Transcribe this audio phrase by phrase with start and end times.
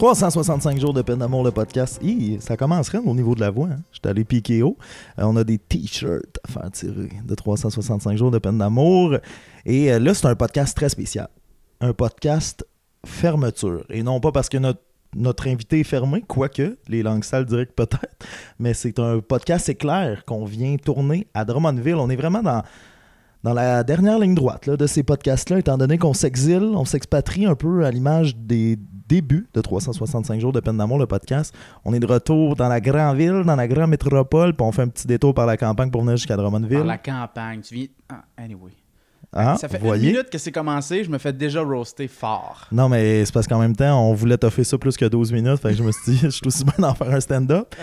[0.00, 2.00] 365 jours de peine d'amour, le podcast.
[2.02, 3.68] Hi, ça commencerait au niveau de la voix.
[3.70, 3.82] Hein?
[3.92, 4.78] J'étais allé piquer haut.
[5.18, 9.18] Euh, on a des t-shirts à faire tirer de 365 jours de peine d'amour.
[9.66, 11.28] Et euh, là, c'est un podcast très spécial.
[11.82, 12.66] Un podcast
[13.04, 13.84] fermeture.
[13.90, 18.24] Et non pas parce que notre, invité est fermé, quoique les langues sales diraient peut-être,
[18.58, 21.96] mais c'est un podcast éclair qu'on vient tourner à Drummondville.
[21.96, 22.62] On est vraiment dans
[23.42, 27.46] dans la dernière ligne droite là, de ces podcasts-là, étant donné qu'on s'exile, on s'expatrie
[27.46, 31.54] un peu à l'image des débuts de 365 jours de peine d'amour, le podcast.
[31.84, 34.82] On est de retour dans la grande ville, dans la grande métropole, puis on fait
[34.82, 36.78] un petit détour par la campagne pour venir jusqu'à Drummondville.
[36.78, 37.86] Par la campagne, tu viens...
[38.08, 38.72] Ah, anyway.
[39.32, 40.08] Ah, ça fait voyez?
[40.08, 42.66] une minute que c'est commencé, je me fais déjà roaster fort.
[42.72, 45.60] Non, mais c'est parce qu'en même temps, on voulait toffer ça plus que 12 minutes.
[45.60, 47.74] Fait que je me suis dit, je suis aussi bien d'en faire un stand-up.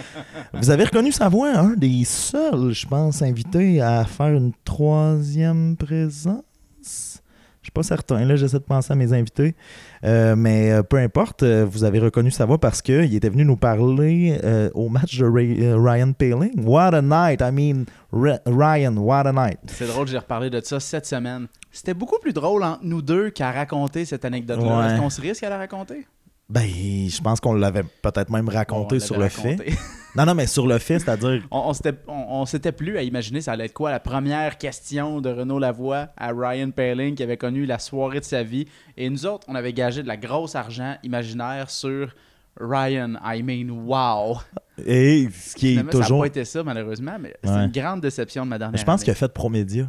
[0.53, 5.77] Vous avez reconnu sa voix, un des seuls, je pense, invités à faire une troisième
[5.77, 7.21] présence?
[7.61, 9.55] Je suis pas certain, là, j'essaie de penser à mes invités.
[10.03, 13.45] Euh, mais euh, peu importe, euh, vous avez reconnu sa voix parce qu'il était venu
[13.45, 16.51] nous parler euh, au match de Ray- Ryan Paling.
[16.63, 17.41] What a night!
[17.41, 19.59] I mean, Ryan, what a night!
[19.67, 21.47] C'est drôle, j'ai reparlé de ça cette semaine.
[21.71, 24.79] C'était beaucoup plus drôle entre nous deux qu'à raconter cette anecdote-là.
[24.79, 24.85] Ouais.
[24.93, 26.07] Est-ce qu'on se risque à la raconter?
[26.49, 29.57] Ben, je pense qu'on l'avait peut-être même raconté On sur le l'avait fait.
[30.17, 33.03] Non, non, mais sur le fait, c'est-à-dire on, on s'était, on, on s'était plus à
[33.03, 37.21] imaginer ça allait être quoi la première question de Renaud Lavoie à Ryan Paling qui
[37.23, 38.65] avait connu la soirée de sa vie.
[38.97, 42.15] Et nous autres, on avait gagé de la grosse argent imaginaire sur
[42.59, 43.13] Ryan.
[43.23, 44.37] I mean, wow!
[44.85, 46.21] Et ce qui est Finalement, Ça n'a toujours.
[46.21, 47.65] pas été ça, malheureusement, mais c'est Ouais.
[47.65, 49.87] une grande déception de ma dernière Je pense qu'il a fait Promédia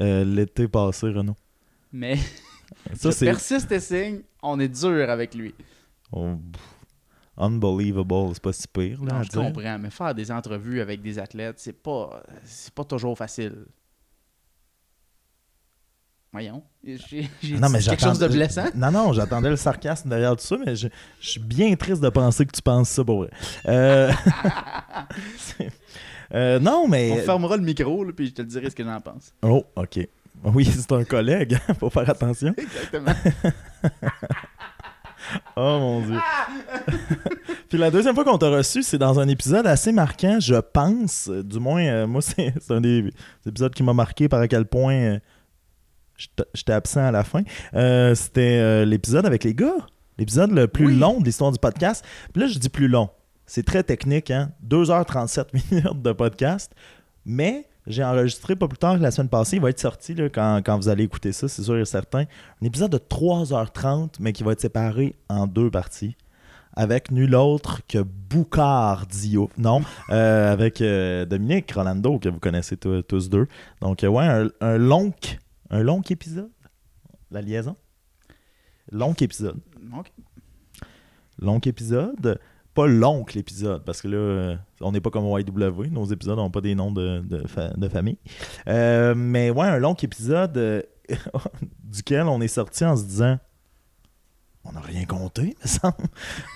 [0.00, 1.36] euh, l'été passé, Renaud.
[1.92, 2.22] Mais Ça,
[3.04, 5.54] je c'est persiste et signe, on est dur avec lui.
[6.12, 6.36] oh,
[7.40, 8.30] unbelievable.
[8.34, 9.02] C'est pas si pire.
[9.04, 9.42] Là, Non, je dire.
[9.42, 13.64] comprends, mais faire des entrevues avec des athlètes, c'est pas, c'est pas toujours facile.
[16.32, 18.66] Voyons, j'ai quelque chose de blessant.
[18.76, 20.86] Non, non, j'attendais le sarcasme derrière tout ça, mais je,
[21.20, 23.30] je suis bien triste de penser que tu penses ça pour vrai.
[23.66, 24.12] Euh,
[26.34, 27.20] euh, non, On mais.
[27.22, 29.34] fermera le micro, là, puis je te le dirai ce que j'en pense.
[29.42, 30.06] Oh, ok.
[30.44, 32.54] Oui, c'est un collègue, faut faire attention.
[32.56, 33.12] Exactement.
[35.56, 36.18] Oh mon dieu.
[37.68, 41.28] Puis la deuxième fois qu'on t'a reçu, c'est dans un épisode assez marquant, je pense.
[41.28, 43.10] Du moins, euh, moi, c'est c'est un des
[43.46, 45.18] épisodes qui m'a marqué par à quel point euh,
[46.54, 47.42] j'étais absent à la fin.
[47.74, 49.76] Euh, C'était l'épisode avec les gars.
[50.18, 50.98] L'épisode le plus Oui.
[50.98, 52.04] long de l'histoire du podcast.
[52.32, 53.08] Puis là, je dis plus long.
[53.46, 54.50] C'est très technique, hein?
[54.68, 56.72] 2h37 minutes de podcast.
[57.24, 59.56] Mais j'ai enregistré pas plus tard que la semaine passée.
[59.56, 62.24] Il va être sorti là, quand, quand vous allez écouter ça, c'est sûr et certain.
[62.62, 66.16] Un épisode de 3h30, mais qui va être séparé en deux parties.
[66.74, 69.50] Avec nul autre que Boucard Dio.
[69.58, 73.48] Non, euh, avec euh, Dominique Rolando, que vous connaissez tous- deux.
[73.80, 75.12] Donc, euh, ouais, un, un long,
[75.70, 76.50] un long épisode.
[77.32, 77.76] La liaison.
[78.92, 79.58] Long épisode.
[81.40, 82.38] Long épisode.
[82.80, 85.88] Pas l'oncle épisode, parce que là, euh, on n'est pas comme YW.
[85.90, 88.18] Nos épisodes n'ont pas des noms de, de, fa- de famille.
[88.68, 90.82] Euh, mais ouais, un long épisode euh,
[91.84, 93.38] duquel on est sorti en se disant
[94.64, 95.94] on n'a rien compté, me semble.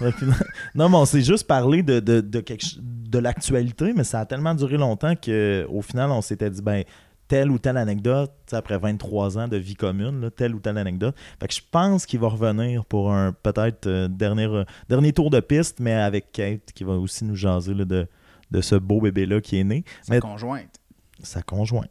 [0.75, 2.45] Non- mais on s'est juste parlé de, de, de,
[2.79, 6.85] de l'actualité, mais ça a tellement duré longtemps qu'au final, on s'était dit ben
[7.29, 11.15] telle ou telle anecdote, après 23 ans de vie commune, là, telle ou telle anecdote.
[11.41, 15.31] Fait que je pense qu'il va revenir pour un peut-être euh, dernier, euh, dernier tour
[15.31, 18.07] de piste, mais avec Kate qui va aussi nous jaser là, de,
[18.51, 19.85] de ce beau bébé-là qui est né.
[20.03, 20.81] Sa Mais- conjointe.
[21.23, 21.89] Sa conjointe.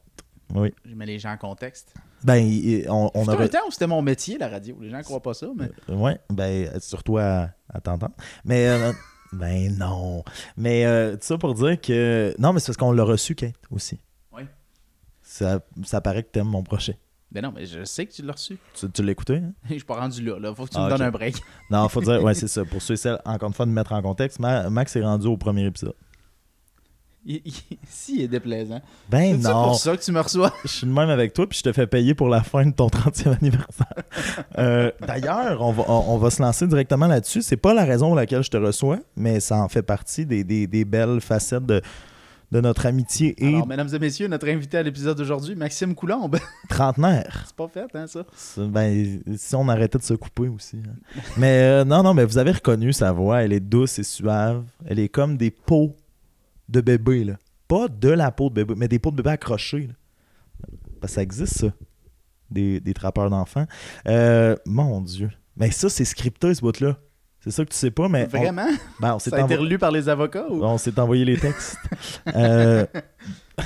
[0.53, 0.71] Oui.
[0.85, 1.94] Je mets les gens en contexte.
[2.23, 2.44] Ben,
[2.88, 3.45] on, on On aurait.
[3.45, 4.77] un temps où c'était mon métier, la radio.
[4.79, 8.13] Les gens croient pas ça, mais Ouais, ben, surtout à, à t'entendre.
[8.45, 8.91] Mais, euh,
[9.33, 10.23] ben non.
[10.55, 12.33] Mais, euh, tout ça pour dire que.
[12.39, 14.00] Non, mais c'est parce qu'on l'a reçu, Kate, aussi.
[15.33, 16.95] Ça, ça paraît que t'aimes mon projet.
[17.31, 18.59] ben non, mais je sais que tu l'as reçu.
[18.75, 19.51] Tu, tu l'as écouté, hein?
[19.67, 20.38] Je suis pas rendu là.
[20.38, 20.53] là.
[20.53, 21.35] Faut que tu Ah, me donnes un break.
[21.71, 22.63] Non, faut dire, ouais, c'est ça.
[22.63, 25.25] Pour ceux et celles, encore une fois, de mettre en contexte, Ma- Max est rendu
[25.25, 25.95] au premier épisode.
[27.25, 28.81] Il- il- si, il est déplaisant.
[29.09, 30.53] Ben C'est non, pour ça que tu me reçois?
[30.65, 32.71] je suis de même avec toi, puis je te fais payer pour la fin de
[32.75, 33.88] ton 30e anniversaire.
[34.59, 37.41] Euh, D'ailleurs, on va, on, on va se lancer directement là-dessus.
[37.41, 40.44] C'est pas la raison pour laquelle je te reçois, mais ça en fait partie des,
[40.44, 41.81] des- des belles facettes de,
[42.53, 46.38] de notre amitié et Alors, mesdames et messieurs, notre invité à l'épisode d'aujourd'hui, Maxime Coulombe.
[46.69, 47.45] trentenaire.
[47.47, 48.25] C'est pas fait, hein, ça?
[48.57, 50.77] Ben, si on arrêtait de se couper aussi.
[50.77, 51.19] hein.
[51.38, 53.41] mais euh, non, non, mais vous avez reconnu sa voix.
[53.44, 54.63] Elle est douce et suave.
[54.85, 55.95] Elle est comme des peaux
[56.69, 57.38] de bébé, là.
[57.67, 59.88] Pas de la peau de bébé, mais des peaux de bébé accrochées.
[59.88, 59.94] là.
[61.01, 61.67] Parce que ça existe, ça.
[62.51, 63.65] Des, des trappeurs d'enfants.
[64.07, 65.31] Euh, mon Dieu.
[65.57, 66.97] Mais ça, c'est scripté, ce bout-là.
[67.44, 68.24] C'est ça que tu sais pas, mais.
[68.25, 68.68] on- Vraiment?
[69.01, 70.63] ben, on s'est Ça a été envo- relu par les avocats ou?
[70.63, 71.78] on s'est envoyé les textes.
[72.36, 72.86] Euh,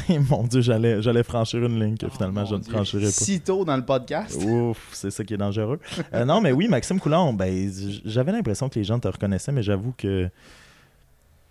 [0.30, 2.74] Mon Dieu, j'allais, j'allais franchir une ligne que finalement Oh, je mon ne Dieu.
[2.74, 3.12] franchirai pas.
[3.12, 4.44] Si tôt dans le podcast.
[4.44, 5.80] Ouf, c'est ça qui est dangereux.
[6.14, 7.72] Euh, non, mais oui, Maxime Coulon, ben,
[8.04, 10.30] j'avais l'impression que les gens te reconnaissaient, mais j'avoue que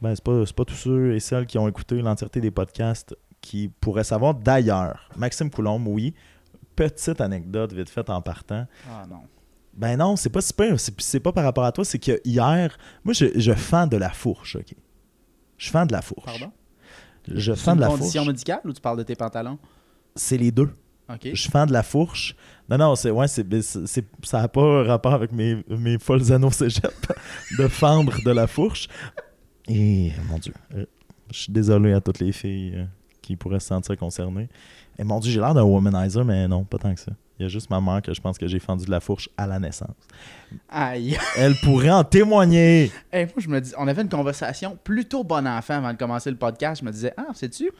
[0.02, 3.68] ben, c'est pas, pas tous ceux et celles qui ont écouté l'entièreté des podcasts qui
[3.80, 4.34] pourraient savoir.
[4.34, 6.12] D'ailleurs, Maxime Coulombe, oui,
[6.74, 8.66] petite anecdote vite faite en partant.
[8.90, 9.20] Ah non.
[9.76, 10.80] Ben non, c'est pas super.
[10.80, 13.96] C'est, c'est pas par rapport à toi, c'est que hier, moi, je, je fends de
[13.96, 14.74] la fourche, OK?
[15.58, 16.24] Je fends de la fourche.
[16.24, 16.50] Pardon?
[17.28, 18.32] Je C'est fends de la condition fourche.
[18.32, 19.58] médicale ou tu parles de tes pantalons?
[20.14, 20.70] C'est les deux.
[21.08, 21.28] OK.
[21.32, 22.34] Je fends de la fourche.
[22.68, 26.32] Non, non, c'est, ouais, c'est, c'est- c'est- ça n'a pas rapport avec mes, mes folles
[26.32, 26.90] anneaux cégep
[27.58, 28.88] de fendre de la fourche.
[29.68, 30.84] Et, mon Dieu, euh,
[31.32, 32.84] je suis désolé à toutes les filles euh,
[33.26, 34.48] qui pourraient se sentir concernées.
[34.98, 37.12] Et mon Dieu, j'ai l'air d'un womanizer, mais non, pas tant que ça.
[37.38, 39.28] Il y a juste ma mère que je pense que j'ai fendu de la fourche
[39.36, 39.94] à la naissance.
[40.70, 41.18] Aïe.
[41.36, 42.90] Elle pourrait en témoigner.
[43.12, 46.30] Hey, moi, je me dis, on avait une conversation plutôt bon enfant avant de commencer
[46.30, 46.80] le podcast.
[46.80, 47.70] Je me disais, ah, sais-tu,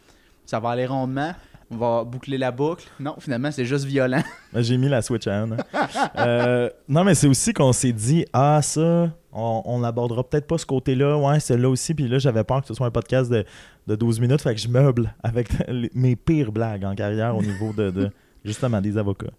[0.45, 1.33] ça va aller rondement.
[1.71, 2.85] On va boucler la boucle.
[3.01, 4.23] Non, finalement, c'est juste violent.
[4.53, 5.89] Ben, J'ai mis la Switch à on, hein.
[6.19, 10.59] Euh, non, mais c'est aussi qu'on s'est dit, ah, ça, on, on n'abordera peut-être pas
[10.59, 11.17] ce côté-là.
[11.17, 11.95] Ouais, celle-là aussi.
[11.95, 13.45] Puis là, j'avais peur que ce soit un podcast de,
[13.87, 14.43] de 12 minutes.
[14.43, 15.49] Fait que je meuble avec
[15.95, 18.11] mes pires blagues en carrière au niveau de, de,
[18.45, 19.33] justement des avocats.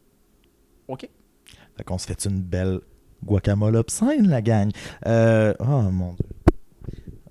[0.87, 1.09] OK.
[1.75, 2.79] Fait qu'on se fait une belle
[3.25, 4.71] guacamole obscène, la gang.
[5.05, 6.25] Euh, oh mon dieu.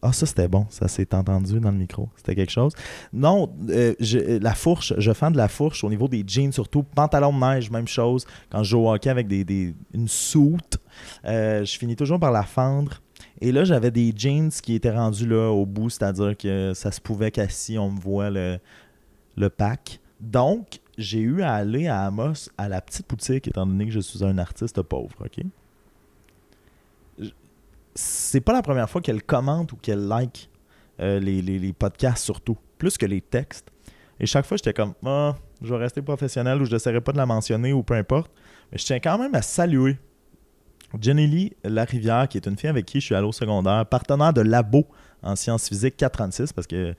[0.03, 2.11] Ah, ça c'était bon, ça s'est entendu dans le micro.
[2.17, 2.73] C'était quelque chose.
[3.13, 6.83] Non, euh, je- la fourche, je fends de la fourche au niveau des jeans, surtout.
[6.85, 8.25] Pantalon de neige, même chose.
[8.51, 10.79] Quand je joue au hockey avec des, des- une soute,
[11.25, 13.01] euh, je finis toujours par la fendre.
[13.41, 17.01] Et là, j'avais des jeans qui étaient rendus là au bout, c'est-à-dire que ça se
[17.01, 18.59] pouvait qu'assis, on me voit le,
[19.37, 20.01] le pack.
[20.21, 24.01] Donc, j'ai eu à aller à Amos, à la petite boutique, étant donné que je
[24.01, 25.45] suis un artiste pauvre, OK?
[27.95, 30.51] C'est pas la première fois qu'elle commente ou qu'elle like
[31.01, 33.69] euh, les, les- podcasts, surtout, plus que les textes.
[34.21, 37.19] Et chaque fois, j'étais comme, ah, je vais rester professionnel ou je n'essaierai pas de
[37.19, 38.31] la mentionner ou peu importe.
[38.73, 39.99] Mais je tiens quand même à saluer
[41.01, 44.33] Jenny Lee Larivière, qui est une fille avec qui je suis allé au secondaire, partenaire
[44.33, 44.87] de labo
[45.23, 46.95] en sciences physiques 436, parce que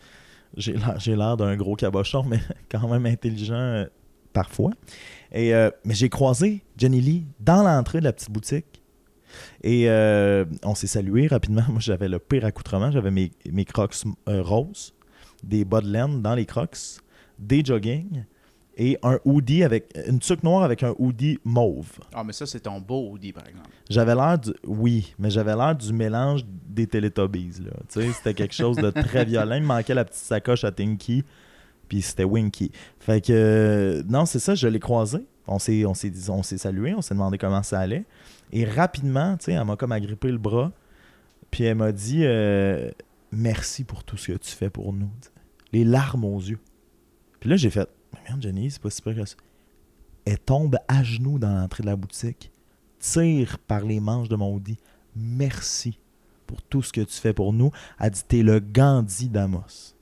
[0.55, 2.39] j'ai l'air, d'un gros cabochon, mais
[2.71, 3.85] quand même intelligent euh,
[4.33, 4.71] parfois.
[5.35, 8.83] Euh, mais j'ai croisé Jenny Lee dans l'entrée de la petite boutique.
[9.61, 11.63] Et euh, on s'est salué rapidement.
[11.69, 12.91] Moi, j'avais le pire accoutrement.
[12.91, 14.93] J'avais mes, crocs roses,
[15.43, 16.77] des bas de laine dans les crocs,
[17.37, 18.25] des jogging
[18.77, 21.91] et un hoodie avec une tuque noire avec un hoodie mauve.
[22.13, 23.69] Ah, mais ça, c'est ton beau hoodie, par exemple.
[23.89, 24.51] J'avais l'air du.
[24.65, 27.63] Oui, mais j'avais l'air du mélange des Teletubbies.
[27.65, 27.71] Là.
[27.89, 29.55] Tu sais, c'était quelque chose de très violent.
[29.55, 31.23] Il me manquait la petite sacoche à Tinky,
[31.89, 32.71] puis c'était Winky.
[32.99, 33.33] Fait que.
[33.33, 35.25] euh, non, c'est ça, je l'ai croisé.
[35.47, 38.05] On s'est, on s'est, on s'est salué, on s'est demandé comment ça allait.
[38.51, 40.71] Et rapidement, tu sais, elle m'a comme agrippé le bras,
[41.49, 42.91] puis elle m'a dit euh,
[43.31, 45.09] Merci pour tout ce que tu fais pour nous.
[45.73, 46.59] Les larmes aux yeux.
[47.39, 47.89] Puis là, j'ai fait
[48.27, 49.35] Merde, Jenny, c'est pas si pire que ça.
[50.25, 52.51] Elle tombe à genoux dans l'entrée de la boutique
[52.99, 54.77] tire par les manches de mon hoodie.
[55.15, 55.99] Merci
[56.45, 57.71] pour tout ce que tu fais pour nous.
[57.99, 59.95] Elle dit T'es le Gandhi d'Amos.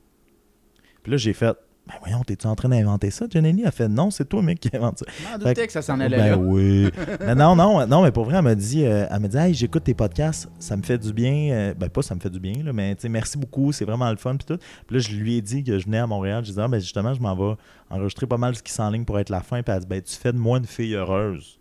[1.02, 3.62] Puis là, j'ai fait Ben voyons, t'es-tu en train d'inventer ça, Jenny?
[3.64, 5.06] Elle fait Non, c'est toi, mec, qui invente ça.
[5.08, 6.36] Je doutais que ça s'en allait Ben là.
[6.36, 6.90] oui.
[7.20, 9.54] mais non, non, non, mais pour vrai, elle m'a dit, euh, elle m'a dit, hey,
[9.54, 11.50] j'écoute tes podcasts, ça me fait du bien.
[11.52, 14.16] Euh, ben pas ça me fait du bien, là, mais merci beaucoup, c'est vraiment le
[14.16, 14.58] fun puis tout.
[14.86, 16.80] Puis là, je lui ai dit que je venais à Montréal, je disais, ah, ben
[16.80, 17.56] justement, je m'en vais
[17.88, 19.62] enregistrer pas mal ce qui s'enligne pour être la fin.
[19.62, 21.60] Puis elle dit, ben tu fais de moi une fille heureuse.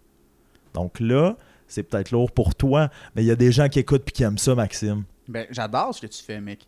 [0.74, 4.04] Donc là, c'est peut-être lourd pour toi, mais il y a des gens qui écoutent
[4.04, 5.04] puis qui aiment ça, Maxime.
[5.28, 6.68] Ben, j'adore ce que tu fais, mec.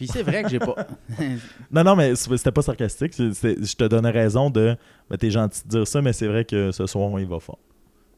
[0.00, 0.74] Puis c'est vrai que j'ai pas.
[1.70, 3.12] Non, non, mais c'était pas sarcastique.
[3.18, 4.74] je te donnais raison de,
[5.10, 7.58] ben t'es gentil de dire ça, mais c'est vrai que ce soir, y va fort.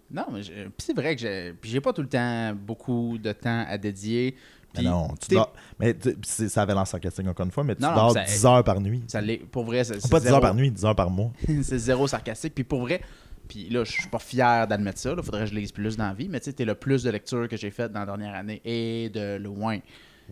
[0.08, 1.54] non, mais j'ai- puis c'est vrai que j'ai.
[1.64, 4.36] J'ai pas tout le temps beaucoup de temps à dédier.
[4.76, 5.52] Mais non, tu dors.
[5.80, 8.46] Mais ça avait l'air sarcastique encore une fois, mais tu Non, non, dors ça- 10
[8.46, 9.02] heures par nuit.
[9.08, 9.20] Ça.
[9.50, 11.32] Pour vrai, c'est Pas c'est 10 zéro- heures par nuit, 10 heures par mois.
[11.62, 12.54] c'est zéro sarcastique.
[12.54, 13.00] Puis pour vrai,
[13.48, 15.14] puis là, je suis pas fier d'admettre ça.
[15.16, 16.28] Il faudrait que je lise plus dans la vie.
[16.28, 18.62] Mais tu sais, t'es le plus de lectures que j'ai faites dans la dernière année.
[18.64, 19.78] Et de loin.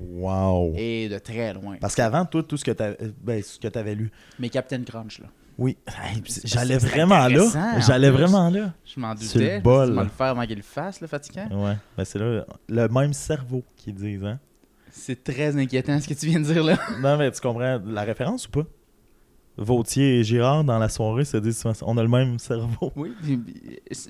[0.01, 0.75] Wow.
[0.77, 1.77] Et de très loin.
[1.81, 4.11] Parce qu'avant, toi, tout ce que tu ben, ce que avais lu.
[4.39, 5.27] Mais Captain Crunch, là.
[5.59, 5.77] Oui.
[5.87, 7.79] Hey, J'allais vraiment là.
[7.87, 8.73] J'allais vraiment là.
[8.85, 9.59] Je m'en le doutais.
[9.59, 9.87] Je bol.
[9.89, 11.49] suis dit, le faire avant qu'il le fasse, le fatigant.
[11.51, 11.77] Ouais.
[11.97, 14.39] Ben, c'est là le même cerveau qui disent, hein.
[14.91, 16.77] C'est très inquiétant ce que tu viens de dire là.
[17.01, 18.67] Non, mais tu comprends la référence ou pas?
[19.57, 22.93] Vautier et Girard, dans la soirée, se disent on a le même cerveau.
[22.97, 23.13] Oui,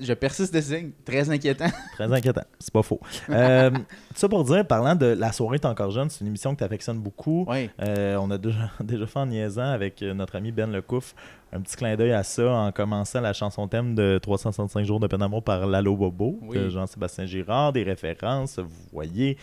[0.01, 0.91] je persiste de signe.
[1.03, 1.69] Très inquiétant.
[1.95, 2.43] Très inquiétant.
[2.59, 3.01] C'est pas faux.
[3.29, 3.79] Euh, tout
[4.15, 6.63] ça pour dire, parlant de La soirée est encore jeune, c'est une émission que tu
[6.63, 7.45] affectionnes beaucoup.
[7.49, 7.69] Oui.
[7.81, 11.15] Euh, on a déjà, déjà fait en niaisant avec euh, notre ami Ben Lecouf
[11.53, 15.07] un petit clin d'œil à ça en commençant la chanson thème de 365 jours de
[15.07, 16.57] peine d'amour par Lalo Bobo Oui.
[16.57, 19.37] de Jean-Sébastien Girard, des références, vous voyez.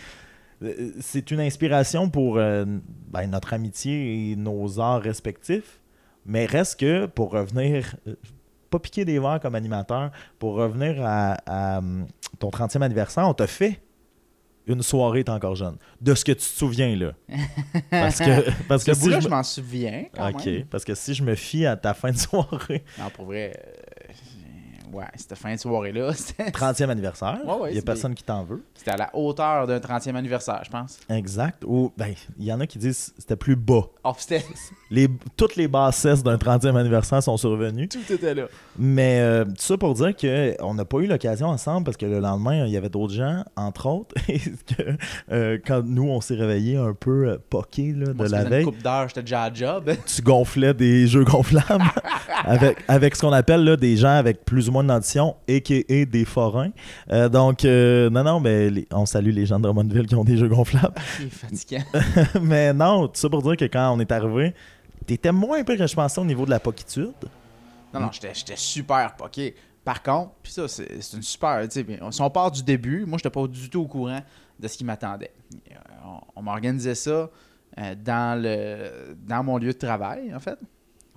[0.63, 2.65] euh, c'est une inspiration pour euh,
[3.11, 5.81] ben, notre amitié et nos arts respectifs.
[6.29, 8.15] Mais reste que, pour revenir, euh,
[8.71, 12.07] pas piquer des verres comme animateur, pour revenir à, à, hum,
[12.39, 13.81] ton 30e anniversaire, on t'a fait
[14.67, 15.77] une soirée T'es encore jeune.
[16.03, 17.13] De ce que tu te souviens, là.
[17.91, 20.05] Parce que, parce que si bout-là, je je me- m'en souviens.
[20.15, 20.45] Quand OK.
[20.45, 20.65] même.
[20.67, 23.55] Parce que si je me fie à ta fin de soirée, Non, pour vrai.
[23.57, 23.73] euh,
[24.93, 28.45] ouais, cette fin de soirée-là, c'était 30e anniversaire, il Ouais, n'y a personne qui t'en
[28.45, 28.63] veut?
[28.75, 30.99] c'était à la hauteur d'un 30e anniversaire, je pense.
[31.09, 31.63] Exact.
[31.67, 33.85] Ou, ben, il y en a qui disent que c'était plus bas.
[34.05, 34.13] Oh.
[34.91, 37.89] Les, toutes les bassesses d'un 30e anniversaire sont survenues.
[37.89, 38.45] Tout était là.
[38.79, 42.21] Mais euh, tout ça pour dire qu'on n'a pas eu l'occasion ensemble parce que le
[42.21, 44.97] lendemain, il y avait d'autres gens, entre autres, et que
[45.31, 48.49] euh, quand nous, on s'est réveillés un peu euh, poqués là, de Moi, la une
[48.49, 49.91] veille, coupe d'heure, j'étais déjà à job.
[50.07, 51.85] tu gonflais des jeux gonflables
[52.45, 56.05] avec, avec ce qu'on appelle là, des gens avec plus ou moins d'ambition, a.k.a.
[56.05, 56.71] des forains.
[57.11, 60.25] Euh, donc, euh, non, non, mais les- on salue les gens de Drummondville qui ont
[60.25, 60.95] des jeux gonflables.
[61.21, 61.85] Il est fatigant.
[62.43, 64.55] mais non, tout ça pour dire que quand on est arrivé,
[65.07, 67.13] t'étais moins pire que je pensais au niveau de la poquitude.
[67.95, 69.55] Non, non, j'étais super poqué.
[69.85, 71.63] Par contre, puis ça, c'est c'est une super.
[71.71, 74.21] Si on part du début, moi, j'étais pas du tout au courant
[74.61, 75.33] de ce qui m'attendait.
[75.71, 77.31] Euh, On, on m'organisait ça
[77.79, 80.59] euh, dans, le, dans mon lieu de travail, en fait.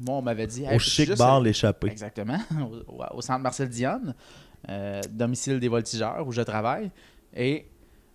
[0.06, 0.64] Moi, on m'avait dit.
[0.64, 1.88] Hey, au chic bar aller- l'échappée.
[1.88, 2.38] Exactement,
[3.14, 4.14] au, centre Marcel Dionne,
[4.70, 6.90] euh, domicile des voltigeurs où je travaille.
[7.36, 7.66] Et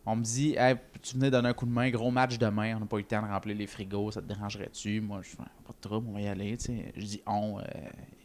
[0.04, 2.80] on me dit, hey, tu venais donner un coup de main, gros match demain, on
[2.80, 5.00] n'a pas eu le temps de remplir les frigos, ça te dérangerait-tu?
[5.00, 6.56] Moi, je fais, pas de trouble, on va y aller.
[6.56, 6.92] tu sais.
[6.96, 7.62] Je dis, on, euh,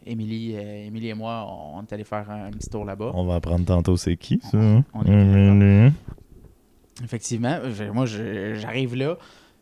[0.06, 3.10] Émilie, euh, Émilie et moi, on, on est allé faire un, un petit tour là-bas.
[3.14, 4.58] On va apprendre tantôt c'est qui, ça.
[4.58, 5.92] On- on est Hum,
[7.02, 7.58] Effectivement,
[7.94, 9.16] moi, j'arrive là,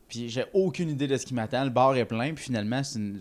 [0.09, 1.63] puis j'ai aucune idée de ce qui m'attend.
[1.65, 3.21] Le bar est plein, puis finalement, c'est une-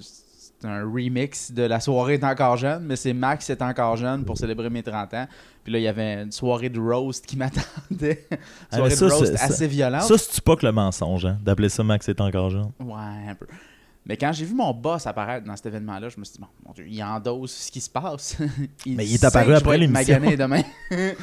[0.63, 4.37] un remix de la soirée est encore jeune, mais c'est Max est encore jeune pour
[4.37, 5.27] célébrer mes 30 ans.
[5.63, 8.27] Puis là, il y avait une soirée de roast qui m'attendait.
[8.71, 10.03] Ah, soirée mais ça, de roast assez violente.
[10.03, 12.71] Ça, c'est pas que le mensonge, hein, d'appeler ça Max est encore jeune?
[12.79, 13.47] Ouais, un peu.
[14.05, 16.47] Mais quand j'ai vu mon boss apparaître dans cet événement-là, je me suis dit, bon,
[16.65, 18.37] mon Dieu, il endosse ce qui se passe.
[18.87, 20.19] Mais il est apparu après l'émission.
[20.19, 20.63] demain.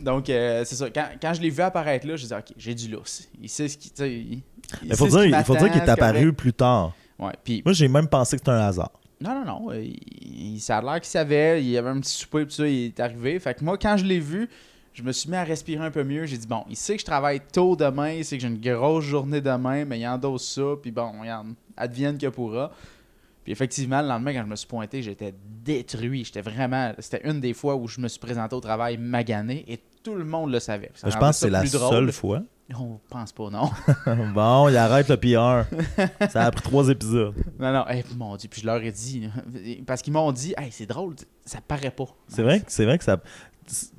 [0.00, 0.90] Donc, euh, c'est ça.
[0.90, 3.26] Quand, quand je l'ai vu apparaître là, je dit, OK, j'ai du lousse.
[3.40, 3.90] Il sait ce qui.
[4.00, 4.42] Il, il
[4.82, 6.92] Il faut dire, il faut dire qu'il est apparu plus tard.
[7.18, 8.90] Ouais, puis Moi, j'ai même pensé que c'était un hasard.
[9.20, 9.70] non, non, non.
[9.72, 11.62] euh, Il, il- ça a l'air qu'il savait.
[11.62, 12.66] Il y avait un petit souper, et tout ça.
[12.66, 13.38] Il est arrivé.
[13.38, 14.48] Fait que moi, quand je l'ai vu,
[14.92, 16.26] je me suis mis à respirer un peu mieux.
[16.26, 18.10] J'ai dit, bon, il sait que je travaille tôt demain.
[18.10, 20.74] Il sait que j'ai une grosse journée demain, mais il endosse ça.
[20.82, 22.70] Puis bon, regarde, advienne que pourra.
[23.44, 26.24] Puis effectivement, le lendemain, quand je me suis pointé, j'étais détruit.
[26.24, 26.92] J'étais vraiment.
[26.98, 30.24] C'était une des fois où je me suis présenté au travail magané et tout le
[30.24, 30.90] monde le savait.
[30.94, 31.90] Ça je pense que c'est la drôle.
[31.90, 32.42] seule fois.
[32.78, 33.70] On pense pas, non.
[34.34, 35.68] bon, il arrête le PR.
[36.30, 37.34] ça a pris trois épisodes.
[37.58, 37.84] non, non.
[37.90, 39.28] Eh, mon Dieu, puis je leur ai dit.
[39.86, 42.06] Parce qu'ils m'ont dit, hey, c'est drôle, ça paraît pas.
[42.28, 43.20] C'est vrai, que- c'est vrai que ça,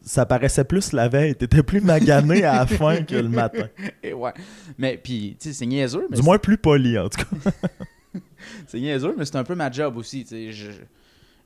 [0.03, 1.36] ça paraissait plus la veille.
[1.36, 3.67] T'étais plus magané à la fin que le matin.
[4.01, 4.34] Et ouais.
[4.79, 7.51] Mais puis, tu sais, c'est niaiseux, mais Du moins plus poli, en tout cas.
[8.67, 10.24] c'est niaiseux, mais c'est un peu ma job aussi.
[10.25, 10.74] Tu sais,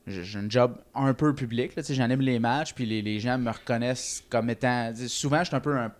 [0.07, 1.73] j'ai un job un peu public.
[1.89, 4.91] J'anime les matchs, puis les, les gens me reconnaissent comme étant.
[5.07, 5.91] Souvent, je suis un peu un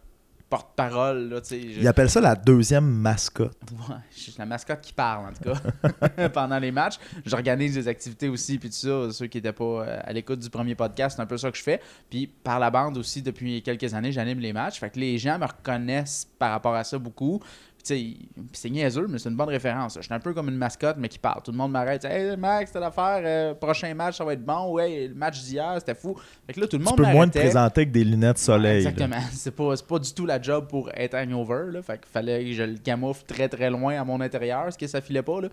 [0.50, 1.30] porte-parole.
[1.30, 3.58] Là, tu sais, je- Il appelle ça la deuxième mascotte.
[3.72, 6.96] Ouais, je suis la mascotte qui parle, en tout cas, pendant les matchs.
[7.26, 9.12] J'organise des activités aussi, puis tout ça.
[9.12, 11.58] Ceux qui n'étaient pas euh, à l'écoute du premier podcast, c'est un peu ça que
[11.58, 11.80] je fais.
[12.10, 14.80] Puis par la bande aussi, depuis quelques années, j'anime les matchs.
[14.80, 17.42] Fait que les gens me reconnaissent par rapport à ça beaucoup.
[17.84, 18.18] Tu
[18.54, 19.96] c'est niaiseux, mais c'est une bonne référence.
[19.96, 21.42] Je suis un peu comme une mascotte, mais qui parle.
[21.44, 22.04] Tout le monde m'arrête.
[22.06, 23.22] Hey, Max, t'as l'affaire.
[23.24, 24.74] euh, prochain match, ça va être bon.
[24.74, 26.16] Ouais, le match d'hier, c'était fou.
[26.46, 28.86] Fait que là, tout le Tu monde peux moins te présenter avec des lunettes soleil.
[28.86, 29.22] Exactement.
[29.32, 31.72] C'est pas, pas du tout la job pour être hangover.
[31.72, 31.82] Là.
[31.82, 34.88] Fait qu'il fallait que je le camoufle très très loin à mon intérieur, ce que
[34.88, 35.42] ça filait pas.
[35.42, 35.48] Là.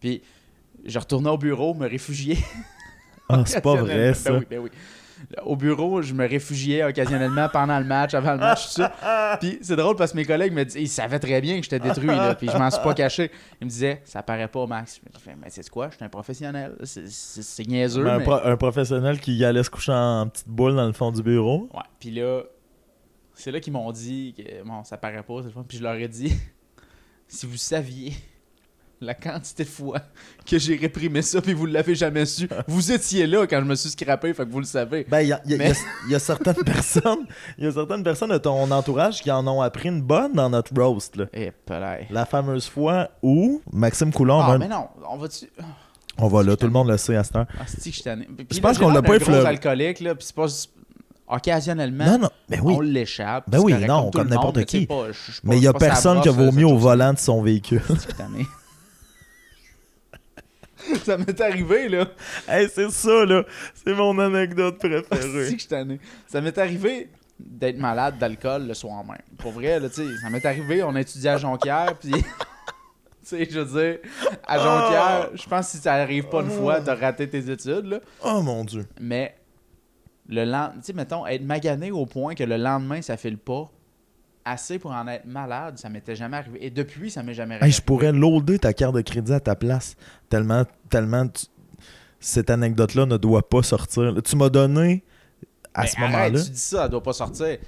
[0.00, 0.22] Puis
[0.84, 2.38] je retournais au bureau, me réfugier.
[3.28, 4.30] Ah, c'est pas vrai, ça.
[4.32, 4.70] Ben oui, ben oui.
[5.44, 9.36] Au bureau, je me réfugiais occasionnellement pendant le match, avant le match, tout ça.
[9.40, 11.78] Puis c'est drôle parce que mes collègues me disaient, ils savaient très bien que j'étais
[11.78, 13.30] détruit, là, puis je m'en suis pas caché.
[13.60, 15.00] Ils me disaient, ça paraît pas, Max.
[15.14, 16.76] Je fais, mais c'est quoi, je suis un professionnel.
[16.84, 18.02] C'est- niaiseux.
[18.02, 20.92] Mais un, mais- pro- un professionnel qui allait se coucher en petite boule dans le
[20.92, 21.68] fond du bureau?
[21.74, 22.42] Ouais, puis là,
[23.34, 25.64] c'est là qu'ils m'ont dit que bon, ça paraît pas, c'est le fun.
[25.68, 26.32] Puis je leur ai dit,
[27.28, 28.12] si vous saviez
[29.00, 30.00] la quantité de fois
[30.46, 33.74] que j'ai réprimé ça, puis vous l'avez jamais su, vous étiez là quand je me
[33.74, 35.06] suis scrappé, fait que vous le savez.
[35.08, 35.72] Ben, il y a, y Mais-
[36.10, 37.26] y y certaines personnes,
[37.58, 40.50] il y a certaines personnes de ton entourage qui en ont appris une bonne dans
[40.50, 41.16] notre roast.
[41.16, 41.26] Là.
[41.32, 41.52] Eh.
[42.10, 45.46] La fameuse fois où Maxime Coulon, Ah, mais non, on va-tu.
[46.18, 47.46] on va là, tout le monde le sait à cette heure.
[47.58, 47.90] Ah, je
[48.54, 49.46] Je pense qu'on l'a pas effleuré.
[49.46, 50.46] alcoolique, là, puis c'est pas.
[51.32, 52.74] Occasionnellement, Non, non, ben oui.
[52.76, 53.44] on l'échappe.
[53.48, 54.86] Ben oui, correct, non, comme monde, n'importe tu qui.
[54.86, 57.12] pas, je- je suis pas- Mais il y a personne qui vomi là, au volant
[57.12, 57.82] de son véhicule.
[61.04, 62.06] ça m'est arrivé, là.
[62.48, 63.44] hey, c'est ça, là.
[63.74, 65.46] C'est mon anecdote préférée.
[65.50, 65.98] que.
[66.26, 67.08] Ça m'est arrivé
[67.38, 69.16] d'être malade d'alcool le soir même.
[69.38, 72.12] Pour vrai, là, tu sais, ça m'est arrivé, on a étudié à Jonquière, puis...
[72.12, 72.22] tu
[73.22, 73.98] sais, je veux dire,
[74.46, 77.86] à Jonquière, je pense que si ça arrive pas une fois, t'as raté tes études,
[77.86, 78.00] là.
[78.24, 78.86] Oh mon dieu.
[79.00, 79.34] Mais
[80.28, 83.70] le lendemain, tu sais, mettons, être magané au point que le lendemain, ça file pas
[84.44, 86.58] assez pour en être malade, ça m'était jamais arrivé.
[86.64, 87.66] Et depuis, ça m'est jamais arrivé.
[87.66, 89.96] Hey, je pourrais loader ta carte de crédit à ta place.
[90.28, 91.46] Tellement, tellement tu-
[92.18, 94.14] cette anecdote-là ne doit pas sortir.
[94.24, 95.04] Tu m'as donné
[95.74, 96.30] à Mais ce moment-là.
[96.42, 97.58] tu dis ça, elle doit pas sortir.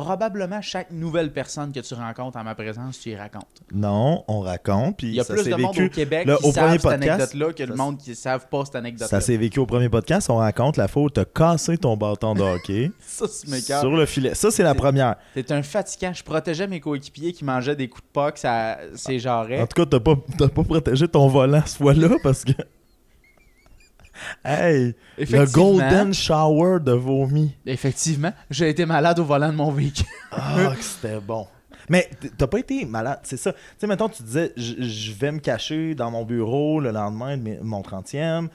[0.00, 3.62] Probablement, chaque nouvelle personne que tu rencontres en ma présence, tu y racontes.
[3.72, 4.96] Non, on raconte.
[4.96, 5.86] Puis Il y a ça plus de monde vécu.
[5.86, 8.48] au Québec qui au savent premier cette anecdote-là que le ça- monde qui ne savent
[8.48, 9.06] pas cette anecdote-là.
[9.08, 10.28] Ça s'est vécu au premier podcast.
[10.30, 14.34] On raconte la où t'as cassé ton bâton de hockey Ça, c'est sur le filet.
[14.34, 15.16] Ça, c'est la première.
[15.34, 16.12] T'es un fatigant.
[16.12, 19.60] Je protégeais mes coéquipiers qui mangeaient des coups de poc, ça, c'est jarret.
[19.60, 22.52] En tout cas, t'as pas, t'as pas protégé ton volant ce fois-là parce que.
[24.44, 27.54] Hey, le golden shower de vomi.
[27.66, 30.06] Effectivement, j'ai été malade au volant de mon véhicule.
[30.32, 31.46] Ah, que c'était bon.
[31.88, 33.52] Mais t'as pas été malade, c'est ça.
[33.52, 37.58] Tu sais, mettons, tu disais, je vais me cacher dans mon bureau le lendemain de
[37.62, 38.48] mon 30e.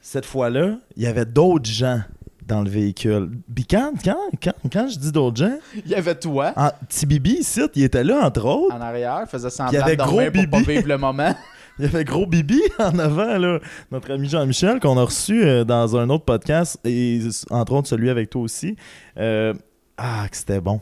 [0.00, 2.00] Cette fois-là, il y avait d'autres gens
[2.46, 3.30] dans le véhicule.
[3.54, 7.04] Puis quand, quand, quand, quand je dis d'autres gens, Il y avait toi en, petit
[7.04, 8.74] Bibi ici, il était là, entre autres.
[8.74, 11.34] en arrière, il faisait semblant y avait de dormir pour pas vivre le moment.
[11.78, 13.60] Il y avait gros Bibi en avant, là.
[13.90, 18.08] Notre ami Jean-Michel, qu'on a reçu euh, dans un autre podcast, et entre autres celui
[18.08, 18.76] avec toi aussi.
[19.18, 19.52] Euh,
[19.98, 20.80] ah, que c'était bon.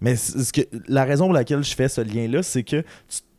[0.00, 2.82] Mais ce que, la raison pour laquelle je fais ce lien-là, c'est que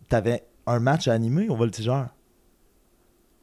[0.09, 2.07] tu avais un match à animer au Voltigeur.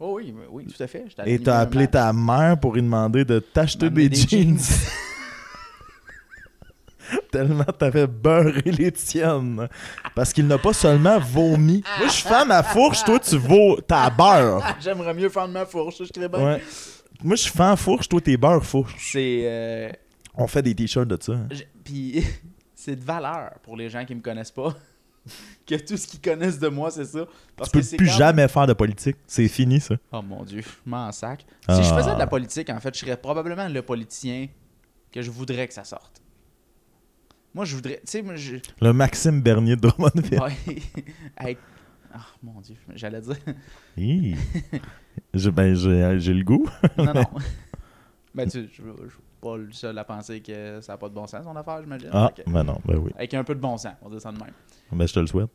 [0.01, 1.05] Oh oui, oui, tout à fait.
[1.27, 1.93] Et t'as appelé match.
[1.93, 4.59] ta mère pour lui demander de t'acheter des, des jeans.
[4.59, 4.59] jeans.
[7.31, 9.69] Tellement t'avais beurré les tiennes.
[10.15, 11.83] Parce qu'il n'a pas seulement vomi.
[11.99, 14.63] Moi, je fais ma fourche, toi, tu vaux ta beurre.
[14.81, 16.45] J'aimerais mieux faire de ma fourche, je serais bien.
[16.55, 16.63] Ouais.
[17.23, 18.95] Moi, je fais en fourche, toi, t'es beurre fourche.
[18.99, 19.41] C'est.
[19.45, 19.91] euh,
[20.35, 21.33] On fait des t-shirts de ça.
[21.33, 21.49] hein.
[21.85, 22.25] Puis
[22.75, 24.75] c'est de valeur pour les gens qui me connaissent pas.
[25.67, 27.21] que tout ce qu'ils connaissent de moi, c'est ça.
[27.57, 29.17] Parce Tu peux que c'est plus quand- jamais faire de politique.
[29.27, 29.95] C'est fini, ça.
[30.13, 31.45] Oh mon dieu, je m'en sac.
[31.69, 31.77] Ah.
[31.77, 34.49] Si je faisais de la politique, en fait, je serais probablement le politicien
[35.13, 36.22] que je voudrais que ça sorte.
[37.55, 37.97] Moi, je voudrais.
[37.97, 38.57] Tu sais, moi, je.
[38.81, 40.41] Le Maxime Bernier de Drummondville.
[40.41, 40.83] Ouais.
[41.37, 41.59] Avec-
[42.15, 43.37] Ah, mon dieu, j'allais dire.
[43.97, 44.35] Hi.
[45.35, 46.67] Je- ben, j'ai le goût.
[46.99, 47.25] Non, non.
[48.35, 51.15] Ben, tu je, je suis pas le seul à penser que ça n'a pas de
[51.15, 52.09] bon sens, son affaire, j'imagine.
[52.13, 53.11] Ah, que- ben non, ben oui.
[53.15, 54.53] Avec un peu de bon sens, on dire ça de même.
[54.91, 55.51] Ben, je te le souhaite.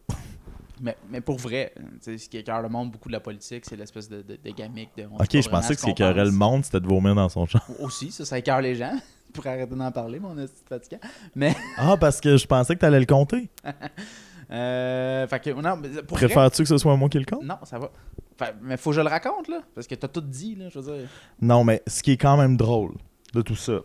[0.80, 3.66] Mais, mais pour vrai, tu sais, ce qui écœure le monde beaucoup de la politique,
[3.66, 5.06] c'est l'espèce de, de, de gimmick de.
[5.06, 7.62] Ok, je pensais que ce qui écœurait le monde, c'était de vomir dans son champ.
[7.80, 8.96] Aussi, ça, ça écœure les gens.
[9.34, 11.00] pour arrêter d'en parler, mon de fatigant.
[11.36, 13.50] Mais, Ah, parce que je pensais que t'allais le compter.
[14.52, 17.44] euh, fait que, non, Préfères-tu que ce soit moi qui le compte?
[17.44, 17.92] Non, ça va.
[18.38, 19.62] Fait- mais faut que je le raconte, là.
[19.74, 21.10] Parce que t'as tout dit, là, je veux dire.
[21.42, 22.94] Non, mais ce qui est quand même drôle
[23.34, 23.80] de tout ça,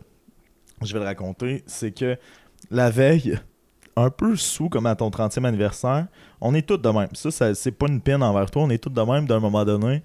[0.83, 2.19] je vais le raconter, c'est que
[2.71, 3.39] la veille,
[3.97, 6.07] un peu sous comme à ton 30e anniversaire,
[6.41, 7.09] on est tous de même.
[7.15, 9.65] Ça, ça c'est pas une peine envers toi, on est tous de même d'un moment
[9.65, 10.03] donné.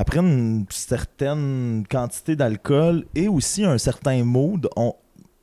[0.00, 4.66] Après une certaine quantité d'alcool et aussi un certain mood,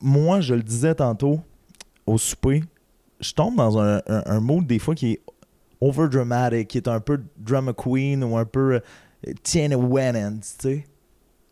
[0.00, 1.38] moi, je le disais tantôt
[2.04, 2.64] au souper,
[3.20, 5.20] je tombe dans un, un, mood des fois qui est
[5.80, 8.74] over dramatic, qui est un peu drama queen ou un peu
[9.28, 10.84] euh, Tiana Wennens, tu sais.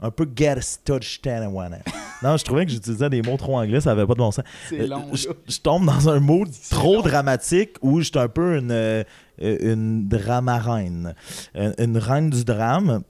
[0.01, 1.85] Un peu get touch Tiana Wennens.
[2.23, 4.45] Non, je trouvais que j'utilisais des mots trop anglais, ça avait pas de bon sens.
[4.69, 5.29] C'est Euh, long, je,
[5.61, 7.03] tombe dans un mood trop long.
[7.03, 9.03] dramatique où je suis un peu une, euh,
[9.39, 11.15] une dramarine.
[11.55, 13.03] Une, une reine du drame.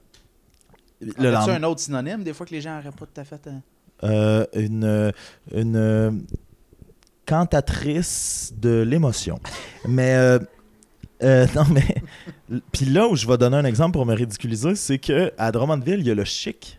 [1.01, 3.39] Le lendemain- un autre synonyme, des fois que les gens n'auraient pas tout à fait.
[3.47, 3.61] hein?
[4.03, 5.11] euh, une, euh,
[5.53, 6.11] une euh,
[7.25, 9.39] cantatrice de l'émotion.
[9.87, 10.39] Mais euh,
[11.23, 11.95] euh, non, mais
[12.71, 15.99] puis là où je vais donner un exemple pour me ridiculiser, c'est que à Drummondville,
[15.99, 16.76] il y a le chic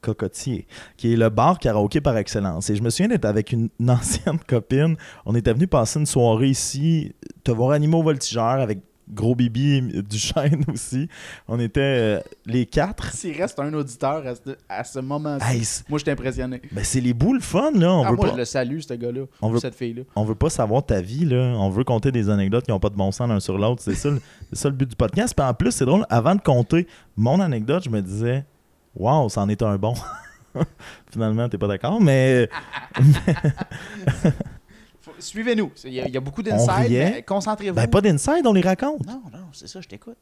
[0.00, 2.70] cocotier, qui est le bar karaoké par excellence.
[2.70, 4.96] Et je me souviens d'être avec une, ancienne copine.
[5.26, 8.80] On était venu passer une soirée ici, te voir animaux voltigeurs avec
[9.12, 11.08] Gros Bibi et du chêne aussi.
[11.48, 13.12] On était euh, les quatre.
[13.12, 16.62] S'il reste un auditeur à ce, à ce moment-ci, moi, je suis impressionné.
[16.70, 17.92] ben, c'est les boules fun, là.
[17.92, 18.32] On Ah, veut moi, pas...
[18.34, 19.22] je le salue, ce gars-là.
[19.42, 20.02] On veut- cette fille-là.
[20.14, 21.54] on veut pas savoir ta vie, là.
[21.58, 23.82] On veut compter des anecdotes qui n'ont pas de bon sens l'un sur l'autre.
[23.82, 24.20] C'est ça, le-
[24.52, 25.34] c'est ça le but du podcast.
[25.36, 26.86] Puis en plus, c'est drôle, avant de compter
[27.16, 28.44] mon anecdote, je me disais,
[28.94, 29.94] waouh, c'en est un bon.
[31.10, 32.48] Finalement, t'es pas d'accord, mais
[35.18, 35.70] Suivez-nous.
[35.84, 37.74] Il y, a- il y a beaucoup d'insides, concentrez-vous.
[37.74, 39.06] ben, pas d'inside, on les raconte.
[39.06, 40.16] Non, non, c'est ça, je t'écoute.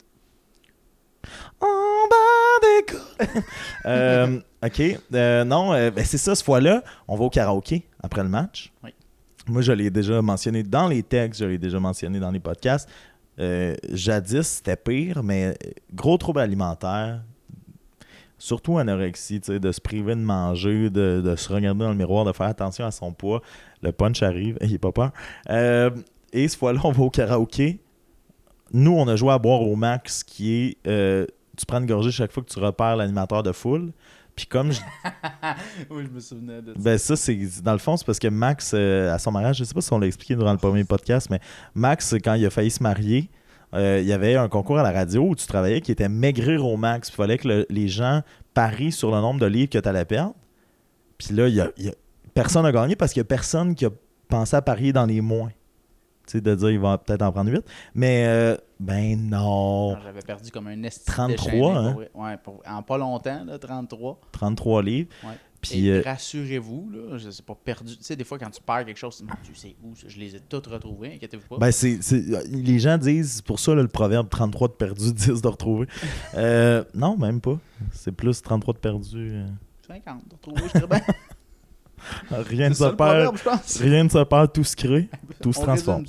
[1.61, 1.66] En
[2.11, 3.40] bas des.
[3.87, 4.83] Euh, ok,
[5.14, 8.72] euh, non, euh, ben, c'est ça, cette fois-là, on va au karaoké après le match.
[8.85, 8.92] Oui.
[9.46, 12.88] Moi, je l'ai déjà mentionné dans les textes, je l'ai déjà mentionné dans les podcasts.
[13.38, 15.57] Euh, jadis, c'était pire, mais
[15.94, 17.22] gros trouble alimentaire
[18.38, 22.33] surtout anorexie, de se priver de manger, de, de, se regarder dans le miroir, de
[22.33, 23.42] faire attention à son poids.
[23.83, 25.11] Le punch arrive, il pas peur.
[25.51, 25.90] Euh,
[26.33, 27.81] et cette fois-là, on va au karaoké.
[28.72, 31.27] Nous, on a joué à boire au max, qui est euh,
[31.59, 33.92] tu prends une gorgée chaque fois que tu repères l'animateur de foule.
[34.37, 34.81] Puis comme je...
[35.90, 36.79] oui, je me souvenais de ça.
[36.81, 37.37] Ben ça, c'est...
[37.62, 39.92] Dans le fond, c'est parce que Max, euh, à son mariage, je sais pas si
[39.92, 41.40] on l'a expliqué durant le premier podcast, mais
[41.74, 43.29] Max, quand il a failli se marier,
[43.74, 46.64] euh, il y avait un concours à la radio où tu travaillais qui était maigrir
[46.64, 47.09] au max.
[47.09, 48.22] Il fallait que les gens
[48.54, 50.35] parient sur le nombre de livres que tu allais perdre.
[51.18, 51.70] Puis là, y a,
[52.35, 53.90] personne n'a gagné parce qu'il n'y a personne qui a
[54.28, 55.50] pensé à parier dans les moins.
[56.26, 57.64] Tu sais, de dire, il va peut-être en prendre 8.
[57.94, 59.94] Mais, euh, ben non.
[59.96, 61.07] Ah, j'avais perdu comme un esti.
[61.07, 61.96] 33, hein?
[62.14, 64.20] ouais, en pas longtemps, là, 33.
[64.33, 65.09] 33 livres.
[65.24, 65.31] Ouais.
[65.61, 67.97] Puis, euh, rassurez-vous, là, c'est pas perdu.
[67.97, 70.40] Tu sais, des fois, quand tu perds quelque chose, tu sais où, je les ai
[70.40, 71.59] toutes retrouvées, inquiétez-vous pas.
[71.59, 72.31] Ben, c'est, c'est...
[72.31, 75.88] Euh, les gens disent, pour ça, le proverbe 33 de perdu, 10 de retrouvé.
[76.35, 77.59] Euh, non, même pas.
[77.92, 79.42] C'est plus 33 de perdu.
[79.87, 81.14] 50 de retrouvé, je dirais bien.
[82.31, 83.37] Ah, rien ne se perd.
[83.81, 85.09] Rien ne se perd, tout se crée,
[85.42, 86.05] tout se transforme.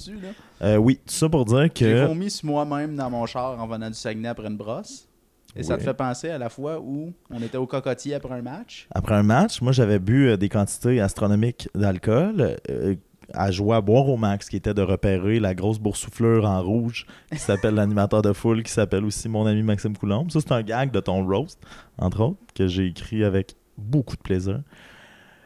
[0.78, 1.84] Oui, tout ça pour dire que.
[1.84, 5.09] J'ai vomi sur moi-même dans mon char en venant du Saguenay après une brosse.
[5.56, 8.42] Et ça te fait penser à la fois où on était au cocotier après un
[8.42, 8.88] match?
[8.94, 12.58] Après un match, moi j'avais bu euh, des quantités astronomiques d'alcool.
[12.70, 12.96] Euh,
[13.34, 17.06] à joie à boire au max, qui était de repérer la grosse boursoufleur en rouge
[17.32, 20.32] qui s'appelle l'animateur de foule, qui s'appelle aussi mon ami Maxime Coulombe.
[20.32, 21.62] Ça, c'est un gag de ton roast,
[22.00, 24.64] entre autres, que j'ai écrit avec beaucoup de plaisir.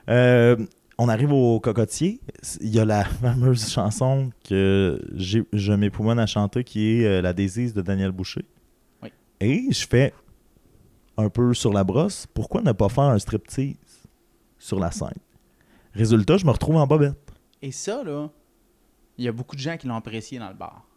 [0.10, 0.56] Euh,
[0.98, 2.22] on arrive au cocotier.
[2.62, 7.74] Il y a la fameuse chanson que je m'époumonne à chanter qui est La désise
[7.74, 8.46] de Daniel Boucher.
[9.44, 10.14] Et je fais
[11.18, 13.76] un peu sur la brosse, pourquoi ne pas faire un striptease
[14.58, 15.10] sur la scène?
[15.94, 17.18] Résultat, je me retrouve en bobette.
[17.62, 18.30] Et ça, là,
[19.18, 20.88] il y a beaucoup de gens qui l'ont apprécié dans le bar.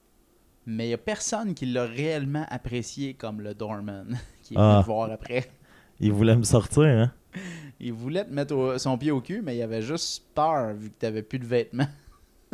[0.64, 4.68] Mais il n'y a personne qui l'a réellement apprécié comme le doorman qui est venu
[4.68, 4.82] ah.
[4.86, 5.50] voir après.
[5.98, 7.12] Il voulait me sortir, hein?
[7.80, 10.94] Il voulait te mettre son pied au cul, mais il avait juste peur vu que
[10.98, 11.88] t'avais plus de vêtements.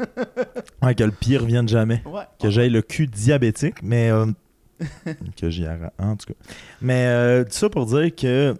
[0.83, 2.03] ouais, que le pire revienne jamais.
[2.05, 2.25] Ouais.
[2.41, 3.83] Que j'aille le cul diabétique.
[3.85, 4.27] Mais euh,
[5.37, 5.93] que j'y arrête.
[5.99, 6.39] En tout cas.
[6.81, 8.55] Mais euh, tout ça pour dire que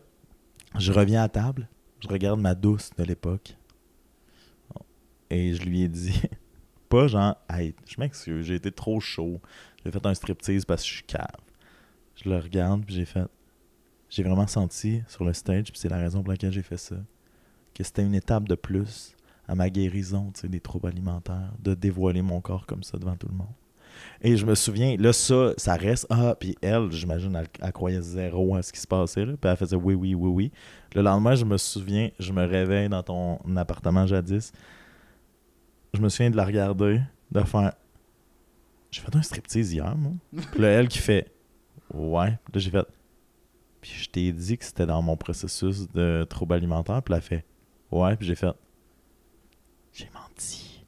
[0.79, 1.69] je reviens à table,
[2.01, 3.57] je regarde ma douce de l'époque
[5.31, 6.21] et je lui ai dit,
[6.89, 9.41] pas genre, je m'excuse, j'ai été trop chaud,
[9.85, 11.27] j'ai fait un striptease parce que je suis cave.
[12.17, 13.27] Je le regarde, puis j'ai fait,
[14.11, 16.97] j'ai vraiment senti sur le stage, puis c'est la raison pour laquelle j'ai fait ça,
[17.75, 19.17] que c'était une étape de plus
[19.49, 23.35] à ma guérison des troubles alimentaires, de dévoiler mon corps comme ça devant tout le
[23.35, 23.55] monde.
[24.21, 26.07] Et je me souviens, là, ça, ça reste.
[26.11, 29.25] Ah, puis elle, j'imagine, elle, croyait zéro à ce qui se passait.
[29.25, 29.35] Là.
[29.41, 30.53] Puis elle faisait oui, oui, oui, oui.
[30.95, 34.53] Le lendemain, je me souviens, je me réveille dans ton appartement jadis.
[35.95, 37.01] Je me souviens de la regarder,
[37.31, 37.73] de faire.
[38.91, 40.13] J'ai fait un striptease hier, moi.
[40.53, 41.33] puis là, elle qui fait
[41.93, 42.31] Ouais.
[42.31, 42.87] Là, j'ai fait.
[43.81, 47.03] Puis je t'ai dit que c'était dans mon processus de trouble alimentaire.
[47.03, 47.45] Puis elle fait
[47.91, 48.17] Ouais.
[48.17, 48.55] Puis j'ai fait
[49.93, 50.85] J'ai menti.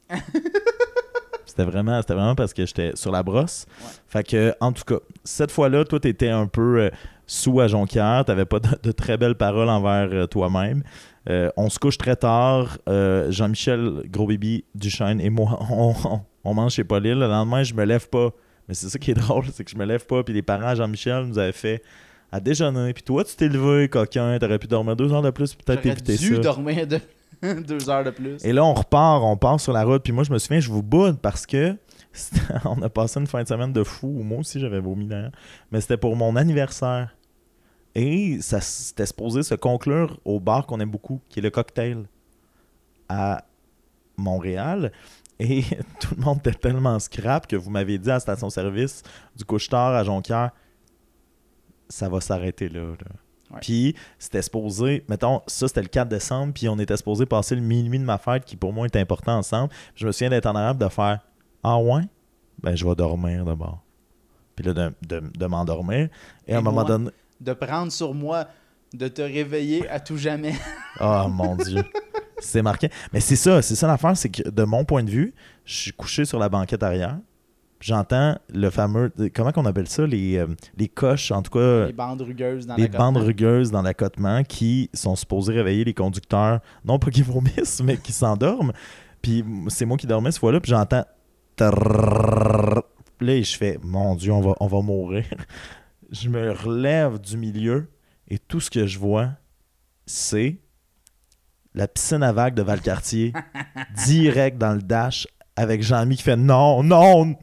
[1.55, 3.65] C'était vraiment, c'était vraiment parce que j'étais sur la brosse.
[4.09, 6.89] Fait que, en tout cas, cette fois-là, toi, t'étais un peu euh,
[7.27, 8.25] sous à Jonquière.
[8.25, 10.83] T'avais pas de, très belles paroles envers euh, toi-même.
[11.29, 12.77] Euh, on se couche très tard.
[13.29, 15.93] Jean-Michel, gros bébé Duchesne et moi, on,
[16.43, 17.19] on, mange chez Pauline.
[17.19, 18.31] Le lendemain, je me lève pas.
[18.67, 20.23] Mais c'est ça qui est drôle, c'est que je me lève pas.
[20.23, 21.81] Puis les parents à Jean-Michel nous avaient fait
[22.33, 22.91] à déjeuner.
[22.91, 24.37] Puis toi, tu t'es levé, coquin.
[24.39, 25.55] T'aurais pu dormir deux heures de plus.
[25.55, 26.99] Peut-être éviter dormir deux
[27.67, 28.43] Deux heures de plus.
[28.43, 30.03] Et là, on repart, on part sur la route.
[30.03, 31.75] Puis moi, je me souviens, je vous boude parce que
[32.65, 34.07] on a passé une fin de semaine de fou.
[34.07, 35.31] Moi aussi, j'avais vomi d'ailleurs.
[35.71, 37.15] Mais c'était pour mon anniversaire.
[37.95, 42.05] Et ça c'était supposé se conclure au bar qu'on aime beaucoup, qui est le cocktail
[43.07, 43.45] à
[44.17, 44.91] Montréal.
[45.39, 45.63] Et
[45.99, 49.01] tout le monde était tellement scrap que vous m'avez dit à station-service
[49.35, 50.51] du couche-tard à Jonquière,
[51.87, 52.81] ça va s'arrêter là.
[53.61, 57.61] Puis c'était supposé, mettons, ça c'était le 4 décembre, puis on était supposé passer le
[57.61, 59.71] minuit de ma fête qui pour moi est important ensemble.
[59.95, 61.19] Je me souviens d'être en arabe de faire
[61.63, 62.01] Ah ouais
[62.61, 63.81] Ben je vais dormir d'abord.
[64.55, 66.09] Puis là, de, de, m'endormir.
[66.47, 67.11] Et, à un moment donné.
[67.41, 68.47] De prendre sur moi,
[68.93, 70.53] de te réveiller à tout jamais.
[71.01, 71.83] oh mon Dieu.
[72.39, 72.89] C'est marqué.
[73.11, 75.33] Mais c'est ça, c'est ça l'affaire, c'est que de mon point de vue,
[75.65, 77.17] je suis couché sur la banquette arrière
[77.85, 79.13] j'entends le fameux.
[79.33, 81.85] Comment qu'on appelle ça Les, euh, les coches, en tout cas.
[81.85, 86.61] Les bandes rugueuses dans Les bandes rugueuses dans l'accotement qui sont supposées réveiller les conducteurs,
[86.83, 88.73] non pas qui vomissent, mais qui s'endorment.
[89.21, 91.05] Puis c'est moi qui dormais cette fois-là, puis j'entends.
[91.59, 92.81] Là,
[93.21, 95.25] je fais Mon Dieu, on va, on va mourir.
[96.11, 97.89] Je me relève du milieu
[98.27, 99.29] et tout ce que je vois,
[100.05, 100.57] c'est
[101.73, 103.33] la piscine à vagues de Valcartier,
[104.05, 107.35] direct dans le dash, avec Jean-Mi qui fait non, non,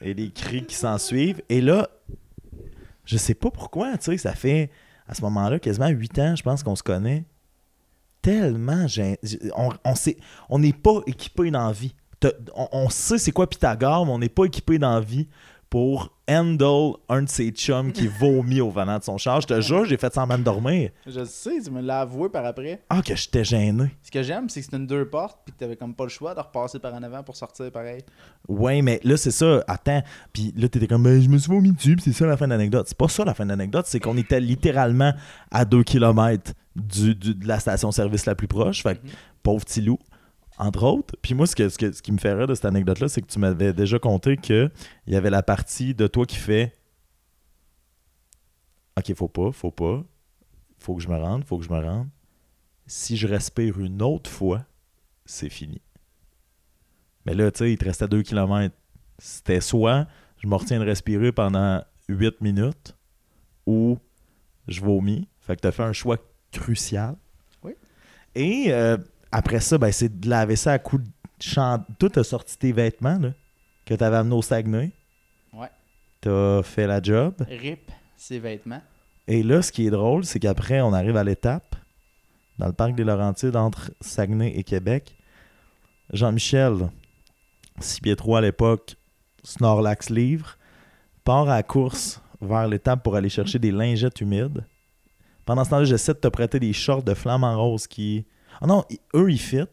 [0.00, 1.42] et les cris qui s'en suivent.
[1.48, 1.88] Et là,
[3.04, 4.70] je sais pas pourquoi, tu sais, ça fait
[5.06, 7.24] à ce moment-là, quasiment 8 ans, je pense qu'on se connaît.
[8.22, 8.86] Tellement,
[9.54, 9.94] on on
[10.48, 11.94] on n'est pas équipé dans la vie.
[12.20, 15.28] T'as- On, sait c'est quoi Pythagore, mais on n'est pas équipé dans la vie
[15.68, 19.40] pour handle un de ses chums qui vomit au volant de son char.
[19.40, 20.90] Je te jure, j'ai fait semblant de dormir.
[21.06, 22.82] Je le sais, tu me l'as avoué par après.
[22.88, 23.94] Ah, que j'étais gêné.
[24.02, 26.10] Ce que j'aime, c'est que c'est une deux portes, puis que t'avais comme pas le
[26.10, 28.02] choix de repasser par en avant pour sortir pareil.
[28.48, 29.62] Ouais, mais là, c'est ça.
[29.68, 30.02] Attends.
[30.32, 32.86] Puis là, t'étais comme, je me suis vomi dessus, c'est ça la fin de l'anecdote.
[32.88, 35.12] C'est pas ça la fin de l'anecdote, c'est qu'on était littéralement
[35.50, 38.82] à 2 km du, du- de la station-service la plus proche.
[38.82, 39.12] Fait que, Mhm.
[39.42, 39.98] pauvre petit loup,
[40.58, 41.14] entre autres.
[41.22, 43.22] Puis moi, ce, que, ce, que- ce qui me fait rire de cette anecdote-là, c'est
[43.22, 44.70] que tu m'avais déjà conté qu'il
[45.06, 46.72] y avait la partie de toi qui fait
[48.98, 50.04] Ok, faut pas, faut pas,
[50.78, 52.08] faut que je me rende, faut que je me rende.
[52.86, 54.64] Si je respire une autre fois,
[55.24, 55.80] c'est fini.
[57.26, 58.74] Mais là, tu sais, il te restait 2 km.
[59.18, 62.94] C'était soit je me retiens de respirer pendant 8 minutes
[63.66, 63.98] ou
[64.68, 65.26] je vomis.
[65.40, 66.18] Fait que tu as fait un choix
[66.52, 67.16] crucial.
[67.62, 67.72] Oui.
[68.34, 68.98] Et euh,
[69.34, 71.84] après ça, ben, c'est de laver ça à coups de chant.
[71.98, 73.32] Toi, t'as sorti tes vêtements là,
[73.84, 74.92] que tu avais amenés au Saguenay.
[75.52, 75.70] Ouais.
[76.20, 77.34] T'as fait la job.
[77.48, 78.80] Rip ses vêtements.
[79.26, 81.74] Et là, ce qui est drôle, c'est qu'après, on arrive à l'étape,
[82.58, 85.16] dans le parc des Laurentides, entre Saguenay et Québec.
[86.12, 86.90] Jean-Michel,
[87.80, 88.94] 6 pieds 3 à l'époque,
[89.42, 90.58] Snorlax livre,
[91.24, 94.64] part à la course vers l'étape pour aller chercher des lingettes humides.
[95.44, 98.26] Pendant ce temps-là, j'essaie de te prêter des shorts de flamant rose qui.
[98.60, 99.66] Ah non, eux, ils fit.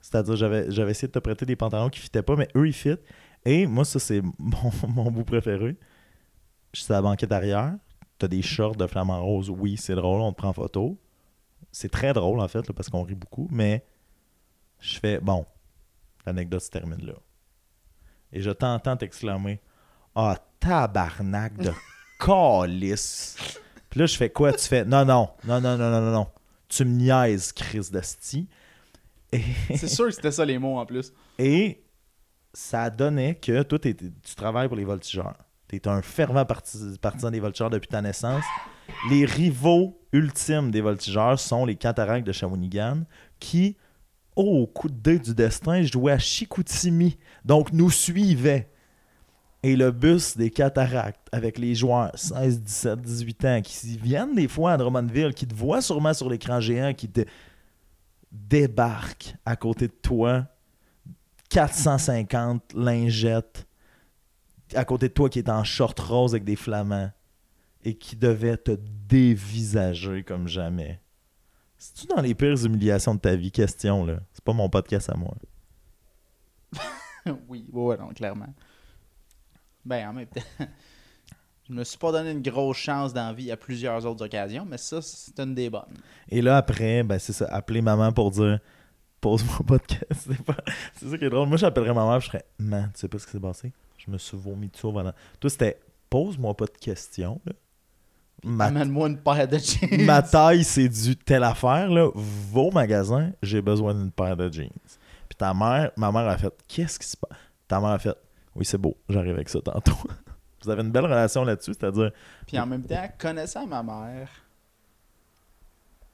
[0.00, 2.72] C'est-à-dire, j'avais, j'avais essayé de te prêter des pantalons qui fitaient pas, mais eux, ils
[2.72, 2.96] fit.
[3.44, 5.76] Et moi, ça, c'est mon, mon bout préféré.
[6.72, 7.74] Je suis à la banquette arrière.
[8.18, 9.50] T'as des shorts de flamant rose.
[9.50, 10.98] Oui, c'est drôle, on te prend en photo.
[11.70, 13.48] C'est très drôle, en fait, là, parce qu'on rit beaucoup.
[13.50, 13.84] Mais
[14.80, 15.44] je fais, bon,
[16.24, 17.14] l'anecdote se termine là.
[18.32, 19.60] Et je t'entends t'exclamer
[20.14, 21.72] Ah, tabarnak de
[22.18, 23.36] calice.
[23.90, 24.52] Puis là, je fais quoi?
[24.52, 26.26] Tu fais Non, non, non, non, non, non, non, non.
[26.68, 28.48] Tu me niaises, Chris Dasti.
[29.32, 29.40] Et,
[29.76, 31.12] C'est sûr que c'était ça les mots en plus.
[31.38, 31.82] et
[32.52, 33.94] ça donnait que toi, tu
[34.34, 35.34] travailles pour les voltigeurs.
[35.68, 38.44] Tu es un fervent parti- partisan des voltigeurs depuis ta naissance.
[39.10, 43.02] Les rivaux ultimes des voltigeurs sont les cataractes de Shawinigan
[43.40, 43.76] qui,
[44.36, 47.18] au coup de dé du destin, jouaient à Chicoutimi.
[47.44, 48.70] Donc, nous suivaient.
[49.66, 54.46] Et le bus des cataractes avec les joueurs 16, 17, 18 ans qui viennent des
[54.46, 57.22] fois à Drummondville, qui te voient sûrement sur l'écran géant, qui te
[58.30, 60.46] débarquent à côté de toi
[61.48, 63.66] 450 lingettes
[64.72, 67.10] à côté de toi qui est en short rose avec des flamants
[67.82, 71.00] et qui devait te dévisager comme jamais.
[71.76, 73.50] C'est-tu dans les pires humiliations de ta vie?
[73.50, 74.20] Question, là.
[74.32, 75.34] C'est pas mon podcast à moi.
[77.48, 78.54] oui, ouais, non, clairement.
[79.86, 80.40] Ben, en même temps,
[81.68, 85.00] je me suis pas donné une grosse chance d'envie à plusieurs autres occasions, mais ça,
[85.00, 85.82] c'est une des bonnes.
[86.28, 88.58] Et là, après, ben, c'est ça, appeler maman pour dire
[89.20, 90.06] pose-moi pas de question.
[90.36, 90.56] C'est pas-
[90.94, 91.48] c'est ça qui est drôle.
[91.48, 93.72] Moi, j'appellerais maman, je serais Man, tu sais pas ce qui s'est passé?
[93.98, 95.10] Je me suis vomi dessus avant.
[95.40, 97.40] Toi, c'était pose-moi pas de questions.
[97.46, 97.52] Là.
[98.44, 100.04] Ma, Amène-moi une paire de jeans.
[100.04, 101.88] ma taille, c'est du telle affaire.
[101.90, 102.08] Là.
[102.14, 104.68] Va au magasin, j'ai besoin d'une paire de jeans.
[105.28, 107.36] Puis ta mère, ma mère a fait Qu'est-ce qui se passe?
[107.66, 108.16] Ta mère a fait
[108.56, 109.96] Oui, c'est beau, j'arrive avec ça tantôt.
[110.64, 112.10] Vous avez une belle relation là-dessus, c'est-à-dire
[112.46, 114.28] Puis en même temps, connaissant ma mère,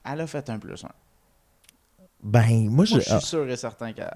[0.05, 0.91] elle a fait un plus un.
[2.23, 4.15] Ben, moi, je, Moi, je suis ah, sûr et certain qu'elle.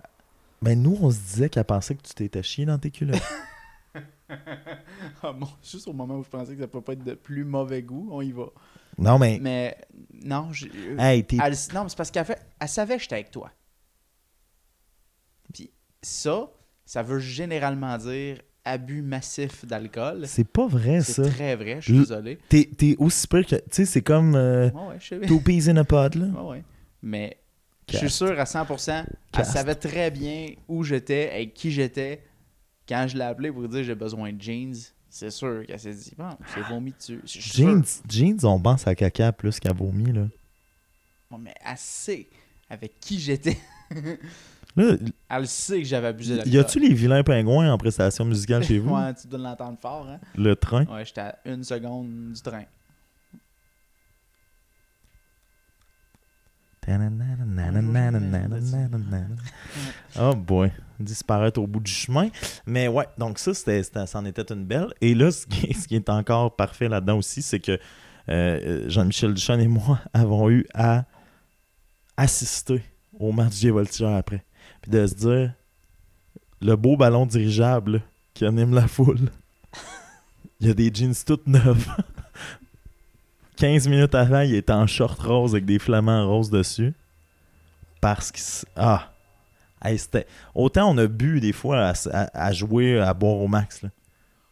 [0.60, 3.22] ben, nous, on se disait qu'elle pensait que tu t'étais chié dans tes culottes.
[5.22, 7.44] Ah bon, juste au moment où je pensais que ça peut pas être de plus
[7.44, 8.46] mauvais goût, on y va.
[8.98, 9.38] non, mais.
[9.40, 9.78] Mais
[10.12, 13.02] non, j'ai- euh, Hey, t'es elle, non, mais c'est parce qu'elle fait, elle savait que
[13.02, 13.50] j'étais avec toi.
[15.54, 15.70] Puis
[16.02, 16.48] ça,
[16.86, 20.24] ça veut généralement dire abus massif d'alcool.
[20.26, 21.24] C'est pas vrai, ça.
[21.24, 22.38] C'est très vrai, je suis désolé.
[22.48, 23.56] T'es, t'es aussi pire que.
[23.56, 25.20] Tu sais, c'est comme euh, Ouais, ouais, je sais.
[25.20, 26.26] Two Peas in a Pod, là.
[26.26, 26.64] Ouais, ouais.
[27.02, 27.36] Mais
[27.90, 29.04] je suis sûr à 100%,
[29.36, 32.22] elle savait très bien où j'étais, avec qui j'étais.
[32.88, 34.74] Quand je l'ai appelé pour dire j'ai besoin de jeans,
[35.08, 37.20] c'est sûr qu'elle s'est dit, bon, c'est vomi dessus.
[37.24, 37.66] Sûr.
[37.68, 40.26] Jeans, jeans, on pense à caca plus qu'à vomi, là.
[41.38, 42.28] Mais sait
[42.70, 43.58] avec qui j'étais.
[44.76, 44.96] Là,
[45.30, 46.52] Elle sait que j'avais abusé d'alcool.
[46.52, 48.90] y a-tu les vilains pingouins en prestation musicale chez vous?
[48.94, 50.18] Ouais, tu dois l'entendre fort, hein?
[50.36, 50.84] Le train?
[50.84, 52.64] Ouais, j'étais à une seconde du train.
[60.18, 62.28] Oh boy, disparaître au bout du chemin.
[62.66, 64.92] Mais ouais, donc ça, c'était, c'était- c'en était une belle.
[65.00, 67.78] Et là, ce qui, ce qui est encore parfait là-dedans aussi, c'est que
[68.28, 71.04] euh, Jean-Michel Duchesne et moi avons eu à
[72.16, 72.82] assister
[73.18, 74.44] au match des voltigeurs après.
[74.86, 75.52] Puis de se dire,
[76.60, 78.02] le beau ballon dirigeable
[78.34, 79.30] qui anime la foule,
[80.60, 81.88] il y a des jeans toutes neuves.
[83.56, 86.94] 15 minutes avant, il était en short rose avec des flamants roses dessus.
[88.00, 88.38] Parce que.
[88.76, 89.10] Ah!
[89.82, 90.28] Hey, c'était...
[90.54, 93.82] Autant on a bu des fois à, à- à jouer, à boire au max.
[93.82, 93.88] Là.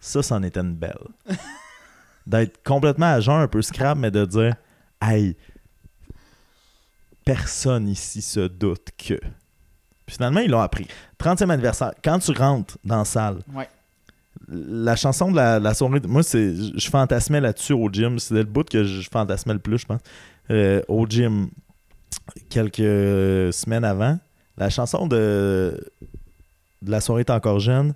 [0.00, 0.98] Ça, c'en était une belle.
[2.26, 4.56] D'être complètement à jeun, un peu scrap, mais de dire
[5.00, 5.36] Hey,
[7.24, 9.20] personne ici se doute que.
[10.06, 10.86] Puis finalement, ils l'ont appris.
[11.18, 11.92] 30e anniversaire.
[12.02, 13.68] Quand tu rentres dans la salle, Ouais.
[14.48, 18.18] la chanson de la, la soirée, moi, c'est, je fantasmais là-dessus au gym.
[18.18, 20.00] C'était le bout que je fantasmais le plus, je pense.
[20.50, 21.48] Euh, au gym,
[22.50, 24.18] quelques semaines avant,
[24.56, 25.80] la chanson de,
[26.82, 27.94] de la soirée est encore jeune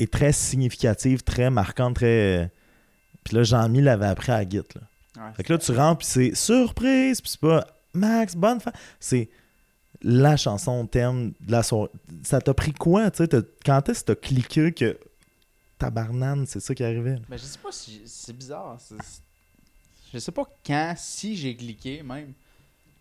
[0.00, 2.50] est très significative, très marquante, très.
[3.22, 4.56] Puis là, Jean-Mi l'avait appris à la Git.
[4.74, 4.80] Là.
[5.24, 8.74] Ouais, Fait que là, tu rentres, puis c'est surprise, puis c'est pas Max, bonne fête.
[8.98, 9.28] C'est
[10.04, 11.90] la chanson thème de la soirée.
[12.22, 13.28] Ça t'a pris quoi, tu sais?
[13.64, 14.98] Quand est-ce que t'as cliqué que
[15.78, 17.16] tabarnane, c'est ça qui arrivait?
[17.28, 18.02] Ben, je sais pas si.
[18.06, 18.78] C'est bizarre.
[20.12, 22.32] Je sais pas quand, si j'ai cliqué même.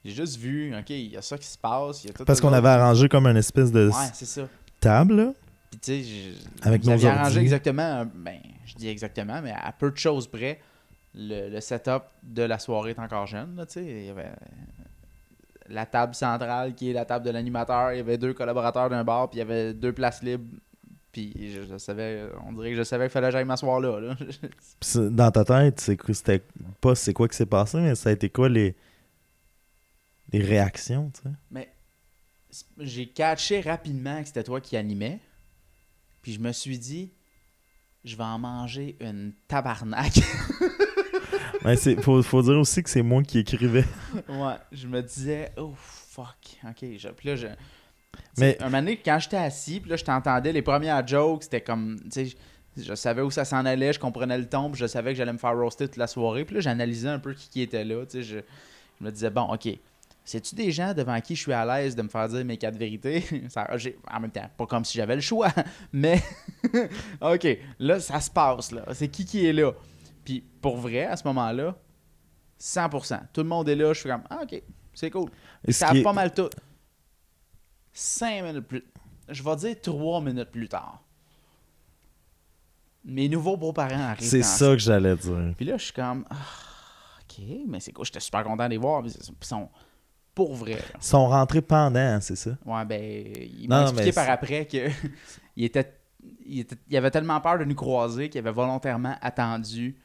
[0.03, 2.03] J'ai juste vu, ok, il y a ça qui se passe.
[2.03, 4.47] y a tout Parce qu'on avait arrangé comme une espèce de Ouais, ça.
[4.81, 5.33] table, là.
[5.71, 9.71] Puis tu sais, j'ai- Avec nos arrangé exactement, un- ben, je dis exactement, mais à
[9.71, 10.59] peu de choses près,
[11.15, 13.55] le, le setup de la soirée est encore jeune.
[13.55, 13.85] Là, tu sais.
[13.85, 14.31] il y avait
[15.69, 19.03] la table centrale qui est la table de l'animateur, il y avait deux collaborateurs d'un
[19.03, 20.45] bar, puis il y avait deux places libres.
[21.11, 23.99] Puis je, je savais, on dirait que je savais qu'il fallait que j'aille m'asseoir là.
[23.99, 24.15] là.
[25.09, 26.43] Dans ta tête, c'est quoi- c'était
[26.81, 28.75] pas c'est quoi qui s'est passé, mais ça a été quoi les,
[30.31, 31.35] les réactions, tu sais?
[31.51, 31.69] Mais
[32.79, 35.19] j'ai catché rapidement que c'était toi qui animais.
[36.23, 37.11] Puis je me suis dit,
[38.03, 40.13] je vais en manger une tabarnak.
[41.63, 43.85] Mais c'est faut, faut dire aussi que c'est moi qui écrivais.
[44.29, 46.35] ouais, je me disais, oh fuck.
[46.67, 47.47] Ok, je, puis là, je.
[48.37, 51.61] Mais- un moment donné, quand j'étais assis, puis là, je t'entendais les premières jokes, c'était
[51.61, 52.25] comme, tu sais,
[52.77, 55.17] je, je savais où ça s'en allait, je comprenais le ton, puis je savais que
[55.17, 56.45] j'allais me faire roaster toute la soirée.
[56.45, 58.37] Puis là, j'analysais un peu qui, qui était là, tu sais, je,
[58.99, 59.67] je me disais, bon, ok,
[60.25, 62.77] c'est-tu des gens devant qui je suis à l'aise de me faire dire mes quatre
[62.77, 63.23] vérités?
[63.49, 63.67] Ça,
[64.11, 65.49] en même temps, pas comme si j'avais le choix,
[65.93, 66.21] mais
[67.21, 67.47] ok,
[67.79, 68.85] là, ça se passe, là.
[68.93, 69.71] C'est qui qui est là?
[70.23, 71.75] Puis pour vrai, à ce moment-là,
[72.59, 73.19] 100%.
[73.33, 74.61] Tout le monde est là, je suis comme, ah, ok,
[74.93, 75.29] c'est cool.
[75.67, 76.49] Et Ça a pas mal tout.
[77.91, 78.83] Cinq minutes plus.
[79.29, 81.01] Je vais dire trois minutes plus tard.
[83.05, 84.27] Mes nouveaux beaux-parents arrivent.
[84.29, 85.53] C'est ça que j'allais dire.
[85.57, 86.25] Puis là, je suis comme.
[86.29, 86.35] ah,
[87.21, 88.05] ok, mais c'est cool.
[88.05, 89.01] J'étais super content de les voir.
[89.03, 89.69] Puis Ils sont
[90.33, 90.75] pour vrai.
[90.75, 90.81] là.
[90.95, 92.51] Ils sont rentrés pendant, c'est ça?
[92.65, 93.33] Ouais, ben.
[93.59, 94.89] Ils m'ont expliqué par après que.
[95.57, 95.93] il, était,
[96.45, 99.97] il, était- il avait tellement peur de nous croiser qu'il avait volontairement attendu.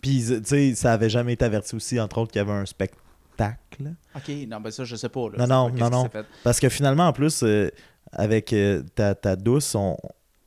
[0.00, 2.66] Puis, tu sais, ça avait jamais été averti aussi, entre autres, qu'il y avait un
[2.66, 3.94] spectacle.
[4.16, 5.20] Ok, non, ben ça, je sais pas.
[5.20, 6.08] Non, Là, non, pas non, non.
[6.08, 6.26] fait.
[6.42, 7.68] Parce que finalement, en plus, euh,
[8.12, 9.96] avec euh, ta, ta douce, on,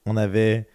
[0.05, 0.67] on avait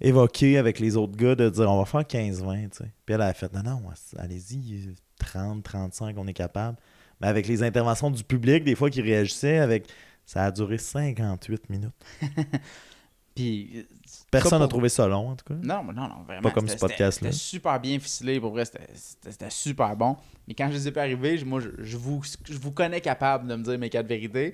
[0.00, 2.90] évoqué avec les autres gars de dire on va faire 15-20, tu sais.
[3.04, 3.82] Puis elle a fait non, non,
[4.16, 6.78] allez-y, 30, 35, on est capable.
[7.20, 9.86] Mais avec les interventions du public, des fois qui réagissaient, avec
[10.24, 11.90] ça a duré 58 minutes.
[13.34, 13.86] Puis.
[14.30, 15.54] Personne n'a trouvé ça long, en tout cas.
[15.60, 16.42] Non, mais non, non, vraiment.
[16.42, 17.32] Pas comme ce podcast-là.
[17.32, 20.16] C'était super bien ficelé, pour vrai, c'était- super bon.
[20.46, 23.48] Mais quand je les ai pas arrivés, moi, je, je vous, je vous connais capable
[23.48, 24.52] de me dire mes quatre vérités.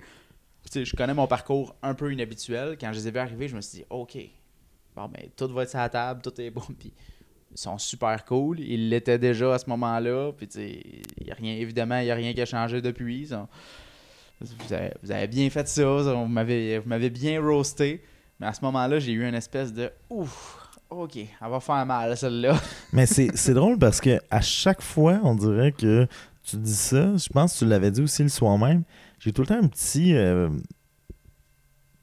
[0.62, 2.77] Puis, tu sais, je connais mon parcours un peu inhabituel.
[2.81, 4.17] Quand je les ai vus arriver, je me suis dit, OK,
[4.97, 6.62] bon, ben, tout va être sur la table, tout est bon.
[6.79, 6.93] Puis,
[7.53, 8.61] ils sont super cool.
[8.61, 10.33] Ils l'étaient déjà à ce moment-là.
[10.33, 10.81] Puis, tu sais,
[11.21, 13.31] il y a rien, évidemment, il n'y a rien qui a changé depuis.
[14.41, 15.83] Vous, avez, vous avez bien fait ça.
[16.05, 18.03] ça, Vous m'avez vous m'avez bien roasté.
[18.40, 22.16] Mais à ce moment-là, j'ai eu une espèce de ouf, ok, elle va faire mal
[22.16, 22.57] celle-là.
[22.92, 26.07] Mais c'est drôle parce que à chaque fois, on dirait que
[26.42, 27.16] tu dis ça.
[27.16, 28.85] Je pense que tu l'avais dit aussi le soir même.
[29.18, 30.49] J'ai tout le temps un petit, euh,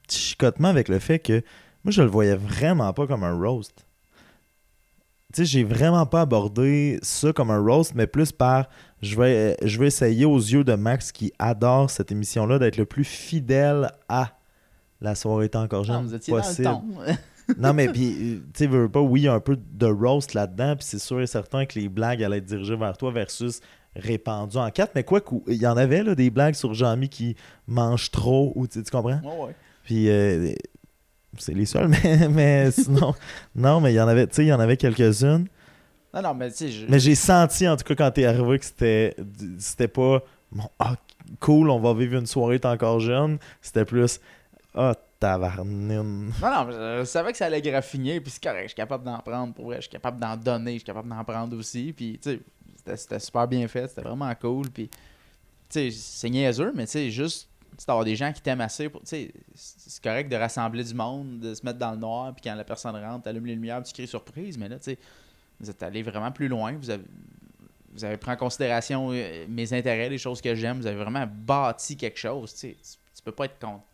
[0.06, 1.42] petit chicotement avec le fait que
[1.84, 3.86] moi, je le voyais vraiment pas comme un roast.
[5.32, 8.68] Tu sais, j'ai vraiment pas abordé ça comme un roast, mais plus par
[9.02, 12.86] je vais, je vais essayer aux yeux de Max qui adore cette émission-là d'être le
[12.86, 14.32] plus fidèle à
[15.00, 16.64] la soirée est encore jeune vous étiez possible.
[16.64, 17.12] dans le ton.
[17.58, 20.32] Non, mais puis, euh, tu sais, pas, oui, il y a un peu de roast
[20.32, 23.60] là-dedans, puis c'est sûr et certain que les blagues allaient être dirigées vers toi versus
[23.94, 24.92] répandues en quatre.
[24.94, 28.52] Mais quoi qu'il il y en avait, là, des blagues sur Jean-Mi qui mange trop,
[28.56, 29.20] ou tu comprends?
[29.22, 29.54] Ouais, ouais.
[29.84, 30.54] Puis, euh,
[31.36, 33.14] c'est les seuls, mais, mais sinon,
[33.54, 35.46] non, mais il y en avait, tu sais, il y en avait quelques-unes.
[36.14, 38.58] Non, non, mais tu sais, je- Mais j'ai senti, en tout cas, quand t'es arrivé,
[38.58, 39.16] que c'était,
[39.58, 40.94] c'était pas, bon, ah,
[41.40, 43.36] cool, on va vivre une soirée, t'es encore jeune.
[43.60, 44.18] C'était plus,
[44.74, 46.32] ah, tabarnine.
[46.42, 49.04] Non, non, je je savais que ça allait graffiner, puis c'est correct, je suis capable
[49.04, 51.92] d'en prendre pour vrai, je suis capable d'en donner, je suis capable d'en prendre aussi,
[51.92, 52.30] puis tu
[52.84, 54.98] sais, c'était- super bien fait, c'était vraiment cool, puis tu
[55.68, 57.48] sais, c'est niaiseux, mais tu sais, juste
[57.86, 61.54] d'avoir des gens qui t'aiment assez, tu sais, c'est correct de rassembler du monde, de
[61.54, 64.06] se mettre dans le noir, puis quand la personne rentre, t'allumes les lumières, tu cries
[64.06, 64.98] surprise, mais là, tu sais,
[65.60, 66.90] vous êtes allé vraiment plus loin, vous
[68.04, 70.78] avez pris en considération euh, mes intérêts, les choses que j'aime.
[70.78, 72.52] Vous avez vraiment bâti quelque chose.
[72.52, 73.84] Tu, sais, tu peux pas être contre.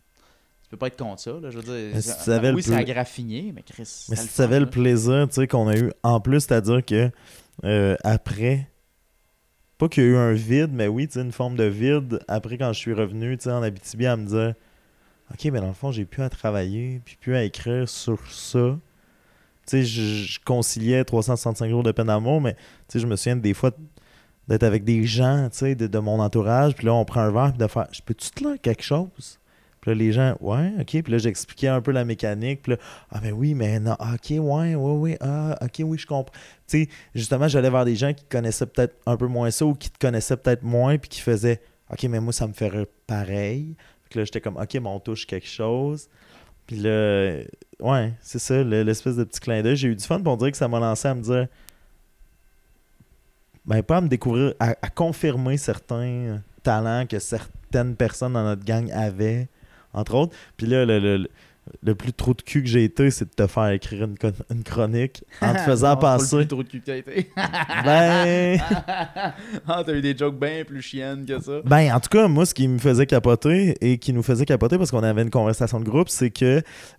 [0.70, 1.32] Tu peux pas être contre ça.
[1.32, 3.62] Là, je veux dire, Mais si tu savais oui, le c'est à plus- graffiner, mais
[3.62, 4.06] Chris.
[4.08, 7.10] Mais si tu savais le plaisir tu sais, qu'on a eu en plus, c'est-à-dire que
[7.64, 8.68] euh, après,
[9.78, 12.20] pas qu'il y a eu un vide, mais oui, tu sais, une forme de vide
[12.28, 14.54] après quand je suis revenu tu sais, en Abitibi à me dire
[15.32, 18.78] Ok, mais dans le fond, j'ai plus à travailler, puis plus à écrire sur ça.
[19.66, 22.60] Tu sais, je, je conciliais 365 jours de peine d'amour, mais tu
[22.90, 23.72] sais, je me souviens des fois
[24.46, 27.32] d'être avec des gens, tu sais, de, de mon entourage, puis là, on prend un
[27.32, 29.39] verre, puis de faire Je peux-tu te lire quelque chose?
[29.92, 31.02] Les gens, ouais, ok.
[31.02, 32.78] Puis là, j'expliquais un peu la mécanique, puis là,
[33.10, 36.32] ah, mais oui, mais non, ok, ouais, ouais, ouais, ah, ok, oui, je comprends.
[36.66, 39.74] Tu sais, justement, j'allais vers des gens qui connaissaient peut-être un peu moins ça ou
[39.74, 41.60] qui te connaissaient peut-être moins, puis qui faisaient,
[41.92, 43.74] ok, mais moi, ça me ferait pareil.
[44.08, 46.08] Puis là, j'étais comme, ok, mais on touche quelque chose.
[46.66, 47.40] Puis là,
[47.80, 49.76] ouais, c'est ça, le- l'espèce de petit clin d'œil.
[49.76, 51.46] J'ai eu du fun, pour dire que ça m'a lancé à me dire,
[53.64, 58.90] ben, pas à me découvrir, à confirmer certains talents que certaines personnes dans notre gang
[58.92, 59.48] avaient,
[59.92, 60.34] entre autres.
[60.56, 61.28] Puis là, le, le-
[61.82, 64.16] le- plus trop de cul que j'ai été, c'est de te faire écrire une,
[64.50, 66.36] une chronique en te faisant Non, c'est pas le penser.
[66.38, 67.30] plus trop de cul que t'as été.
[67.84, 68.60] Ben,
[69.68, 71.60] ah, t'as eu des jokes bien plus chiennes que ça.
[71.64, 74.78] ben, en tout cas, moi, ce qui me faisait capoter et qui nous faisait capoter
[74.78, 76.44] parce qu'on avait une conversation de groupe, c'est que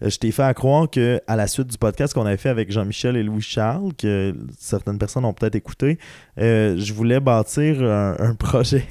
[0.04, 2.50] euh, je t'ai fait à croire que à la suite du podcast qu'on avait fait
[2.50, 5.98] avec Jean-Michel et Louis-Charles, que certaines personnes ont peut-être écouté,
[6.40, 8.86] euh, je voulais bâtir un, un projet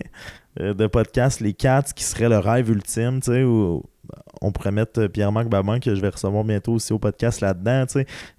[0.61, 3.82] euh, de podcast, les quatre, qui serait le rêve ultime, tu sais, où
[4.41, 7.84] on pourrait mettre euh, Pierre-Marc Babin, que je vais recevoir bientôt aussi au podcast là-dedans,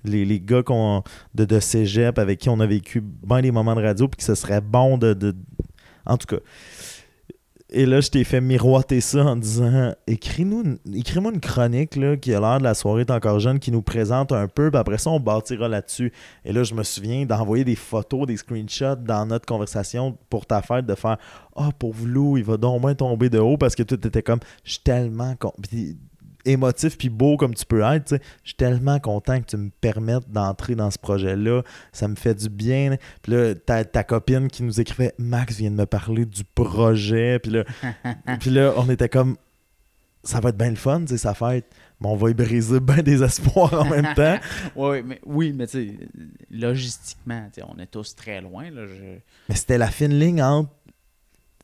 [0.03, 1.03] les, les gars qu'on,
[1.35, 4.23] de, de cégep avec qui on a vécu bien des moments de radio, puis que
[4.23, 5.35] ce serait bon de, de-
[6.05, 6.41] En tout cas.
[7.73, 12.33] Et là, je t'ai fait miroiter ça en disant écris-nous écris-moi une chronique là, qui
[12.33, 14.97] a l'air de la soirée est encore jeune, qui nous présente un peu, puis après
[14.97, 16.11] ça, on bâtira là-dessus.
[16.43, 20.61] Et là, je me souviens d'envoyer des photos, des screenshots dans notre conversation pour ta
[20.61, 21.17] fête, de faire
[21.55, 24.39] Ah, pauvre Lou, il va donc bien tomber de haut parce que tout était comme
[24.65, 25.53] Je suis tellement con-
[26.45, 28.17] émotif puis beau comme tu peux être.
[28.43, 31.63] Je suis tellement content que tu me permettes d'entrer dans ce projet-là.
[31.91, 32.97] Ça me fait du bien.
[33.21, 37.39] Puis là, ta, ta copine qui nous écrivait Max vient de me parler du projet.
[37.39, 37.63] Puis là,
[38.39, 39.37] puis là on était comme
[40.23, 41.65] ça va être bien le fun, tu sa fête.
[41.99, 44.37] Mais on va y briser bien des espoirs en même temps.
[44.75, 45.97] Ouais, mais, oui, mais tu sais,
[46.49, 48.69] logistiquement, on est tous très loin.
[48.71, 49.19] Là, je-
[49.49, 50.71] Mais c'était la fine ligne entre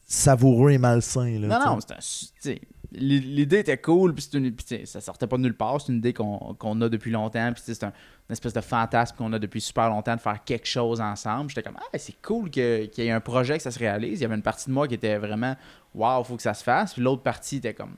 [0.07, 1.39] savoureux et malsain.
[1.39, 1.95] Là, Non, tu sais.
[1.95, 1.97] non,
[2.39, 2.61] c'est
[2.99, 5.79] L'idée était cool, puis c'est une- puis ça sortait pas de nulle part.
[5.81, 7.93] C'est une idée qu'on a depuis longtemps, puis c'est un-
[8.29, 11.49] une espèce de fantasme qu'on a depuis super longtemps de faire quelque chose ensemble.
[11.49, 14.19] J'étais comme, ah, c'est cool que- qu'il y ait un projet que ça se réalise.
[14.19, 15.55] Il y avait une partie de moi qui était vraiment,
[15.95, 17.95] waouh, faut que ça se fasse, puis l'autre partie était comme,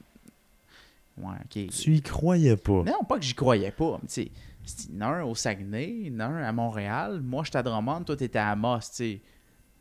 [1.18, 1.68] ouais, ok.
[1.70, 2.84] Tu y croyais pas.
[2.84, 4.00] Non, pas que j'y croyais pas.
[4.02, 7.22] mais tu sais, un au Saguenay, un à Montréal.
[7.24, 8.80] Moi, j'étais à Drummond, toi, t'étais à Amos.
[8.82, 9.20] C'est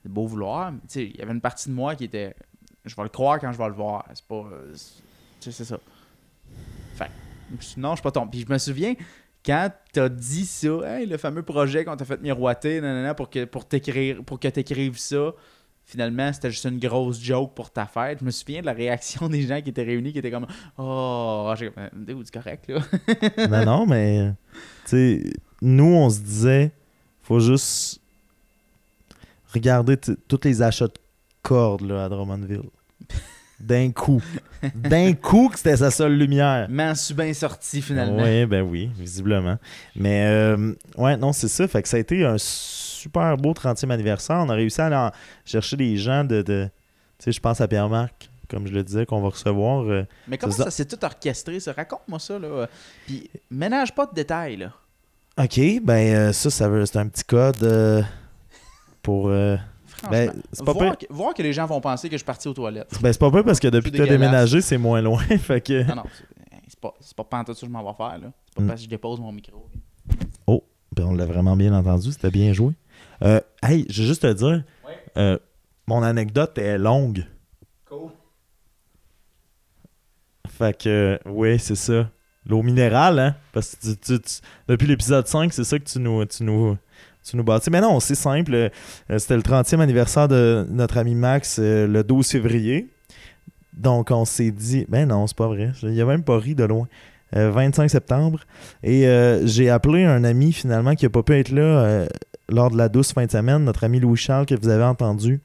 [0.04, 0.72] beau vouloir.
[0.94, 2.34] il y avait une partie de moi qui était.
[2.86, 4.06] Je vais le croire quand je vais le voir.
[4.14, 4.44] C'est pas.
[5.38, 5.78] Euh, c'est- Tu sais, c'est ça.
[6.96, 7.10] Fait
[7.76, 8.30] non, je suis pas tombé.
[8.32, 8.94] Puis je me souviens,
[9.44, 10.68] quand t'as dit ça,
[10.98, 14.48] hey, le fameux projet qu'on t'a fait miroiter, nanana, pour que, pour t'écrire, pour que
[14.48, 15.32] t'écrives ça,
[15.86, 18.18] finalement, c'était juste une grosse joke pour ta fête.
[18.20, 21.52] Je me souviens de la réaction des gens qui étaient réunis, qui étaient comme Oh,
[21.56, 22.80] j'ai Dude, c'est correct, là.
[23.48, 24.32] non, non, mais
[24.84, 25.22] tu sais,
[25.62, 26.72] nous, on se disait,
[27.22, 28.00] faut juste
[29.54, 30.92] regarder tous les achats de
[31.42, 32.68] cordes là, à Drummondville.
[33.60, 34.22] D'un coup.
[34.74, 36.68] D'un coup que c'était sa seule lumière.
[36.70, 38.22] M'en suis bien sorti finalement.
[38.22, 39.56] Oui, ben oui, visiblement.
[39.96, 41.66] Mais euh, ouais, non, c'est ça.
[41.66, 44.36] Fait que ça a été un super beau 30e anniversaire.
[44.36, 45.10] On a réussi à aller en
[45.44, 46.42] chercher des gens de.
[46.42, 46.68] de
[47.18, 49.82] tu sais, je pense à Pierre-Marc, comme je le disais, qu'on va recevoir.
[49.90, 50.64] euh, Mais comment ça.
[50.64, 51.58] ça, s'est tout orchestré?
[51.58, 51.72] Ça?
[51.72, 52.68] Raconte-moi ça, là.
[53.06, 54.72] Puis ménage pas de détails, là.
[55.36, 58.02] OK, ben euh, ça, ça veut, c'est un petit code euh,
[59.02, 59.30] pour.
[60.10, 62.46] Ben, c'est pas voir, que, voir que les gens vont penser que je suis parti
[62.48, 62.90] aux toilettes.
[63.02, 64.20] Ben, c'est pas peu parce que depuis que t'as dégueulasse.
[64.30, 65.22] déménagé, c'est moins loin.
[65.38, 65.82] fait que.
[65.84, 66.02] Non, non,
[66.68, 68.32] c'est pas, c'est pas pantoute que je m'en vais faire, là.
[68.48, 68.66] C'est pas Mm.
[68.68, 69.66] parce que je dépose mon micro.
[70.96, 72.72] Ben, on l'a vraiment bien entendu, c'était bien joué.
[73.22, 74.96] Euh, hey, je vais juste te dire, Ouais.
[75.16, 75.38] euh,
[75.86, 77.24] mon anecdote est longue.
[77.84, 78.10] Cool.
[80.48, 82.10] Fait que, oui, c'est ça.
[82.46, 83.36] L'eau minérale, hein?
[83.52, 86.76] Parce que tu- tu- tu- depuis l'épisode 5, c'est ça que tu nous, tu nous,
[87.30, 87.70] tu nous bâtis.
[87.70, 88.54] Mais non, c'est simple.
[88.54, 88.68] Euh,
[89.18, 92.88] C'était le 30e anniversaire de notre ami Max euh, le 12 février.
[93.72, 95.70] Donc, on s'est dit, ben non, c'est pas vrai.
[95.82, 96.88] Il a même pas ri de loin.
[97.36, 98.40] Euh, 25 septembre.
[98.82, 102.06] Et euh, j'ai appelé un ami finalement qui n'a pas pu être là euh,
[102.48, 105.40] lors de la douce fin de semaine, notre ami Louis-Charles que vous avez entendu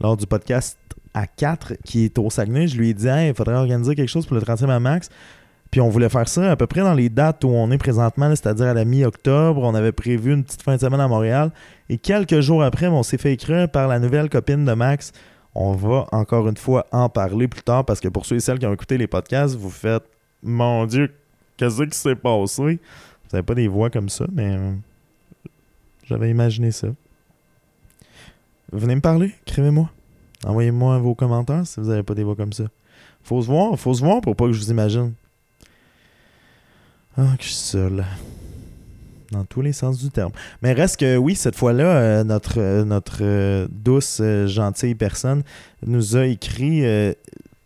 [0.00, 0.76] lors du podcast
[1.14, 2.66] à 4 qui est au Saguenay.
[2.66, 5.10] Je lui ai dit, il faudrait organiser quelque chose pour le 30e à Max.
[5.70, 8.30] Puis on voulait faire ça à peu près dans les dates où on est présentement,
[8.30, 9.60] c'est-à-dire à la mi-octobre.
[9.62, 11.50] On avait prévu une petite fin de semaine à Montréal.
[11.88, 15.12] Et quelques jours après, on s'est fait écrire par la nouvelle copine de Max.
[15.54, 18.58] On va encore une fois en parler plus tard parce que pour ceux et celles
[18.58, 20.04] qui ont écouté les podcasts, vous faites
[20.42, 21.12] Mon Dieu,
[21.56, 22.62] qu'est-ce qui s'est passé?
[22.62, 24.72] Vous n'avez pas des voix comme ça, mais euh,
[26.04, 26.88] j'avais imaginé ça.
[28.72, 29.90] Venez me parler, écrivez-moi.
[30.46, 32.64] Envoyez-moi vos commentaires si vous n'avez pas des voix comme ça.
[33.22, 35.12] Faut se voir, faut se voir pour pas que je vous imagine.
[37.20, 38.04] Ah, que je suis seul.
[39.32, 40.30] Dans tous les sens du terme.
[40.62, 45.42] Mais reste que oui, cette fois-là, euh, notre, euh, notre euh, douce, gentille personne
[45.84, 46.84] nous a écrit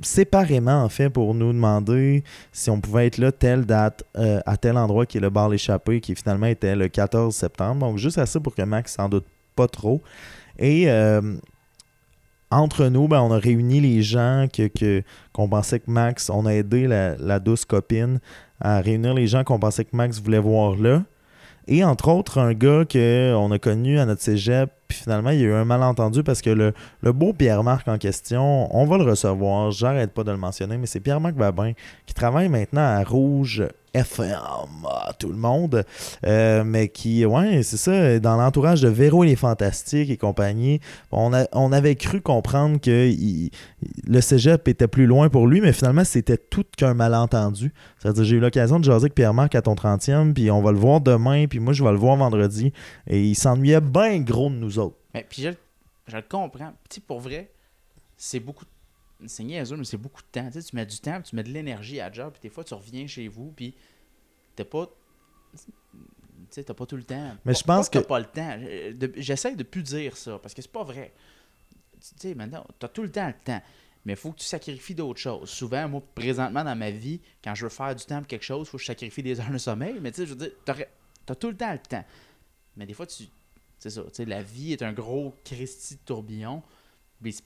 [0.01, 4.79] séparément, en fait, pour nous demander si on pouvait être là telle date, à tel
[4.79, 7.87] endroit qui est le bar L'échappée, qui finalement était le 14 septembre.
[7.87, 10.01] Donc, juste assez pour que Max s'en doute pas trop.
[10.59, 10.87] Et
[12.53, 16.51] entre nous, ben, on a réuni les gens que, qu'on pensait que Max, on a
[16.51, 18.21] aidé la, la douce copine
[18.61, 21.03] à réunir les gens qu'on pensait que Max voulait voir là.
[21.69, 25.45] Et entre autres, un gars qu'on a connu à notre cégep, puis finalement, il y
[25.45, 29.05] a eu un malentendu parce que le, le beau Pierre-Marc en question, on va le
[29.05, 31.73] recevoir, j'arrête pas de le mentionner, mais c'est Pierre-Marc Babin
[32.07, 34.39] qui travaille maintenant à Rouge FM,
[34.89, 35.85] ah, tout le monde,
[36.27, 40.81] euh, mais qui, ouais, c'est ça, dans l'entourage de Véro et les Fantastiques et compagnie,
[41.11, 41.33] on,
[41.73, 43.13] avait cru comprendre que
[44.07, 47.73] le cégep était plus loin pour lui, mais finalement, c'était tout qu'un malentendu.
[47.99, 50.79] C'est-à-dire, j'ai eu l'occasion de jaser avec Pierre-Marc à ton 30e, puis on va le
[50.79, 52.73] voir demain, puis moi, je vais le voir vendredi,
[53.07, 54.97] et il s'ennuyait bien gros de nous autres.
[55.15, 55.51] Mais puis je,
[56.07, 56.73] je le comprends.
[56.89, 57.51] Tu sais, pour vrai,
[58.17, 58.65] c'est beaucoup.
[59.27, 60.47] C'est niaiseux, mais c'est beaucoup de temps.
[60.51, 62.43] Tu, sais, tu mets du temps, puis tu mets de l'énergie à la job, puis
[62.43, 63.75] des fois, tu reviens chez vous, puis
[64.57, 64.89] t'as pas.
[65.55, 65.61] Tu
[66.51, 67.37] sais, t'as pas tout le temps.
[67.45, 68.57] Mais Pas- je pense pas que- t'as pas le temps.
[68.61, 71.13] Euh, de- J'essaie de plus dire ça, parce que c'est pas vrai.
[72.01, 73.63] Tu sais, maintenant, t'as tout le temps le temps.
[74.05, 75.49] Mais il faut que tu sacrifies d'autres choses.
[75.49, 78.67] Souvent, moi, présentement dans ma vie, quand je veux faire du temps pour quelque chose,
[78.67, 79.99] il faut que je sacrifie des heures de sommeil.
[80.01, 82.05] Mais tu sais, je veux dire, t'as tout le temps le temps.
[82.77, 83.25] Mais des fois, tu.
[83.79, 86.63] C'est ça, tu sais, la vie est un gros Christy de tourbillon.
[87.23, 87.45] Puis c'est-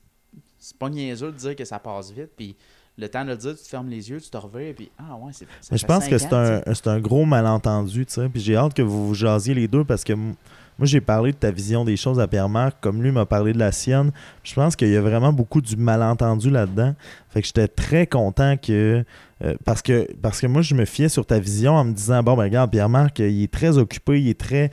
[0.67, 2.31] c'est pas niaiseux de dire que ça passe vite.
[2.37, 2.57] Puis
[2.99, 5.17] le temps de le dire, tu te fermes les yeux, tu te reviens, puis ah
[5.17, 5.45] ouais, c'est.
[5.61, 8.29] ça Mais je pense que c'est un, un gros malentendu, tu sais.
[8.29, 11.37] Puis j'ai hâte que vous vous jasiez les deux parce que moi, j'ai parlé de
[11.37, 14.11] ta vision des choses à Pierre-Marc, comme lui m'a parlé de la sienne.
[14.43, 16.95] Je pense qu'il y a vraiment beaucoup du malentendu là-dedans.
[17.31, 19.05] Fait que j'étais très content que.
[19.45, 22.23] euh, parce, que parce que moi, je me fiais sur ta vision en me disant
[22.23, 24.71] bon, ben regarde, Pierre-Marc, il est très occupé, il est très.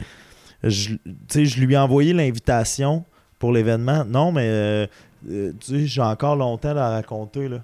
[0.64, 3.06] Je, tu sais, je lui ai envoyé l'invitation
[3.38, 4.06] pour l'événement.
[4.06, 4.88] Non, mais euh,
[5.30, 7.60] euh, tu sais, j'ai encore longtemps à raconter, là.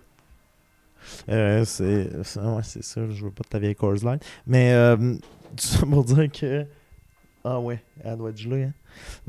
[1.30, 4.24] Euh, c'est c'est- ouais, c'est ça, je veux pas de ta vieille Coors Light.
[4.46, 4.96] Mais euh,
[5.56, 6.66] tout ça pour dire que.
[7.44, 8.64] Ah ouais, elle doit être gelée.
[8.66, 8.74] Hein?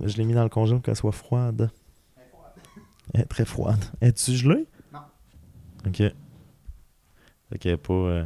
[0.04, 1.70] Je l'ai mis dans le congélateur pour qu'elle soit froide.
[3.14, 3.82] Elle est très froide.
[4.00, 4.66] Es-tu gelée?
[4.92, 5.00] Non.
[5.86, 6.02] Ok.
[7.54, 7.92] Ok, pas.
[7.94, 8.24] euh,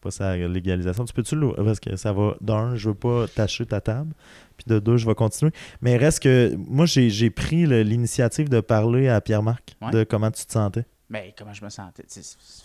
[0.00, 1.04] pas sa légalisation.
[1.04, 1.64] Tu peux-tu l'ouvrir?
[1.64, 2.34] Parce que ça va.
[2.40, 4.12] D'un, je veux pas tâcher ta table.
[4.58, 5.52] Puis de deux, je vais continuer.
[5.80, 6.54] Mais reste que.
[6.56, 9.90] Moi, j'ai pris l'initiative de parler à Pierre-Marc Ouais.
[9.92, 10.84] de comment tu te sentais.
[11.10, 12.02] Mais comment je me sentais?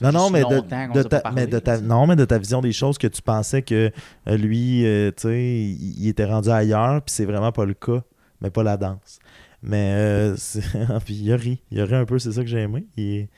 [0.01, 0.59] Non, non, mais de,
[1.03, 1.87] ta, parlé, mais de ta- tu sais.
[1.87, 3.89] non, mais de ta vision des choses que tu pensais que
[4.27, 7.73] euh, lui, euh, tu sais, il, il était rendu ailleurs, puis c'est vraiment pas le
[7.73, 8.01] cas,
[8.41, 9.19] mais pas la danse.
[9.61, 10.61] Mais euh, c'est-
[11.05, 12.85] puis il a ri, il a ri un peu, c'est ça que j'ai aimé.
[12.97, 13.29] Il est,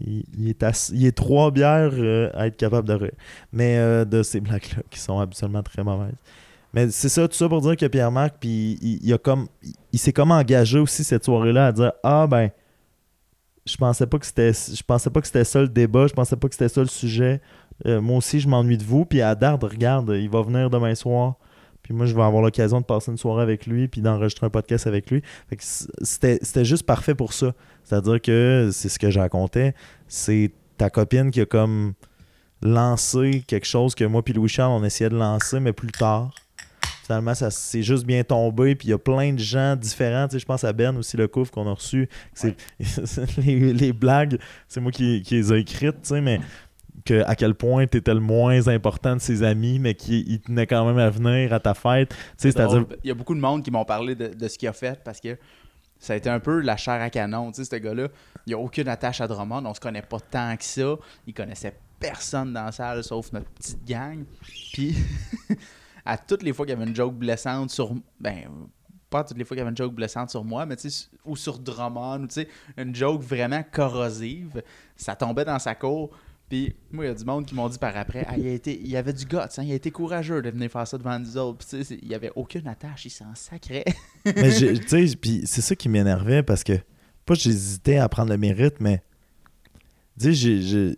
[0.00, 3.12] il, il est, ass- il est trois bières euh, à être capable de rire.
[3.52, 6.14] Mais euh, de ces blagues-là qui sont absolument très mauvaises.
[6.78, 9.48] Mais c'est ça, tout ça pour dire que Pierre-Marc, puis il, a comme,
[9.92, 12.50] il, s'est comme engagé aussi cette soirée-là à dire Ah ben,
[13.66, 16.36] je pensais pas que c'était je pensais pas que c'était ça le débat, je pensais
[16.36, 17.40] pas que c'était ça le sujet.
[17.86, 19.04] Euh, moi aussi, je m'ennuie de vous.
[19.04, 21.34] Puis à regarde, il va venir demain soir.
[21.82, 24.50] Puis moi, je vais avoir l'occasion de passer une soirée avec lui, puis d'enregistrer un
[24.50, 25.22] podcast avec lui.
[25.48, 27.54] Fait que c'était juste parfait pour ça.
[27.82, 29.74] C'est-à-dire que c'est ce que je racontais.
[30.06, 31.94] C'est ta copine qui a comme
[32.62, 36.30] lancé quelque chose que moi puis Louis-Charles, on essayait de lancer, mais plus tard.
[37.08, 38.74] Finalement, ça c'est juste bien tombé.
[38.74, 40.28] Puis il y a plein de gens différents.
[40.28, 42.06] Tu sais, je pense à Ben aussi, le couvre qu'on a reçu.
[43.38, 46.38] Les, les blagues, c'est moi qui, qui les ai écrites, tu sais, mais
[47.06, 50.66] que, à quel point tu étais le moins important de ses amis, mais qui tenait
[50.66, 52.10] quand même à venir à ta fête.
[52.38, 52.86] Tu sais, drôle.
[53.02, 55.02] Il y a beaucoup de monde qui m'ont parlé de, de ce qu'il a fait
[55.02, 55.38] parce que
[55.98, 57.52] ça a été un peu la chair à canon.
[57.52, 58.08] Tu sais, ce gars-là,
[58.46, 59.64] il n'y a aucune attache à Drummond.
[59.64, 60.96] On se connaît pas tant que ça.
[61.26, 64.24] Il connaissait personne dans la salle sauf notre petite gang.
[64.74, 64.94] Puis,
[66.08, 67.94] à toutes les fois qu'il y avait une joke blessante sur.
[68.18, 68.48] Ben,
[69.10, 71.08] pas toutes les fois qu'il y avait une joke blessante sur moi, mais tu sais,
[71.24, 72.48] ou sur Drummond, ou tu sais,
[72.78, 74.62] une joke vraiment corrosive,
[74.96, 76.10] ça tombait dans sa cour.
[76.48, 78.52] Puis, moi, il y a du monde qui m'ont dit par après, ah, il, a
[78.52, 81.18] été, il avait du guts, hein, il a été courageux de venir faire ça devant
[81.18, 81.58] nous autres.
[81.58, 83.84] Puis, tu sais, il n'y avait aucune attache, il s'en sacrait.
[84.24, 86.78] mais tu sais, puis c'est ça qui m'énervait parce que,
[87.26, 89.02] pas j'hésitais à prendre le mérite, mais,
[90.18, 90.96] tu sais,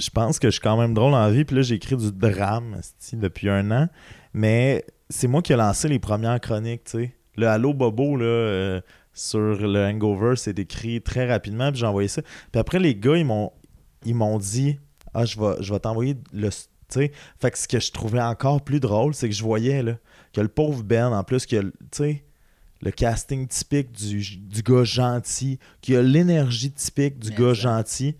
[0.00, 1.44] je pense que je suis quand même drôle en vie.
[1.44, 2.80] Puis là, j'ai écrit du drame
[3.14, 3.88] depuis un an.
[4.32, 7.14] Mais c'est moi qui ai lancé les premières chroniques, tu sais.
[7.36, 8.80] Le Allo Bobo, là, euh,
[9.12, 11.70] sur le Hangover, c'est écrit très rapidement.
[11.70, 12.22] Puis j'ai envoyé ça.
[12.22, 13.52] Puis après, les gars, ils m'ont,
[14.04, 14.78] ils m'ont dit
[15.14, 16.50] Ah, je vais, je vais t'envoyer le.
[16.50, 16.56] Tu
[16.88, 17.12] sais.
[17.38, 19.94] Fait que ce que je trouvais encore plus drôle, c'est que je voyais, là,
[20.32, 22.24] que le pauvre Ben, en plus, que, tu sais,
[22.80, 27.60] le casting typique du, du gars gentil, qui a l'énergie typique du Mais gars ça.
[27.60, 28.16] gentil.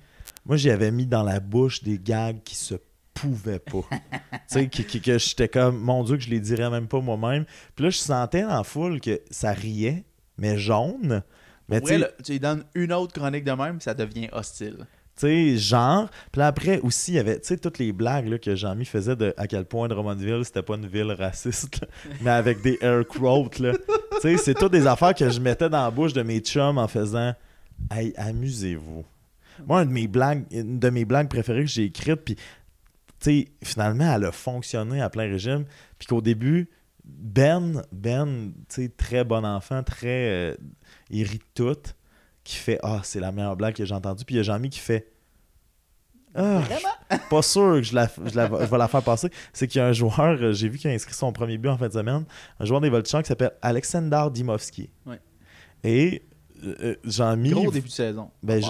[0.49, 2.74] Moi, j'y avais mis dans la bouche des gags qui se
[3.14, 3.84] pouvaient pas.
[3.90, 7.01] tu sais, que, que- que j'étais comme, mon Dieu, que je les dirais même pas
[7.01, 7.44] moi-même.
[7.76, 10.05] Puis là, je sentais dans la foule que ça riait,
[10.38, 11.22] mais jaune.
[11.68, 14.86] Mais sais, là, tu lui donnes une autre chronique de même, ça devient hostile.
[15.16, 16.09] tu sais, genre.
[16.32, 18.86] Puis là, après aussi, il y avait, tu sais, toutes les blagues là, que Jean-Mi
[18.86, 21.88] faisait de à quel point Drummondville, c'était pas une ville raciste, là,
[22.22, 23.72] mais avec des air quotes, là.
[23.74, 26.78] tu sais, c'est toutes des affaires que je mettais dans la bouche de mes chums
[26.78, 27.34] en faisant
[27.90, 29.05] «Hey, amusez-vous».
[29.66, 32.42] Moi, une de mes blagues, une de mes blagues préférées que j'ai écrites, puis, tu
[33.20, 35.64] sais, finalement, elle a fonctionné à plein régime,
[35.98, 36.68] puis qu'au début,
[37.04, 40.52] Ben, Ben, tu sais, très bon enfant, très...
[40.52, 40.56] euh,
[41.11, 41.76] il rit tout,
[42.44, 44.70] qui fait «Ah, c'est la meilleure blague que j'ai entendue», puis il y a Jean-Mi
[44.70, 45.11] qui fait
[46.34, 46.62] ah,
[47.30, 49.28] pas sûr que je, la, je, la- je vais la faire passer.
[49.52, 51.68] C'est qu'il y a un joueur, euh, j'ai vu qu'il a inscrit son premier but
[51.68, 52.26] en fin de semaine,
[52.61, 54.90] un joueur des Voltigeurs qui s'appelle Alexander Dimovski.
[55.06, 55.18] Ouais.
[55.82, 56.22] Et
[56.62, 58.30] euh, euh, Jean-Mi, Gros début de saison.
[58.42, 58.61] Ben.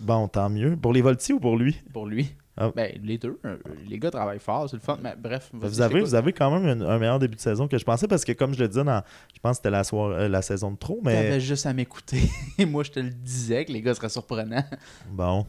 [0.00, 0.76] Bon, tant mieux.
[0.76, 1.76] Pour les Voltis ou pour lui?
[1.92, 2.32] Pour lui.
[2.60, 2.70] Ah.
[2.74, 3.38] Ben, les deux.
[3.44, 3.56] euh,
[3.88, 4.98] Les gars travaillent fort, c'est le fun.
[5.00, 7.78] Mais bref, vous avez, vous avez quand même un, un meilleur début de saison que
[7.78, 10.24] je pensais parce que, comme je le disais, dans, je pense que c'était la, soirée-
[10.24, 12.20] euh, la saison de trop, mais T'avais juste à m'écouter.
[12.58, 14.64] Et moi, je te le disais que les gars seraient surprenants.
[15.12, 15.46] bon.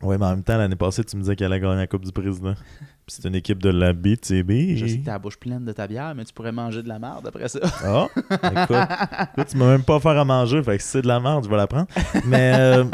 [0.00, 2.04] Ouais, mais en même temps, l'année passée, tu me disais qu'elle allait gagner la Coupe
[2.04, 2.54] du Président.
[3.06, 4.76] Puis c'est une équipe de la BTB.
[4.76, 6.88] Je sais que t'as la bouche pleine de ta bière, mais tu pourrais manger de
[6.88, 7.60] la merde après ça.
[7.84, 8.76] Ah, écoute,
[9.36, 11.44] écoute, tu m'as même pas offert à manger, fait que si c'est de la merde,
[11.44, 11.86] je vais la prendre.
[12.24, 12.84] Mais, euh,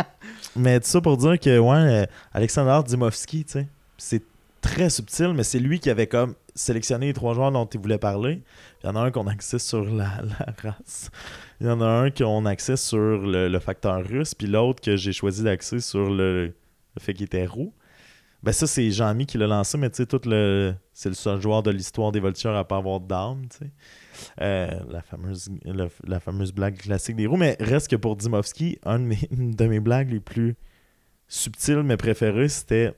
[0.58, 4.22] mais tout ça pour dire que, ouais, euh, Alexander Dimovski, tu sais, c'est
[4.60, 7.98] très subtil, mais c'est lui qui avait comme sélectionné les trois joueurs dont il voulait
[7.98, 8.42] parler.
[8.82, 11.10] Il y en a un qu'on axait sur la, la race.
[11.60, 14.96] Il y en a un qu'on axait sur le, le facteur russe, puis l'autre que
[14.96, 17.72] j'ai choisi d'axer sur le, le fait qu'il était roux.
[18.42, 20.74] Ben ça, c'est Jean-Mi qui l'a lancé, mais tu sais, tout le...
[20.92, 23.70] c'est le seul joueur de l'histoire des Voltigeurs à pas avoir d'armes, tu sais.
[24.40, 27.36] Euh, la, fameuse, le- la fameuse blague classique des roues.
[27.36, 30.56] Mais reste que pour Dimovski, un de mes, une de mes blagues les plus
[31.28, 32.92] subtiles mais préférées, c'était.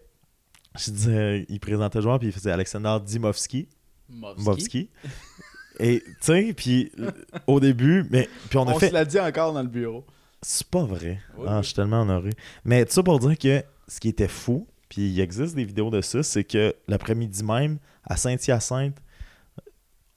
[0.78, 3.68] Je disais, il présentait le joueur, puis il faisait Alexander Dimovski.
[4.08, 4.90] Movski.
[5.78, 6.92] Et tu sais, puis
[7.46, 8.88] au début, mais puis on a On fait.
[8.88, 10.04] se l'a dit encore dans le bureau.
[10.42, 11.20] C'est pas vrai.
[11.36, 11.62] Oui, ah, oui.
[11.62, 12.30] Je suis tellement honoré.
[12.64, 15.90] Mais tout ça pour dire que ce qui était fou, puis il existe des vidéos
[15.90, 18.96] de ça, c'est que l'après-midi même, à Saint-Hyacinthe,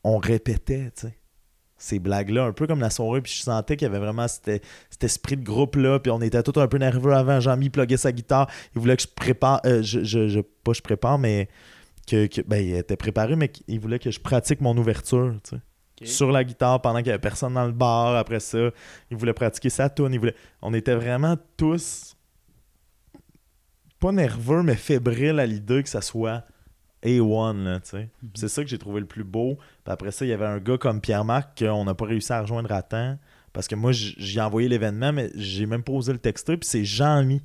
[0.04, 1.18] on répétait, tu sais,
[1.78, 4.64] ces blagues-là, un peu comme la soirée, puis je sentais qu'il y avait vraiment cet,
[4.90, 7.40] cet esprit de groupe-là, puis on était tous un peu nerveux avant.
[7.42, 10.82] Jean-Mi pluguait sa guitare, il voulait que je prépare, euh, je, je, je- pas je
[10.82, 11.50] prépare, mais
[12.08, 15.52] que, que- ben, il était préparé, mais qu'il voulait que je pratique mon ouverture, tu
[15.58, 15.62] sais
[16.02, 16.08] Ok.
[16.08, 18.16] sur la guitare pendant qu'il n'y avait personne dans le bar.
[18.16, 18.72] Après ça,
[19.12, 20.10] il voulait pratiquer sa tune.
[20.12, 20.36] Il voulait...
[20.62, 22.16] On était vraiment tous
[24.00, 26.44] pas nerveux, mais fébriles à l'idée que ça soit
[27.04, 27.64] A1.
[27.64, 28.10] Là, tu sais.
[28.20, 29.58] Puis C'est ça que j'ai trouvé le plus beau.
[29.84, 32.42] Puis après ça, il y avait un gars comme Pierre-Marc qu'on n'a pas réussi à
[32.42, 33.18] rejoindre à temps.
[33.52, 36.58] Parce que moi, j'ai envoyé l'événement, mais j'ai même posé le texto.
[36.58, 37.42] Puis c'est Jean-Mi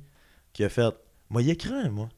[0.53, 0.93] qui a fait
[1.29, 2.09] Moi, il écrit, moi.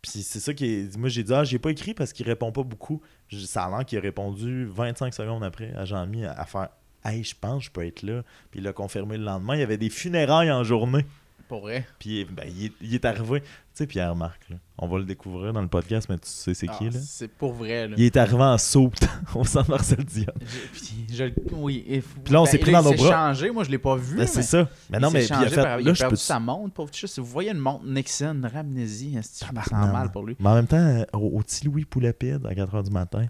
[0.00, 0.96] Puis c'est ça qui est.
[0.96, 3.02] Moi, j'ai dit Ah, j'ai pas écrit parce qu'il répond pas beaucoup.
[3.30, 6.68] Ça a l'air qu'il a répondu 25 secondes après à Jean-Mi à, à faire
[7.04, 8.22] Hey, je pense que je peux être là.
[8.50, 9.54] Puis il l'a confirmé le lendemain.
[9.54, 11.04] Il y avait des funérailles en journée.
[11.48, 11.86] Pour vrai.
[11.98, 13.40] Puis ben, il, est, il est arrivé.
[13.40, 16.66] Tu sais, Pierre-Marc, là, on va le découvrir dans le podcast, mais tu sais c'est
[16.66, 16.98] qui, Ah, là?
[17.00, 17.94] C'est pour vrai, là.
[17.98, 18.96] Il est arrivé en soupe
[19.34, 20.32] au centre Marcel Dion.
[20.72, 21.84] Puis je- oui.
[21.86, 23.10] et Puis là, on s'est pris il dans nos s'est bras.
[23.34, 24.16] changé, moi je l'ai pas vu.
[24.16, 24.68] Ben, c'est ça.
[24.90, 25.62] Mais non, il mais puis il a fait.
[25.62, 26.16] par- il Là, a je perdu peux.
[26.16, 27.06] sa montre, pauvre petit.
[27.06, 29.12] Si vous voyez une montre Nixon, ramenez-y.
[29.16, 29.92] Je sens Tabarnak.
[29.92, 30.36] mal pour lui?
[30.40, 33.26] Mais en même temps, euh, au, au petit Louis Poulapide, à 4h du matin,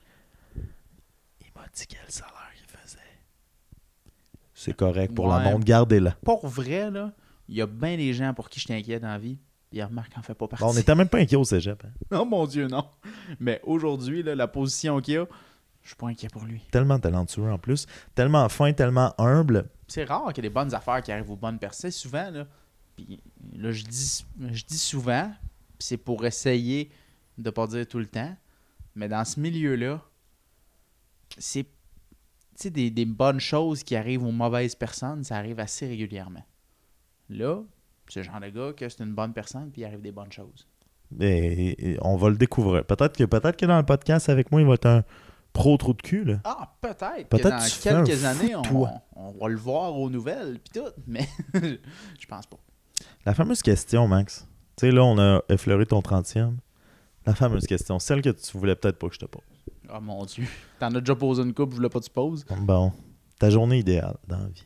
[0.56, 2.98] il m'a dit quel salaire il faisait.
[4.54, 6.12] C'est correct pour la montre, gardez-la.
[6.24, 7.12] Pour vrai, là,
[7.48, 9.38] il y a bien des gens pour qui je t'inquiète dans la vie.
[9.70, 10.64] Puis Marc en fait pas partie.
[10.64, 11.82] Bon, on n'était même pas inquiet au cégep.
[11.84, 11.90] hein.
[12.20, 12.88] Oh mon Dieu, non.
[13.40, 15.26] Mais aujourd'hui, la position qu'il a,
[15.82, 16.62] je suis pas inquiet pour lui.
[16.70, 17.86] Tellement talentueux en plus.
[18.14, 19.68] Tellement fin, tellement humble.
[19.88, 21.90] C'est rare qu'il y ait des bonnes affaires qui arrivent aux bonnes personnes.
[21.90, 25.32] Souvent, là, je dis, je dis souvent,
[25.78, 26.90] c'est pour essayer
[27.38, 28.34] de pas dire tout le temps,
[28.94, 30.00] mais dans ce milieu-là,
[31.38, 31.66] c'est
[32.64, 36.42] des, des bonnes choses qui arrivent aux mauvaises personnes, ça arrive assez régulièrement.
[37.28, 37.62] Là,
[38.08, 40.32] c'est le genre de gars que c'est une bonne personne, puis il arrive des bonnes
[40.32, 40.66] choses.
[41.20, 42.84] Et, et on va le découvrir.
[42.84, 45.04] Peut-être que, peut-être que dans le podcast avec moi, il va être un
[45.52, 46.24] pro trou de cul.
[46.24, 46.40] Là.
[46.44, 47.28] Ah, peut-être.
[47.28, 50.90] Peut-être que dans tu quelques années, on, on va le voir aux nouvelles, puis tout,
[51.06, 52.58] mais je pense pas.
[53.24, 54.46] La fameuse question, Max.
[54.76, 56.54] Tu sais, là, on a effleuré ton 30e.
[57.24, 59.42] La fameuse question, celle que tu voulais peut-être pas que je te pose.
[59.92, 60.44] Oh mon dieu.
[60.78, 62.44] T'en as déjà posé une coupe, je voulais pas que tu poses.
[62.60, 62.92] Bon,
[63.38, 64.64] ta journée idéale dans la vie.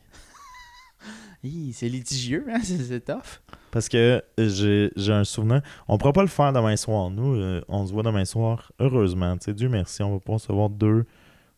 [1.73, 2.59] C'est litigieux, hein?
[2.63, 3.41] C'est tough.
[3.71, 5.61] Parce que j'ai un souvenir.
[5.87, 7.09] On pourra pas le faire demain soir.
[7.09, 8.71] Nous, euh, on se voit demain soir.
[8.79, 11.05] Heureusement, sais, Dieu merci, on va pouvoir se voir deux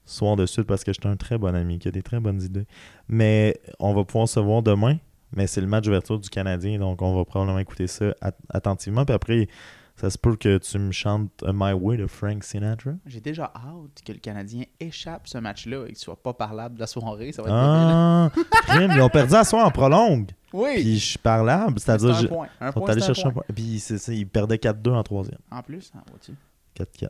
[0.06, 2.42] soirs de suite parce que j'étais un très bon ami qui a des très bonnes
[2.42, 2.66] idées.
[3.08, 4.98] Mais on va pouvoir se voir demain.
[5.36, 9.04] Mais c'est le match d'ouverture du Canadien, donc on va probablement écouter ça at- attentivement.
[9.04, 9.48] Puis après,
[9.96, 12.94] ça se peut que tu me chantes My Way de Frank Sinatra?
[13.06, 16.80] J'ai déjà hâte que le Canadien échappe ce match-là et qu'il soit pas parlable de
[16.80, 17.32] la soirée.
[17.32, 17.56] Ça va être.
[17.56, 18.32] Ah,
[18.68, 20.32] crime, ils ont perdu à soir en prolongue.
[20.52, 20.76] Oui!
[20.76, 22.48] Puis je suis parlable, C'est c'est-à-dire je- point.
[22.60, 23.44] Un ils sont allés c'est chercher un point.
[23.48, 23.56] point.
[23.56, 25.40] Puis c'est ça, ils perdaient 4-2 en troisième.
[25.52, 26.34] En plus, vois-tu?
[26.76, 27.10] 4-4.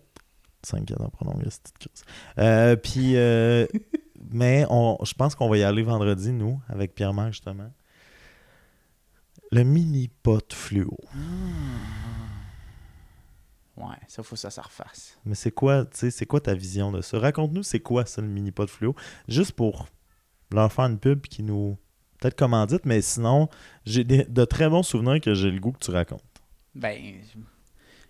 [0.65, 2.05] 5-4 en prolongation, cette petite crise.
[2.39, 3.65] Euh, puis, euh,
[4.31, 7.69] mais on, je pense qu'on va y aller vendredi, nous, avec Pierre-Marc, justement.
[9.51, 10.97] Le mini-pot fluo.
[13.75, 15.17] Ouais, ça, faut que ça se refasse.
[15.25, 17.17] Mais c'est quoi, tu sais, c'est quoi ta vision de ça?
[17.19, 18.95] Raconte-nous, c'est quoi ça, le mini-pot fluo?
[19.27, 19.87] Juste pour
[20.51, 21.77] leur faire une pub qui nous.
[22.19, 23.49] Peut-être commandite, mais sinon,
[23.85, 26.21] j'ai des- de très bons souvenirs que j'ai le goût que tu racontes.
[26.75, 27.15] Ben,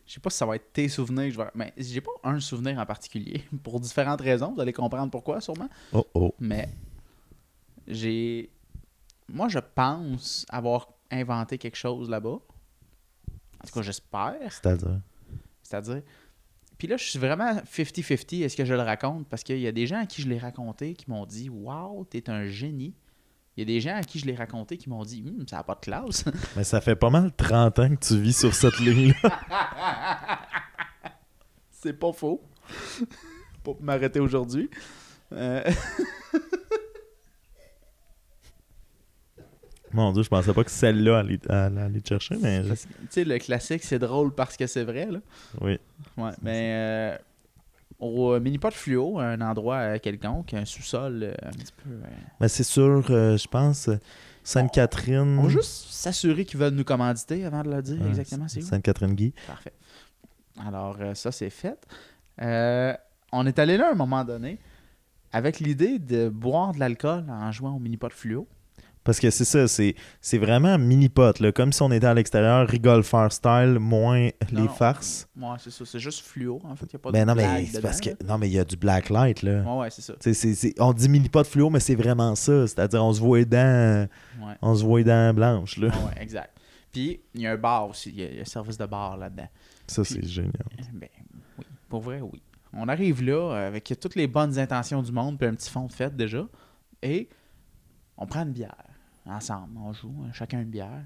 [0.05, 1.49] je sais pas si ça va être tes souvenirs que je vais.
[1.55, 3.43] Mais j'ai pas un souvenir en particulier.
[3.63, 4.51] Pour différentes raisons.
[4.53, 5.69] Vous allez comprendre pourquoi, sûrement.
[5.93, 6.35] Oh oh.
[6.39, 6.67] Mais
[7.87, 8.49] j'ai.
[9.29, 12.29] Moi, je pense avoir inventé quelque chose là-bas.
[12.39, 14.35] En tout cas, j'espère.
[14.51, 14.99] C'est-à-dire?
[15.73, 16.03] C'est-à-dire.
[16.77, 18.43] Puis là, je suis vraiment 50-50.
[18.43, 19.27] Est-ce que je le raconte?
[19.27, 22.05] Parce qu'il y a des gens à qui je l'ai raconté qui m'ont dit Waouh,
[22.05, 22.93] t'es un génie.
[23.55, 25.57] Il y a des gens à qui je l'ai raconté qui m'ont dit Hum, ça
[25.57, 26.25] n'a pas de classe.
[26.55, 29.31] Mais ça fait pas mal 30 ans que tu vis sur cette ligne-là.
[31.71, 32.41] C'est pas faux.
[33.63, 34.69] pour m'arrêter aujourd'hui.
[35.31, 35.63] Euh,
[39.93, 42.77] Mon Dieu, je pensais pas que celle-là allait, aller te chercher, mais Tu
[43.09, 45.07] sais, le classique, c'est drôle parce que c'est vrai.
[45.11, 45.19] Là.
[45.61, 45.79] oui.
[46.17, 47.17] Ouais, mais euh,
[47.99, 51.89] au mini-pot fluo, un endroit euh, quelconque, un sous-sol euh, un petit peu.
[51.91, 52.07] euh,
[52.41, 53.89] Mais c'est sûr, euh, je pense,
[54.43, 55.37] Sainte-Catherine.
[55.39, 58.61] On va juste s'assurer qu'ils veulent nous commanditer avant de le dire exactement c'est.
[58.61, 59.33] Sainte-Catherine-Guy.
[59.47, 59.73] Parfait.
[60.65, 61.77] Alors, ça, c'est fait.
[63.31, 64.59] On est allé là à un moment donné
[65.31, 68.47] avec l'idée de boire de l'alcool en jouant au mini-pot fluo.
[69.03, 73.31] Parce que c'est ça, c'est, vraiment mini-pot, comme si on était à l'extérieur, rigole faire
[73.31, 75.27] style, moins les farces.
[75.37, 75.85] Ouais, c'est ça.
[75.85, 76.61] C'est juste fluo.
[76.63, 78.11] En fait, il n'y a pas Ben de non, mais c'est parce que.
[78.25, 79.61] Non, mais il y a du black light, là.
[79.61, 80.13] Ouais, ouais, c'est ça.
[80.79, 82.65] On dit mini-pot fluo, mais c'est vraiment ça.
[82.67, 84.07] C'est-à-dire, on se voit les dents,
[84.41, 84.53] Ouais.
[84.61, 85.87] on se voit les dents blanches, là.
[85.87, 86.57] Ouais, exact.
[86.91, 88.09] Puis, il y a un bar aussi.
[88.09, 89.49] Il y a, y un service de bar là-dedans.
[89.87, 90.53] Ça, c'est génial.
[90.93, 91.09] Ben,
[91.57, 91.65] oui.
[91.89, 92.41] Pour vrai, oui.
[92.71, 95.85] On arrive là euh, avec toutes les bonnes intentions du monde, puis un petit fond
[95.85, 96.47] de fête déjà.
[97.01, 97.27] Et
[98.17, 98.92] on prend une bière
[99.25, 99.77] ensemble.
[99.77, 101.03] On joue, euh, chacun une bière.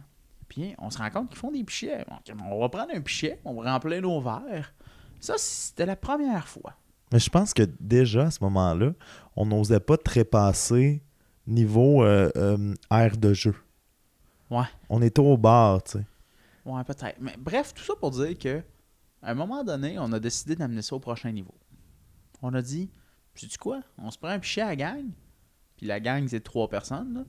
[0.48, 2.06] Puis on se rend compte qu'ils font des pichets.
[2.50, 4.74] On va prendre un pichet, on va remplir nos verres.
[5.20, 6.74] Ça, c'était la première fois.
[7.12, 8.94] Mais je pense que déjà, à ce moment-là,
[9.36, 11.02] on n'osait pas trépasser
[11.46, 13.56] niveau euh, euh, aire de jeu.
[14.50, 14.66] Ouais.
[14.90, 16.06] On était au bar, tu sais.
[16.66, 17.18] Ouais, peut-être.
[17.20, 18.62] Mais bref, tout ça pour dire que
[19.22, 21.56] à un moment donné, on a décidé d'amener ça au prochain niveau.
[22.42, 22.90] On a dit,
[23.36, 23.82] sais-tu quoi?
[23.98, 25.06] On se prend un pichet à la gang.
[25.78, 27.14] Puis la gang, c'est trois personnes.
[27.14, 27.24] Là.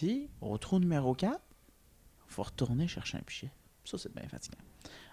[0.00, 3.52] Puis, au trou numéro 4, il faut retourner chercher un pichet.
[3.84, 4.56] Ça, c'est bien fatigant.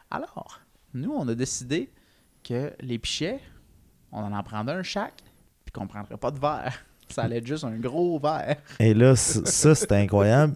[0.09, 0.61] Alors,
[0.93, 1.91] nous, on a décidé
[2.41, 3.41] que les pichets,
[4.13, 5.21] on en en prendrait un chaque,
[5.65, 6.85] puis qu'on ne prendrait pas de verre.
[7.09, 8.61] Ça allait être juste un gros verre.
[8.79, 10.55] Et là, ça, c'était incroyable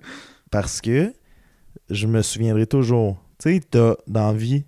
[0.49, 1.13] parce que
[1.89, 3.17] je me souviendrai toujours.
[3.37, 4.63] Tu sais, t'as dans vie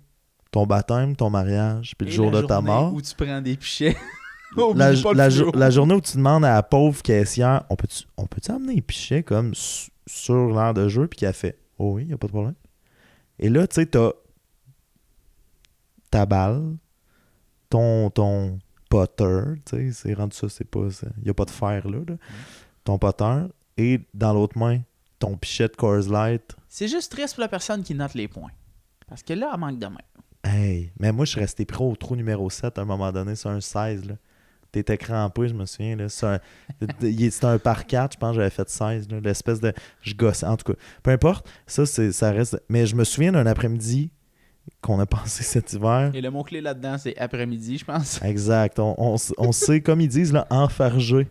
[0.50, 2.92] ton baptême, ton mariage, puis le Et jour la de ta mort.
[2.92, 3.96] Où tu prends des pichets.
[4.74, 8.76] La, la journée où tu demandes à la pauvre caissière on peut-tu on peut amener
[8.76, 12.16] les pichets comme su- sur l'air de jeu, puis qu'elle fait Oh oui, y a
[12.18, 12.54] pas de problème.
[13.38, 14.10] Et là, tu sais, t'as
[16.10, 16.76] ta balle,
[17.68, 20.86] ton, ton potter, tu sais, c'est rendu ça, c'est pas.
[21.20, 22.14] Il y a pas de fer là, là.
[22.84, 23.46] Ton potter,
[23.76, 24.80] et dans l'autre main,
[25.18, 26.54] ton pichet de Coors Light.
[26.68, 28.50] C'est juste triste pour la personne qui note les points.
[29.08, 29.98] Parce que là, elle manque de main.
[30.44, 33.34] Hey, mais moi, je suis resté pro au trou numéro 7 à un moment donné,
[33.34, 34.14] c'est un 16, là.
[34.74, 36.08] T'étais crampé, je me souviens, là.
[36.08, 36.40] C'est un,
[37.48, 39.20] un par 4, je pense que j'avais fait 16, là.
[39.22, 39.72] L'espèce de...
[40.00, 40.78] Je gossais, en tout cas.
[41.04, 42.60] Peu importe, ça, ça reste...
[42.68, 44.10] Mais je me souviens d'un après-midi
[44.80, 46.10] qu'on a passé cet hiver.
[46.12, 48.20] Et le mot-clé là-dedans, c'est après-midi, je pense.
[48.22, 48.80] Exact.
[48.80, 51.28] On, on, on sait, comme ils disent, là, enfargé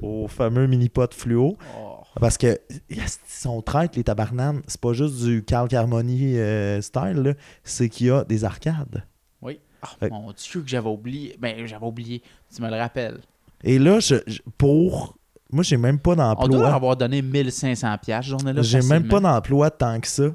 [0.00, 1.58] au fameux mini-pot fluo.
[1.76, 1.98] Oh.
[2.18, 2.58] Parce que
[2.88, 4.62] ils sont traite les tabarnanes?
[4.66, 7.36] C'est pas juste du Carl Carmoni euh, style.
[7.64, 9.04] C'est qu'il y a des arcades.
[10.00, 11.36] Fait- mon Dieu, que j'avais oublié.
[11.38, 12.22] Ben, j'avais oublié.
[12.54, 13.20] Tu me le rappelles.
[13.64, 15.16] Et là, je, je- pour.
[15.50, 16.74] Moi, j'ai même pas On doit d'emploi.
[16.74, 18.60] avoir donné 1500 pièces journée-là.
[18.62, 20.28] J'ai même pas d'emploi tant que ça.
[20.28, 20.34] Tu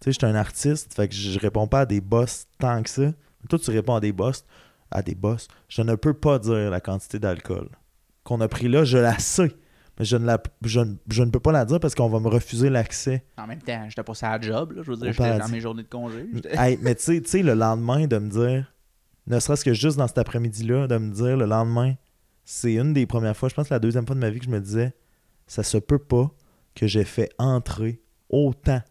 [0.00, 2.88] sais, je suis un artiste, fait que je réponds pas à des boss tant que
[2.90, 3.12] ça.
[3.48, 4.44] Toi, tu réponds à des boss.
[4.90, 5.48] À des boss.
[5.68, 7.68] Je ne peux pas dire la quantité d'alcool
[8.22, 8.84] qu'on a pris là.
[8.84, 9.52] Je la sais.
[9.98, 12.18] Mais je ne, la, je, ne- je ne peux pas la dire parce qu'on va
[12.18, 13.22] me refuser l'accès.
[13.38, 14.82] En même temps, j'étais pas à la job, là.
[14.82, 16.26] Je veux dire, j'étais dans mes journées de congé.
[16.50, 18.72] Hey, mais tu sais- tu sais, le lendemain, de me dire,
[19.26, 21.94] ne serait-ce que juste dans cet après-midi-là, de me dire le lendemain,
[22.44, 24.44] c'est une des premières fois, je pense que la deuxième fois de ma vie que
[24.44, 24.94] je me disais,
[25.46, 26.30] ça se peut pas
[26.74, 28.82] que j'ai fait entrer autant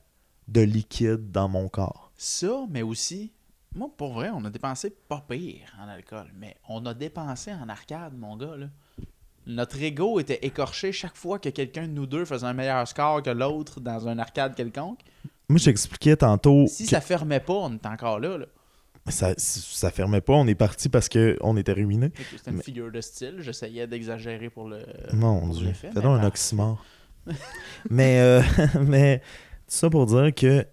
[0.47, 2.11] de liquide dans mon corps.
[2.15, 3.31] Ça, mais aussi,
[3.75, 7.69] moi, pour vrai, on a dépensé pas pire en alcool, mais on a dépensé en
[7.69, 8.67] arcade, mon gars, là.
[9.45, 13.21] Notre ego était écorché chaque fois que quelqu'un de nous deux faisait un meilleur score
[13.21, 15.01] que l'autre dans un arcade quelconque.
[15.49, 18.37] Moi, j'expliquais tantôt Si que ça fermait pas, on était encore là.
[18.37, 18.45] là.
[19.07, 21.81] Ça, ça fermait pas, on est parti parce qu'on était que
[22.37, 23.35] C'était une Mais- figure de style.
[23.39, 24.79] J'essayais d'exagérer pour le.
[25.13, 26.83] Mon Dieu, mais donc un oxymore.
[27.89, 28.41] mais, euh,
[28.81, 29.23] mais tout
[29.67, 30.65] ça pour dire que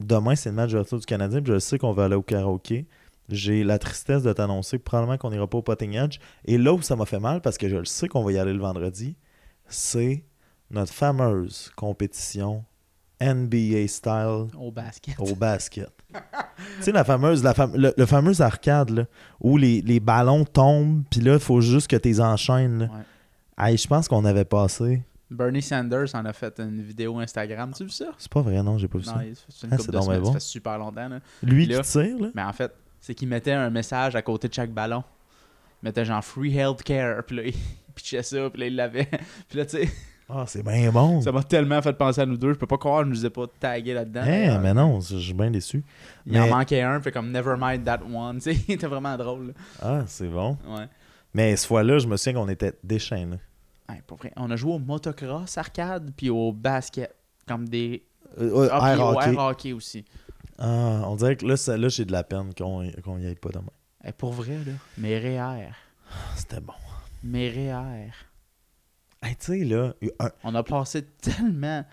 [0.00, 2.22] demain, c'est le match de retour du Canadien, puis je sais qu'on va aller au
[2.22, 2.86] karaoké.
[3.28, 6.18] J'ai la tristesse de t'annoncer que probablement qu'on n'ira pas au Potting Edge.
[6.46, 8.38] Et là où ça m'a fait mal, parce que je le sais qu'on va y
[8.38, 9.16] aller le vendredi,
[9.68, 10.24] c'est
[10.70, 12.64] notre fameuse compétition
[13.20, 15.14] NBA style Au basket.
[15.20, 15.92] au basket.
[16.12, 19.04] Tu sais, la fameuse, la le, le fameux arcade là,
[19.40, 22.90] où les, les ballons tombent, puis là, il faut juste que tu les enchaînes.
[23.58, 23.76] Ouais.
[23.76, 25.02] Je pense qu'on avait passé.
[25.30, 27.72] Bernie Sanders en a fait une vidéo Instagram.
[27.76, 28.06] Tu as vu ça?
[28.18, 29.24] C'est pas vrai, non, j'ai pas vu Non, ça.
[29.24, 30.20] il- c'est une Ah, couple c'est de donc bien semaines.
[30.22, 30.26] bon.
[30.28, 31.08] Ça fait super longtemps.
[31.08, 31.20] là.
[31.42, 32.28] Lui Là- qui tire, là?
[32.34, 35.04] Mais en fait, c'est qu'il mettait un message à côté de chaque ballon.
[35.82, 37.22] Il mettait genre free healthcare.
[37.26, 37.54] Puis là, il
[37.94, 38.50] pitchait ça.
[38.50, 39.08] Puis là, il l'avait.
[39.48, 39.88] Puis là, tu sais,
[40.32, 41.20] Ah, c'est bien bon.
[41.20, 42.52] ça m'a tellement fait penser à nous deux.
[42.52, 44.22] Je peux pas croire je nous ai pas tagué là-dedans.
[44.26, 45.84] Eh, mais non, je suis bien déçu.
[46.26, 47.00] Il en mais- manquait un.
[47.00, 48.36] Fait comme never mind that one.
[48.40, 49.48] Tu sais, il était vraiment drôle.
[49.48, 49.52] là.
[49.82, 50.56] Ah, c'est bon.
[50.68, 50.86] Ouais.
[51.34, 53.38] Mais cette fois-là, je me souviens qu'on était déchaînés.
[53.88, 54.32] Ouais, pour vrai.
[54.36, 56.12] On a joué au motocross arcade.
[56.16, 57.14] Puis au basket.
[57.48, 58.04] Comme des.
[58.40, 59.32] Euh, Ah, air au hockey.
[59.32, 60.04] air hockey aussi.
[60.58, 63.34] Ah, on dirait que là, ça- là j'ai de la peine qu'on qu'on y aille
[63.34, 63.72] pas demain.
[64.04, 64.72] Eh, pour vrai, là.
[64.98, 65.70] Mes REER.
[66.10, 66.72] Ah, C'était bon.
[67.24, 68.10] Mes REER.
[69.22, 71.84] Hey, tu sais, là, un- On a passé tellement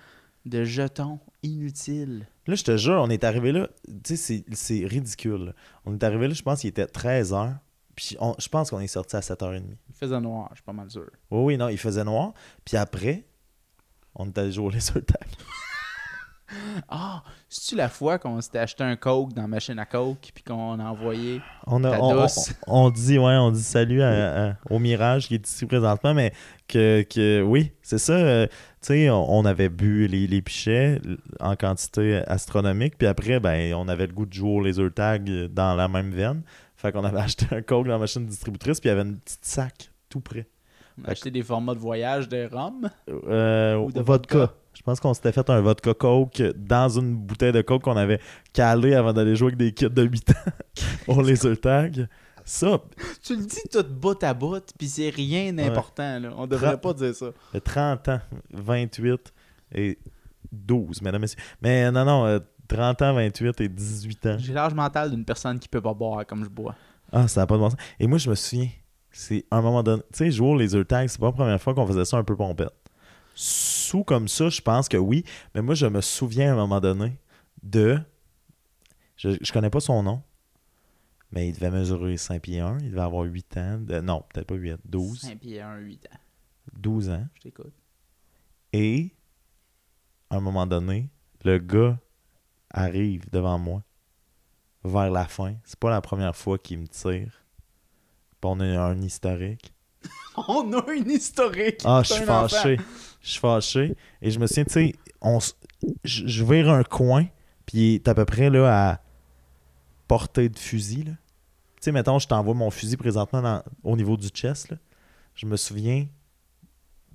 [0.45, 2.25] de jetons inutiles.
[2.47, 3.67] là, je te jure, on est arrivé là.
[4.03, 5.45] Tu sais, c'est- ridicule.
[5.47, 5.53] là.
[5.85, 7.57] On est arrivé là, je pense qu'il était 13h.
[7.95, 9.75] Puis on- je pense qu'on est sorti à 7h30.
[9.89, 11.07] Il faisait noir, je suis pas mal sûr.
[11.31, 12.33] Oui, oui, non, il faisait noir.
[12.63, 13.25] Puis après,
[14.15, 15.27] on est allé jouer les sur tag.
[16.89, 20.43] Ah, c'est-tu la fois qu'on s'était acheté un Coke dans la machine à Coke puis
[20.43, 21.41] qu'on a envoyé.
[21.65, 22.27] On, a, on, on-
[22.67, 26.31] on dit, ouais, on dit salut à- à- au Mirage qui est ici présentement, mais
[26.67, 28.13] que, que oui, c'est ça.
[28.13, 28.47] euh,
[28.81, 31.01] tu sais, on, avait bu les, les pichets
[31.41, 35.29] en quantité astronomique, puis après, ben, on avait le goût de jouer au laser tag
[35.51, 36.43] dans la même veine.
[36.77, 39.17] Fait qu'on avait acheté un coke dans la machine distributrice, puis il y avait une
[39.17, 40.47] petite sac tout près.
[41.03, 42.89] On a acheté des formats de voyage de rhum?
[43.09, 44.37] Euh, Ou de vodka.
[44.37, 44.53] vodka?
[44.87, 48.21] Je pense qu'on s'était fait un vodka coke dans une bouteille de coke qu'on avait
[48.53, 50.51] calé avant d'aller jouer avec des kits de 8 ans
[51.09, 52.07] au laser tag.
[52.45, 52.81] Ça,
[53.21, 56.19] Tu le dis tout bout à bout, puis c'est rien d'important.
[56.21, 56.29] là.
[56.37, 57.31] On devrait pas dire ça.
[57.53, 58.21] de 30 ans,
[58.53, 59.33] 28
[59.75, 59.99] et
[60.53, 61.39] 12, mesdames et messieurs.
[61.61, 64.37] Mais non, non, euh, 30 ans, 28 et 18 ans.
[64.39, 66.75] J'ai l'âge mental d'une personne qui peut pas boire comme je bois.
[67.11, 67.79] Ah, ça n'a pas de bon sens.
[67.99, 68.69] Et moi, je me souviens,
[69.11, 71.73] c'est un moment donné, tu sais, jouer au laser tag, c'est pas la première fois
[71.73, 72.71] qu'on faisait ça un peu pompette.
[73.39, 75.23] Sous comme ça, je pense que oui,
[75.53, 77.19] mais moi, je me souviens à un moment donné
[77.61, 77.99] de.
[79.15, 80.23] Je, je connais pas son nom,
[81.31, 83.77] mais il devait mesurer 5 pieds 1, il devait avoir 8 ans.
[83.79, 85.21] de- non, peut-être pas 8, 12.
[85.21, 86.17] 5 pieds 1, 8 ans.
[86.73, 87.27] 12 ans.
[87.35, 87.73] Je t'écoute.
[88.73, 89.15] Et
[90.31, 91.09] à un moment donné,
[91.45, 91.99] le gars
[92.71, 93.83] arrive devant moi
[94.83, 95.55] vers la fin.
[95.63, 97.45] C'est pas la première fois qu'il me tire.
[98.41, 99.73] Puis on a un historique.
[100.47, 101.81] On a une historique.
[101.85, 102.77] Ah, je suis fâché.
[103.21, 103.95] Je suis fâché.
[104.21, 105.39] Et je me souviens, tu sais, on
[106.03, 107.25] je vire un coin,
[107.65, 109.01] puis il est à peu près là à
[110.07, 111.03] portée de fusil.
[111.05, 111.13] Tu
[111.81, 114.69] sais, mettons, je t'envoie mon fusil présentement dans- au niveau du chest.
[114.71, 114.77] là.
[115.35, 116.07] Je me souviens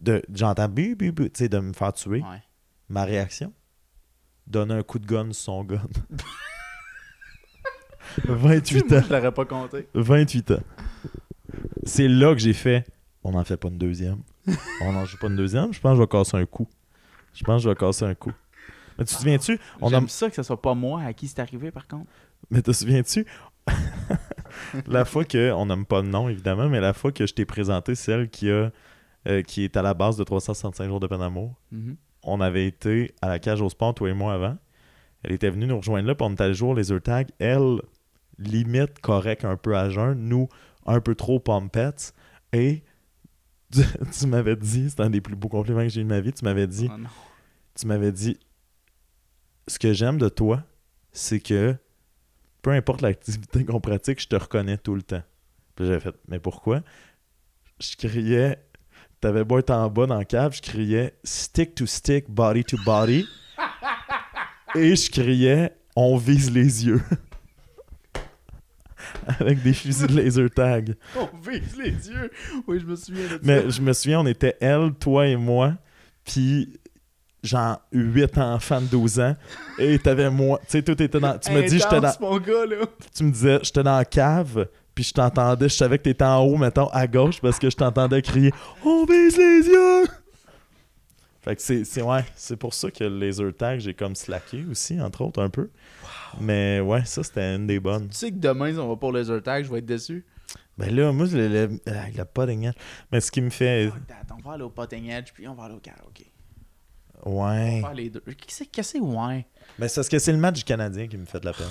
[0.01, 0.23] de.
[0.33, 2.21] J'entends bu, bu, bu, tu sais, de me faire tuer.
[2.23, 2.43] Ouais.
[2.89, 3.53] Ma réaction?
[4.47, 5.83] Donner un coup de gun sur son gun.
[8.29, 9.03] 28 Moi, ans.
[9.09, 9.89] je l'aurais pas compté.
[9.95, 10.61] 28 ans.
[11.85, 12.85] C'est là que j'ai fait.
[13.25, 14.19] On n'en fait pas une deuxième.
[14.83, 15.73] On n'en joue pas une deuxième.
[15.73, 16.69] Je pense que je vais casser un coup.
[17.35, 18.33] Je pense que je vais casser un coup.
[18.99, 19.59] Mais tu te souviens-tu?
[19.81, 19.91] On a...
[19.91, 22.07] J'aime ça que ce soit pas moi à qui c'est arrivé, par contre.
[22.51, 23.25] Mais te souviens-tu?
[24.87, 27.45] la fois que, on nomme pas de nom évidemment, mais la fois que je t'ai
[27.45, 28.71] présenté celle qui a
[29.29, 31.97] euh, qui est à la base de 365 jours de peine d'amour, Mhm.
[32.25, 34.57] on avait été à la cage au sport, toi et moi, avant.
[35.23, 37.29] Elle était venue nous rejoindre là, puis on était allé jouer au laser tag.
[37.39, 37.81] Elle,
[38.39, 40.15] limite correct un peu à jeun.
[40.19, 40.49] Nous,
[40.87, 42.15] un peu trop pompettes.
[42.53, 42.83] Et
[43.73, 43.83] tu,
[44.19, 46.33] tu m'avais dit, c'est un des plus beaux compliments que j'ai eu de ma vie,
[46.33, 47.09] tu m'avais dit, Oh
[47.79, 48.39] tu m'avais dit,
[49.67, 50.63] ce que j'aime de toi,
[51.13, 51.77] c'est que
[52.63, 55.23] peu importe l'activité qu'on pratique, je te reconnais tout le temps.
[55.75, 56.83] Puis j'avais fait, mais pourquoi?
[57.81, 58.63] Je criais,
[59.21, 62.77] t'avais beau être en bas dans le cave, je criais stick to stick, body to
[62.85, 63.27] body.
[64.75, 67.03] et je criais, on vise les yeux.
[69.41, 70.95] Avec des fusils de laser tag.
[71.17, 72.31] On vise les yeux.
[72.67, 75.75] Oui, je me souviens de Mais je me souviens, on était elle, toi et moi,
[76.25, 76.79] puis
[77.43, 79.37] genre 8 enfants de 12 ans,
[79.79, 80.59] et t'avais moi.
[80.63, 81.39] Tu sais, tout était dans.
[81.39, 82.13] Tu me dis, j'étais dans.
[82.21, 82.87] mon gars, là.
[83.15, 86.41] Tu me disais, j'étais dans la cave, puis je t'entendais, je savais que t'étais en
[86.41, 88.53] haut, mettons, à gauche, parce que je t'entendais crier
[88.85, 90.22] On vise les yeux!
[91.43, 95.01] Fait que c'est, ouais, c'est pour ça que le laser tag, j'ai comme slacké aussi,
[95.01, 95.71] entre autres, un peu.
[96.41, 98.09] Mais ouais, ça, c'était une des bonnes.
[98.09, 100.25] Tu sais que demain, si on va pour le laser tag, je vais être déçu.
[100.79, 102.75] Ben là, moi, le, le, ah, il a pas de gueule.
[103.11, 103.89] Mais ce qui me fait.
[103.89, 106.31] Fuck that, On va aller au potting edge, puis on va aller au karaoke.
[107.25, 107.81] On Ouais.
[107.81, 108.21] va faire les deux.
[108.21, 109.47] Qu'est-ce que c'est, ouais?
[109.79, 111.67] Mais c'est parce que c'est le match du Canadien qui me fait de la peine.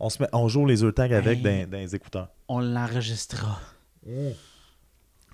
[0.00, 1.64] On, se met, on joue les tag avec Hey.
[1.64, 2.28] dans, dans les écouteurs.
[2.48, 3.60] On l'enregistrera.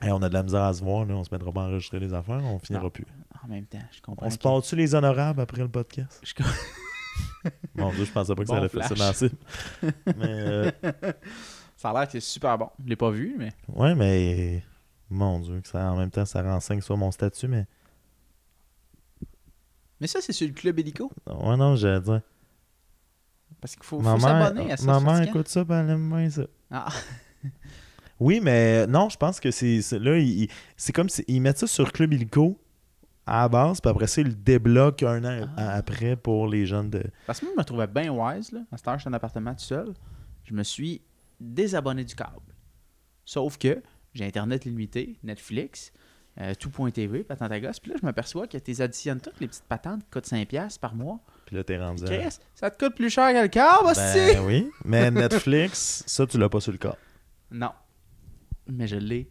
[0.04, 1.14] Hey, on a de la misère à se voir, là.
[1.14, 2.90] on se mettra pas à enregistrer les affaires, on finira Non.
[2.90, 3.06] plus.
[3.42, 4.26] En même temps, je comprends.
[4.26, 6.20] On se que- part-tu les honorables après le podcast?
[6.22, 6.34] je
[7.74, 8.98] Mon Dieu, je pensais pas que Bon ça allait faire ça flash.
[8.98, 9.36] la cible.
[10.16, 10.70] Mais, euh,
[11.76, 12.70] Ça a l'air que c'est super bon.
[12.82, 13.52] Je l'ai pas vu, mais.
[13.68, 14.62] ouais, mais
[15.10, 17.66] mon Dieu, que ça, en même temps, ça renseigne sur mon statut, mais
[20.00, 21.10] Mais ça, c'est sur le club hélico?
[21.26, 22.20] ouais, non, j'allais dire.
[23.60, 24.84] Parce qu'il faut, s'abonner à ça.
[24.86, 25.30] ma c'est mère fatigant.
[25.30, 26.42] écoute ça, puis elle aime bien ça.
[26.70, 26.88] Ah,
[28.20, 30.18] Oui, mais non, je pense que c'est là,
[30.76, 32.58] c'est comme si ils mettent ça sur Club Illico
[33.26, 35.70] à la base, puis après ça, ils le débloquent un an Ah.
[35.72, 37.02] a- après pour les jeunes de.
[37.26, 38.60] Parce que moi, je me trouvais bien wise, là.
[38.70, 39.92] À cette heure, je suis en appartement tout seul.
[40.44, 41.00] Je me suis
[41.40, 42.38] désabonné du câble.
[43.24, 45.90] Sauf que j'ai Internet limité, Netflix,
[46.40, 47.80] euh, tout.tv, patente à gosse.
[47.80, 50.94] Puis là, je m'aperçois que tes additionnes toutes, les petites patentes qui coûtent 5$ par
[50.94, 51.18] mois.
[51.46, 52.04] Puis là, t'es rendu.
[52.04, 54.34] à- Chris, ça te coûte plus cher que le câble, aussi?
[54.34, 56.98] Ben oui, mais Netflix, ça, tu l'as pas sur le corps.
[57.50, 57.70] Non.
[58.66, 59.30] Mais je l'ai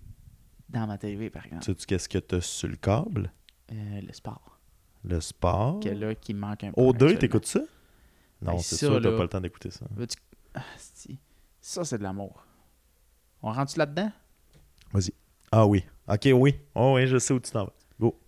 [0.70, 1.64] dans ma TV, par exemple.
[1.66, 3.32] Sais-tu qu'est-ce que t'as sur le câble?
[3.72, 4.60] Euh, le sport.
[5.04, 5.80] Le sport?
[5.80, 6.82] Que là, qui me manque un peu.
[6.82, 7.20] Au 2, actuellement.
[7.20, 7.60] t'écoutes ça?
[8.42, 9.86] Non, Ben, c'est ça, sûr, t'as pas le temps d'écouter ça.
[10.54, 10.62] Ah.
[11.62, 12.46] Ça, c'est de l'amour.
[13.42, 14.12] On rentre là-dedans?
[15.52, 15.84] Ah oui.
[16.08, 16.56] Ok, oui.
[16.76, 17.74] Oh oui, je sais où tu t'en vas.
[18.00, 18.20] Go.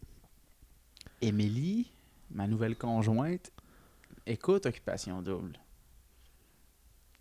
[1.21, 1.91] Émilie,
[2.29, 3.51] ma nouvelle conjointe,
[4.25, 5.57] écoute Occupation Double.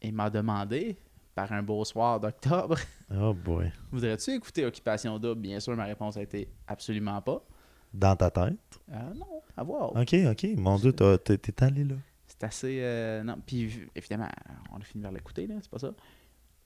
[0.02, 0.98] Et m'a demandé,
[1.34, 2.78] par un beau soir d'octobre,
[3.14, 3.70] Oh boy.
[3.90, 5.40] voudrais-tu écouter Occupation Double?
[5.40, 7.44] Bien sûr, ma réponse a été absolument pas.
[7.92, 8.56] Dans ta tête?
[8.92, 9.94] Euh, non, à voir.
[9.96, 10.46] Ok, ok.
[10.56, 11.94] Mon Dieu, t'es allé là.
[12.26, 12.78] C'est assez.
[12.80, 14.28] euh, non, puis évidemment,
[14.72, 15.92] on a fini par l'écouter, là, c'est pas ça.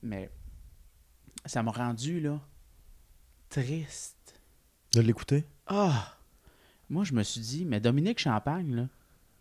[0.01, 0.29] Mais
[1.45, 2.39] ça m'a rendu, là,
[3.49, 4.41] triste.
[4.95, 5.45] De l'écouter?
[5.67, 6.15] Ah!
[6.89, 8.87] Moi, je me suis dit, mais Dominique Champagne, là,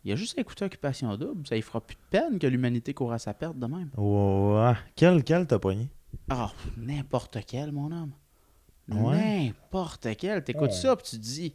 [0.09, 1.47] il a juste à écouter Occupation Double.
[1.47, 3.91] Ça lui fera plus de peine que l'humanité court à sa perte de même.
[3.97, 4.73] Ouais.
[4.97, 5.91] Quel, quel t'as pogné?
[6.31, 8.13] Ah, n'importe quel, mon homme.
[8.89, 9.45] Ouais.
[9.49, 10.43] N'importe quel.
[10.43, 10.77] T'écoutes Oh.
[10.77, 11.53] ça, puis tu te dis,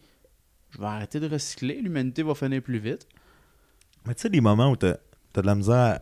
[0.70, 3.08] je vais arrêter de recycler, l'humanité va finir plus vite.
[4.06, 4.98] Mais tu sais, les moments où t'as
[5.36, 6.02] as de la misère à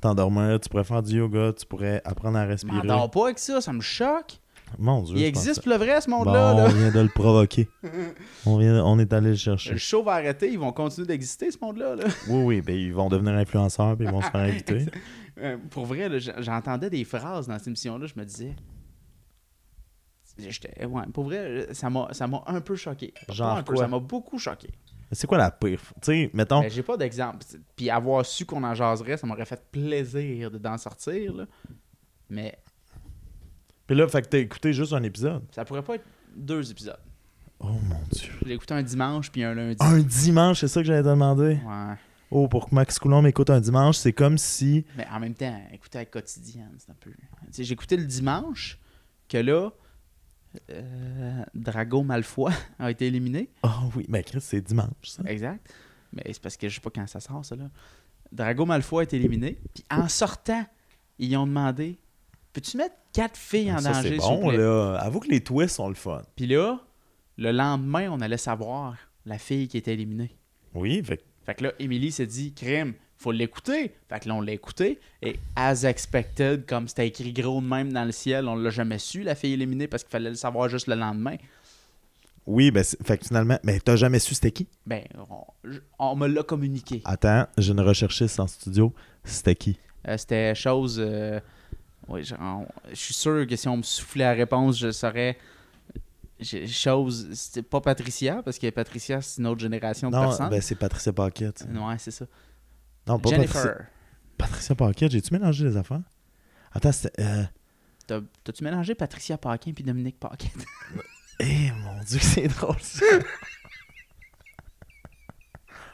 [0.00, 2.76] t'endormir, tu pourrais faire du yoga, tu pourrais apprendre à respirer.
[2.76, 4.38] m'endors pas avec ça, ça me choque.
[4.78, 5.16] Mon Dieu.
[5.16, 6.54] Il existe pour le vrai, ce Bon, monde-là.
[6.56, 7.68] on vient de le provoquer.
[8.46, 9.72] on, vient, on est allé le chercher.
[9.72, 11.96] Le show va arrêter, ils vont continuer d'exister, ce monde-là.
[11.96, 12.04] là.
[12.28, 14.86] Oui, oui, ben ils vont devenir influenceurs puis ils vont se faire inviter.
[15.40, 18.56] Euh, pour vrai, j'entendais des phrases dans cette émission-là, je me disais.
[20.40, 22.08] Ouais, pour vrai, ça m'a,
[22.46, 23.12] un peu choqué.
[23.26, 23.84] Pas Genre un peu, quoi?
[23.84, 24.68] Ça m'a beaucoup choqué.
[25.10, 25.80] C'est quoi la pire?
[26.02, 27.38] Tu sais, mettons, Ben, j'ai pas d'exemple.
[27.74, 31.34] Puis avoir su qu'on en jaserait, ça m'aurait fait plaisir de- d'en sortir.
[31.34, 31.46] Là.
[32.28, 32.58] Mais
[33.88, 35.42] puis là, fait que t'as écouté juste un épisode.
[35.50, 36.04] ça pourrait pas être
[36.36, 37.00] deux épisodes.
[37.58, 38.30] Oh mon Dieu.
[38.42, 39.76] Je l'ai écouté un dimanche puis un lundi.
[39.80, 41.58] Un dimanche, c'est ça que j'allais te demander?
[41.66, 41.94] Ouais.
[42.30, 44.84] Oh, pour que Max Coulomb m'écoute un dimanche, c'est comme si.
[44.96, 47.10] Mais en même temps, écouter avec quotidienne, c'est un peu.
[47.10, 48.78] Tu sais, j'ai écouté le dimanche
[49.26, 49.70] que là,
[50.70, 53.48] euh, Drago Malfoy a été éliminé.
[53.62, 55.22] Oh oui, mais Chris, c'est dimanche, ça.
[55.24, 55.66] Exact.
[56.12, 57.70] Mais c'est parce que je sais pas quand ça sort, ça là.
[58.30, 59.58] Drago Malfoy a été éliminé.
[59.74, 60.64] Puis en sortant,
[61.18, 61.98] ils ont demandé
[62.52, 64.96] Peux-tu mettre quatre filles en Ah, Ça, danger, c'est bon, là.
[65.00, 66.22] Avoue que les twists sont le fun.
[66.36, 66.80] Puis là,
[67.36, 68.96] le lendemain, on allait savoir
[69.26, 70.36] la fille qui était éliminée.
[70.74, 73.92] Oui, fait Fait que là, Emily s'est dit Crime, faut l'écouter.
[74.08, 74.98] Fait que là, on l'a écouté.
[75.22, 78.98] Et as expected, comme c'était écrit gros de même dans le ciel, on l'a jamais
[78.98, 81.36] su, la fille éliminée, parce qu'il fallait le savoir juste le lendemain.
[82.46, 83.58] Oui, ben, fait que finalement.
[83.62, 84.66] Mais t'as jamais su c'était qui?
[84.86, 85.44] Ben, on,
[85.98, 87.02] on me l'a communiqué.
[87.04, 88.94] Attends, j'ai une recherchiste en studio.
[89.24, 89.78] C'était qui?
[90.06, 90.96] Euh, C'était chose.
[90.98, 91.40] euh,
[92.08, 95.38] oui, je, on- je suis sûr que si on me soufflait la réponse, je saurais.
[96.68, 97.28] Chose.
[97.32, 100.48] C'était pas Patricia, parce que Patricia, c'est une autre génération de Non, personnes.
[100.50, 101.66] ben, c'est Patricia Paquette.
[101.68, 102.26] Ouais, c'est ça.
[103.08, 103.62] Non, pas Jennifer.
[103.64, 103.86] Patricia,
[104.36, 105.10] Patricia Paquette.
[105.12, 106.02] J'ai-tu mélangé les affaires?
[106.72, 107.20] Attends, c'était.
[107.22, 107.42] Euh...
[108.06, 110.48] T'as- T'as-tu mélangé Patricia Paquin puis Dominique Paquin?
[111.40, 113.04] Eh, mon Dieu, c'est drôle, ça.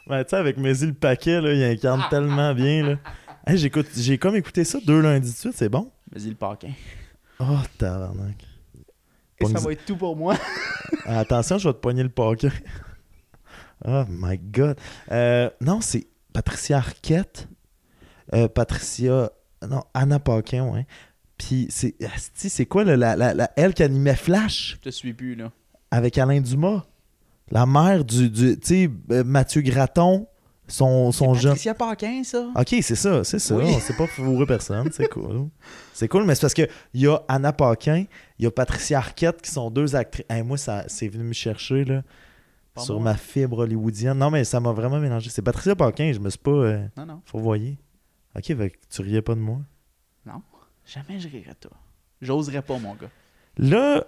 [0.06, 2.96] Ben, tu sais, avec Mézy le paquet, là, il incarne tellement bien, là.
[3.46, 5.90] Hey, j'ai comme écouté ça deux lundis de suite, c'est bon?
[6.14, 6.72] Vas-y, le Paquin.
[7.40, 8.46] Oh, tabarnak.
[9.40, 10.36] Et ça va être tout pour moi.
[11.06, 12.50] Ah, Attention, je vais te pogner le paquet.
[13.84, 14.78] Oh my God.
[15.10, 17.48] Euh, non, c'est Patricia Arquette.
[18.32, 19.30] Euh, Patricia...
[19.68, 20.86] Non, Anna Paquin, ouais.
[21.36, 21.94] Puis c'est...
[22.14, 24.76] asti, C'est quoi, là, la, la, la- elle qui animait Flash?
[24.76, 25.50] Je te suis plus, là.
[25.90, 26.84] avec Alain Dumas.
[27.50, 30.26] La mère du, du tu sais, euh, Mathieu Graton,
[30.66, 31.52] son, son jeune.
[31.52, 32.48] Patricia Paquin, ça?
[32.56, 33.56] Ok, c'est ça, c'est ça.
[33.56, 33.64] Oui.
[33.66, 35.48] On sait pas fourrer personne, c'est cool.
[35.92, 38.04] C'est cool, mais c'est parce qu'il y a Anna Paquin,
[38.38, 40.26] il y a Patricia Arquette qui sont deux actrices.
[40.28, 42.02] Hey, moi, ça, c'est venu me chercher là,
[42.74, 43.12] Pas sur moi.
[43.12, 44.18] ma fibre hollywoodienne.
[44.18, 45.30] Non, mais ça m'a vraiment mélangé.
[45.30, 47.22] C'est Patricia Paquin, je me suis pas euh, Non, non.
[47.26, 47.78] fourvoyé.
[48.36, 49.58] Ok, fait que tu riais pas de moi?
[50.86, 51.76] Jamais je rirais de toi.
[52.20, 53.08] J'oserais pas, mon gars.
[53.56, 54.04] Là,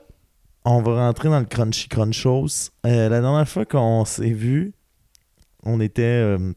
[0.64, 2.70] on va rentrer dans le crunchy crunchos.
[2.84, 4.74] Euh, la dernière fois qu'on s'est vu,
[5.66, 6.52] on était euh,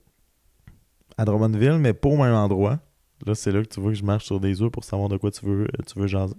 [1.18, 2.80] à Drummondville, mais pas au même endroit.
[3.26, 5.18] Là, c'est là que tu vois que je marche sur des œufs pour savoir de
[5.18, 6.36] quoi tu veux, tu veux jaser.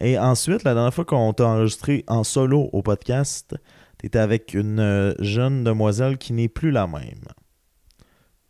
[0.00, 3.54] Et ensuite, la dernière fois qu'on t'a enregistré en solo au podcast,
[3.98, 7.22] t'étais avec une euh, jeune demoiselle qui n'est plus la même.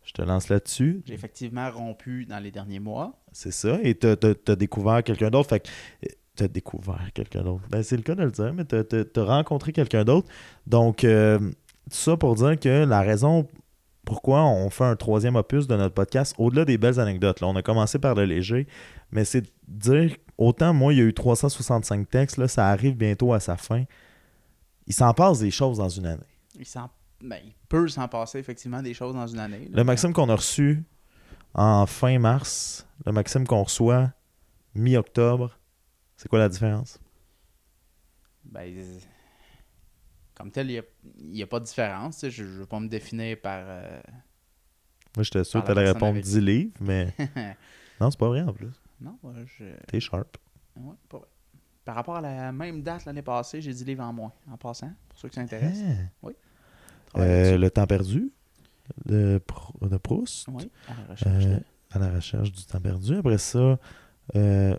[0.03, 1.03] Je te lance là-dessus.
[1.05, 3.21] J'ai effectivement rompu dans les derniers mois.
[3.31, 3.77] C'est ça.
[3.83, 5.49] Et t'as t'as- t'as découvert quelqu'un d'autre.
[5.49, 5.67] Fait que
[6.05, 7.63] euh, t'as découvert quelqu'un d'autre.
[7.69, 10.27] Ben, c'est le cas de le dire, mais t'as t'as- t'as rencontré quelqu'un d'autre.
[10.67, 11.51] Donc, euh, tout
[11.97, 13.47] ça pour dire que la raison
[14.05, 17.55] pourquoi on fait un troisième opus de notre podcast, au-delà des belles anecdotes, là, on
[17.55, 18.67] a commencé par le léger,
[19.11, 22.95] mais c'est de dire, autant moi, il y a eu 365 textes, là, ça arrive
[22.95, 23.83] bientôt à sa fin.
[24.87, 26.23] Il s'en passe des choses dans une année.
[26.57, 26.89] Il, s'en-
[27.21, 29.65] ben, il peut s'en passer effectivement des choses dans une année.
[29.71, 29.77] là.
[29.77, 30.83] Le Maxime qu'on a reçu
[31.53, 34.11] en fin mars, le Maxime qu'on reçoit
[34.75, 35.57] mi-octobre,
[36.17, 36.99] c'est quoi la différence?
[38.43, 38.71] Ben,
[40.35, 40.83] comme tel, il
[41.31, 42.19] n'y a, pas de différence.
[42.19, 42.29] tu.
[42.29, 43.59] Je ne veux pas me définir par.
[43.65, 44.01] euh,
[45.15, 47.13] Moi, j'étais sûr que t'allais personne répondre avec- 10 livres, mais
[47.99, 48.71] non, c'est pas vrai en plus.
[49.01, 49.63] non, moi, je.
[49.87, 50.37] T'es sharp.
[50.77, 51.27] ouais, pas vrai.
[51.85, 54.91] Par rapport à la même date l'année passée, j'ai 10 livres en moins, en passant,
[55.07, 55.83] pour ceux qui s'intéressent.
[56.23, 56.29] Ah.
[57.07, 58.31] Travaille Euh, le temps perdu
[59.05, 59.39] de,
[59.81, 61.45] de Proust, Oui, à la recherche.
[61.45, 61.59] euh,
[61.91, 63.15] à la recherche du temps perdu.
[63.17, 63.77] Après ça,
[64.35, 64.75] euh,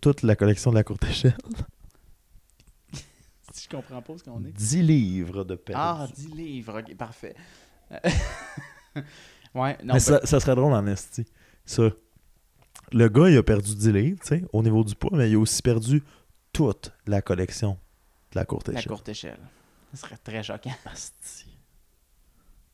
[0.00, 1.36] toute la collection de la courte échelle.
[3.52, 4.52] Si je comprends pas ce qu'on est.
[4.52, 5.80] 10 livres de perdu.
[5.82, 7.34] Ah, 10 livres, ok, parfait.
[9.54, 11.24] ouais, non, mais ben, ça, ça serait drôle en esti.
[11.64, 11.90] Ça.
[12.92, 15.34] Le gars, il a perdu 10 livres, tu sais, au niveau du poids, mais il
[15.36, 16.02] a aussi perdu
[16.52, 17.78] toute la collection
[18.32, 18.88] de la courte la échelle.
[18.88, 19.38] courte échelle.
[19.92, 20.74] Ce serait très choquant.
[20.84, 21.46] Asti.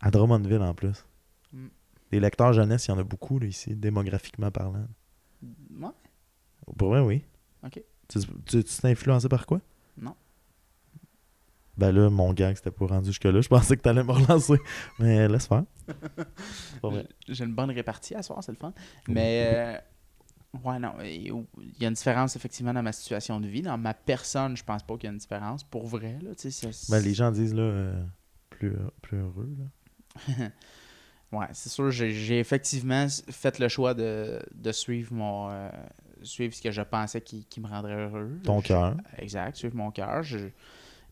[0.00, 1.04] À Drummondville en plus.
[1.52, 1.66] Mm.
[2.12, 4.86] Les lecteurs jeunesse, il y en a beaucoup là, ici, démographiquement parlant.
[5.42, 5.88] Ouais,
[6.78, 7.24] Pour vrai, oui.
[7.64, 7.82] ok.
[8.08, 9.60] Tu tu- tu t'es influencé par quoi?
[11.76, 13.40] Ben là, mon gag, c'était pas rendu jusque-là.
[13.40, 14.56] Je pensais que t'allais me relancer.
[14.98, 15.64] Mais laisse faire.
[17.28, 18.72] J'ai une bonne répartie à soir, c'est le fun.
[19.08, 19.78] Mais, euh,
[20.64, 21.26] ouais, non, il
[21.80, 23.62] y a une différence effectivement dans ma situation de vie.
[23.62, 25.64] Dans ma personne, je pense pas qu'il y a une différence.
[25.64, 28.04] Pour vrai, là, tu sais, c'est- Ben, les gens disent là, euh,
[28.50, 28.72] plus,
[29.02, 29.50] plus heureux.
[29.58, 30.48] Là.
[31.32, 35.68] Ouais, c'est sûr, j'ai effectivement fait le choix de, de suivre mon euh,
[36.22, 38.38] suivre ce que je pensais qui, qui me rendrait heureux.
[38.44, 38.96] Ton cœur.
[39.18, 40.22] Exact, suivre mon cœur.
[40.22, 40.38] Je,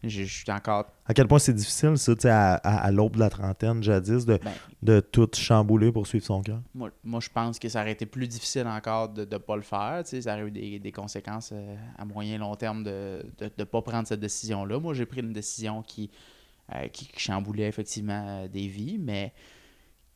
[0.08, 0.86] je, je suis encore.
[1.06, 3.82] À quel point c'est difficile, ça, tu sais, à, à, à l'aube de la trentaine,
[3.82, 4.52] jadis, de, Ben,
[4.82, 6.60] de tout chambouler pour suivre son cœur?
[6.74, 9.62] moi, moi, je pense que ça aurait été plus difficile encore de ne pas le
[9.62, 10.02] faire.
[10.04, 13.46] Tu sais, ça aurait eu des, des conséquences euh, à moyen long terme de ne
[13.48, 14.78] de, de pas prendre cette décision-là.
[14.80, 16.10] Moi, j'ai pris une décision qui,
[16.74, 19.32] euh, qui, qui chamboulait effectivement euh, des vies, mais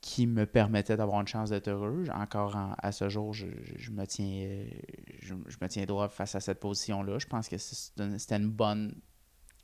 [0.00, 2.04] qui me permettait d'avoir une chance d'être heureux.
[2.14, 3.46] Encore en- à ce jour, je,
[3.76, 4.64] je- me tiens,
[5.20, 7.18] je, je me tiens droit face à cette position-là.
[7.18, 8.94] Je pense que c'était une bonne,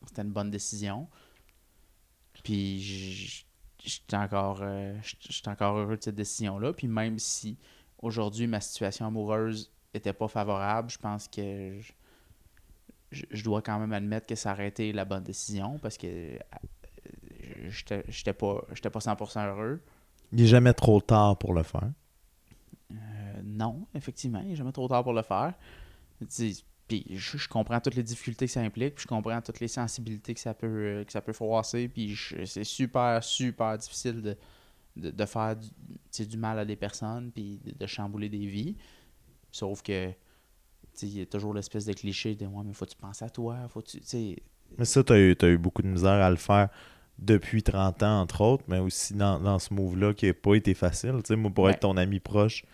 [0.09, 1.09] c'était une bonne décision.
[2.43, 3.45] Puis
[3.83, 4.99] j'étais encore, euh,
[5.47, 6.73] encore heureux de cette décision-là.
[6.73, 7.57] Puis même si
[7.99, 11.93] aujourd'hui ma situation amoureuse était pas favorable, je pense que je,
[13.13, 16.07] je- je dois quand même admettre que ça aurait été la bonne décision parce que
[16.07, 19.81] euh, j'étais pas, j'étais pas 100% heureux.
[20.33, 21.91] Il n'est jamais trop tard pour le faire.
[22.93, 22.95] Euh,
[23.45, 25.55] non, effectivement, il n'est jamais trop tard pour le faire.
[26.21, 26.53] Tu sais,
[26.89, 29.69] Puis je, je comprends toutes les difficultés que ça implique, puis je comprends toutes les
[29.69, 34.37] sensibilités que ça peut, euh, que ça peut froisser, puis c'est super, super difficile de,
[34.97, 38.77] de, de faire du, du mal à des personnes, puis de, de chambouler des vies.
[39.51, 40.15] Sauf que, tu
[40.93, 43.23] sais, il y a toujours l'espèce de cliché de «Ouais, mais faut que tu penses
[43.23, 44.37] à toi, faut que tu...» tu sais,
[44.77, 46.69] Mais ça, tu as, eu t'as eu beaucoup de misère à le faire
[47.19, 50.75] depuis 30 ans, entre autres, mais aussi dans, dans ce move-là qui n'a pas été
[50.75, 51.15] facile.
[51.23, 51.71] Tu sais, moi, pour Ouais.
[51.73, 52.65] être ton ami proche,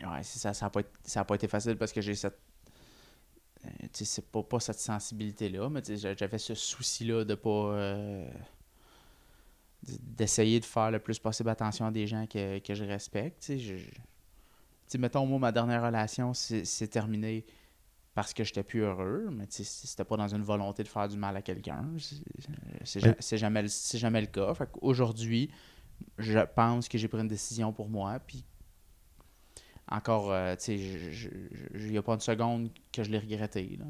[0.00, 2.38] Ouais, ça, ça n'a pas, été- ça a pas été facile parce que j'ai cette.
[3.64, 7.50] Euh, c'est pas, pas cette sensibilité-là, mais j'avais ce souci-là de pas.
[7.50, 8.30] euh,
[9.82, 13.40] d'essayer de faire le plus possible attention à des gens que, que je respecte.
[13.42, 13.92] Tu sais, je- je- tu
[14.88, 17.44] sais, mettons, moi, ma dernière relation, c'est c'est terminé
[18.14, 21.36] parce que j'étais plus heureux, mais c'était pas dans une volonté de faire du mal
[21.36, 21.86] à quelqu'un.
[22.84, 23.64] C'est- c'est jamais,
[23.94, 24.52] jamais le cas.
[24.54, 25.50] Fait Aujourd'hui,
[26.18, 28.44] je pense que j'ai pris une décision pour moi, puis
[29.90, 31.30] encore, euh, tu sais,
[31.74, 33.78] il n'y a pas une seconde que je l'ai regretté.
[33.78, 33.84] Là,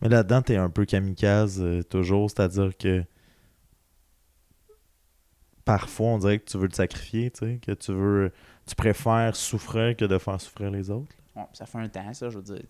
[0.00, 3.04] mais là-dedans, tu es un peu kamikaze euh, toujours, c'est-à-dire que
[5.64, 8.32] parfois, on dirait que tu veux te sacrifier, tu sais, que tu veux,
[8.66, 11.14] tu préfères souffrir que de faire souffrir les autres.
[11.34, 12.62] Bon, ça fait un temps, ça, je veux dire.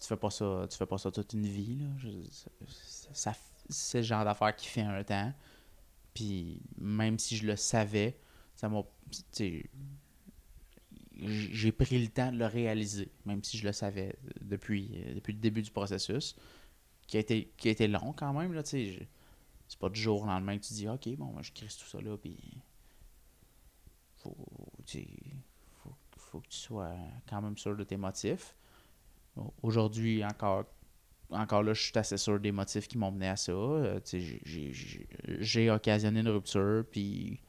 [0.00, 1.86] Tu, fais pas ça, tu fais pas ça toute une vie, là.
[1.98, 2.08] Je-
[3.12, 3.32] ça-
[3.70, 5.32] c'est le genre d'affaire qui fait un temps.
[6.12, 8.18] Puis même si je le savais,
[8.54, 8.82] ça m'a.
[11.20, 15.38] J'ai pris le temps de le réaliser, même si je le savais depuis, depuis le
[15.38, 16.36] début du processus,
[17.06, 18.52] qui a été, qui a été long quand même.
[18.52, 19.08] Là, c'est
[19.80, 22.00] pas du jour au lendemain que tu dis Ok, bon, moi, je crisse tout ça
[22.00, 22.36] là, puis.
[24.16, 24.36] Faut,
[25.82, 26.92] faut, faut que tu sois
[27.28, 28.54] quand même sûr de tes motifs.
[29.36, 30.64] Au- Aujourd'hui, encore,
[31.30, 33.52] encore là, je suis assez sûr des motifs qui m'ont mené à ça.
[33.52, 34.00] Euh,
[35.40, 37.40] J'ai occasionné une rupture, puis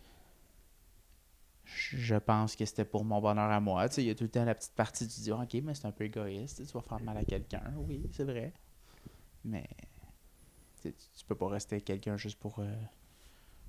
[1.65, 3.87] je pense que c'était pour mon bonheur à moi.
[3.89, 5.73] Tu sais, Il y a tout le temps la petite partie, tu dis Ok, mais
[5.73, 7.73] c'est un peu égoïste, tu vas faire mal à quelqu'un.
[7.77, 8.53] Oui, c'est vrai.
[9.43, 9.67] Mais
[10.81, 12.59] tu tu peux pas rester avec quelqu'un juste pour.
[12.59, 12.73] euh,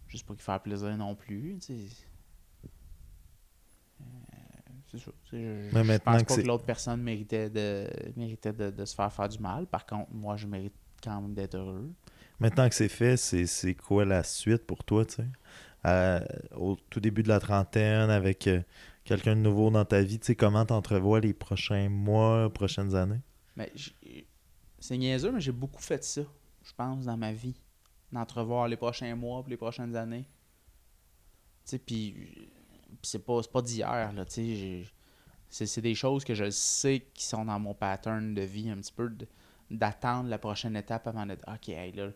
[0.09, 1.59] juste pour lui faire plaisir non plus.
[1.61, 2.07] tu sais.
[4.01, 4.05] Euh,
[4.91, 5.11] C'est ça.
[5.25, 8.53] tu sais, Je, Mais je pense que pas c'est- que l'autre personne méritait, de, méritait
[8.53, 9.67] de, de se faire faire du mal.
[9.67, 11.91] Par contre, moi, je mérite quand même d'être heureux.
[12.39, 15.27] Maintenant que c'est fait, c'est c'est quoi la suite pour toi, tu sais?
[16.57, 18.61] Au tout début de la trentaine, avec euh,
[19.05, 23.21] quelqu'un de nouveau dans ta vie, tu sais, comment t'entrevois les prochains mois, prochaines années?
[23.57, 24.27] Mais j'ai-
[24.79, 26.23] c'est niaiseux, mais j'ai beaucoup fait ça,
[26.65, 27.55] je pense, dans ma vie.
[28.13, 30.29] D'entrevoir les prochains mois les prochaines années.
[31.65, 32.51] Tu sais, puis
[33.03, 34.85] c'est pas, pas d'hier, là, tu
[35.49, 35.67] sais.
[35.67, 38.93] C'est des choses que je sais qui sont dans mon pattern de vie un petit
[38.93, 39.11] peu,
[39.71, 42.11] d'attendre la prochaine étape avant de OK, là,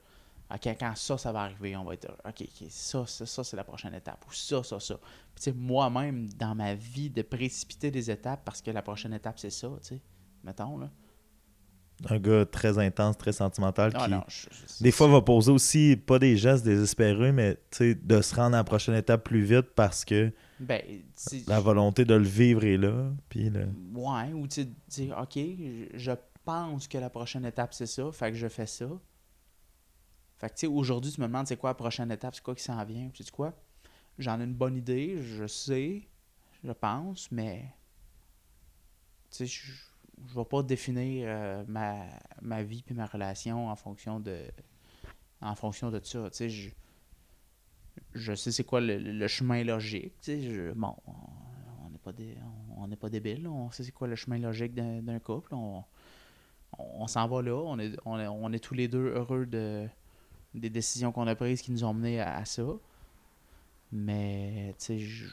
[0.53, 2.11] OK, quand ça, ça va arriver, on va être.
[2.27, 4.25] OK, ça, ça, ça, c'est la prochaine étape.
[4.29, 4.97] Ou ça, ça, ça.
[4.97, 5.05] Puis,
[5.37, 9.39] tu sais, moi-même, dans ma vie, de précipiter des étapes parce que la prochaine étape,
[9.39, 10.01] c'est ça, tu sais.
[10.43, 10.91] Mettons, là.
[12.09, 15.53] Un gars très intense, très sentimental, Ah qui non, je- je- des fois va poser
[15.53, 19.23] aussi, pas des gestes désespérés, mais tu sais, de se rendre à la prochaine étape
[19.23, 20.81] plus vite parce que Ben,
[21.47, 23.11] la volonté de le vivre est là.
[23.29, 23.69] Puis le...
[23.95, 25.39] ouais, ou tu dire, OK,
[25.95, 26.13] je
[26.43, 28.89] pense que la prochaine étape, c'est ça, fait que je fais ça.
[30.41, 32.55] Fait que, tu sais, aujourd'hui, tu me demandes c'est quoi la prochaine étape, c'est quoi
[32.57, 33.11] qui s'en vient.
[33.11, 33.55] Tu sais quoi?
[34.19, 36.09] J'en ai une bonne idée, je sais,
[36.65, 37.75] je pense, mais,
[39.31, 39.73] tu sais, je,
[40.29, 42.05] je vais pas définir euh, ma,
[42.43, 44.43] ma vie puis ma relation en fonction de,
[45.43, 46.31] en fonction de ça.
[46.31, 46.71] Tu sais, je,
[48.15, 50.15] je sais c'est quoi le, le chemin logique.
[50.23, 52.37] Tu sais, je- bon, on- n'est pas, dé-
[52.77, 53.47] on n'est pas débile.
[53.49, 55.55] On sait c'est quoi le chemin logique d'un d'un couple.
[55.55, 55.85] On,
[56.79, 57.55] on, on s'en va là.
[57.57, 59.89] On est, on, est, on est tous les deux heureux de,
[60.55, 62.65] des décisions qu'on a prises qui nous ont menés à, à ça.
[63.93, 65.27] Mais, tu sais, je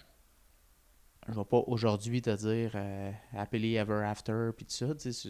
[1.30, 4.96] je vais pas aujourd'hui te dire euh, happily ever after puis tout ça.
[4.96, 5.30] Tu sais,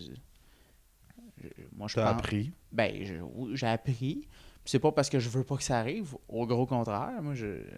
[1.76, 2.52] moi, je T'as pense- appris?
[2.72, 4.28] ben, je- j'ai appris.
[4.64, 6.16] Puis c'est pas parce que je veux pas que ça arrive.
[6.28, 7.64] Au gros contraire, moi, je.
[7.64, 7.72] Tu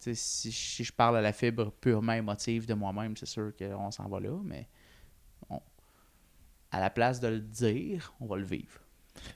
[0.00, 3.90] sais, si, si je parle à la fibre purement émotive de moi-même, c'est sûr qu'on
[3.90, 4.68] s'en va là, mais.
[5.48, 5.62] on-
[6.70, 8.78] à la place de le dire, on va le vivre.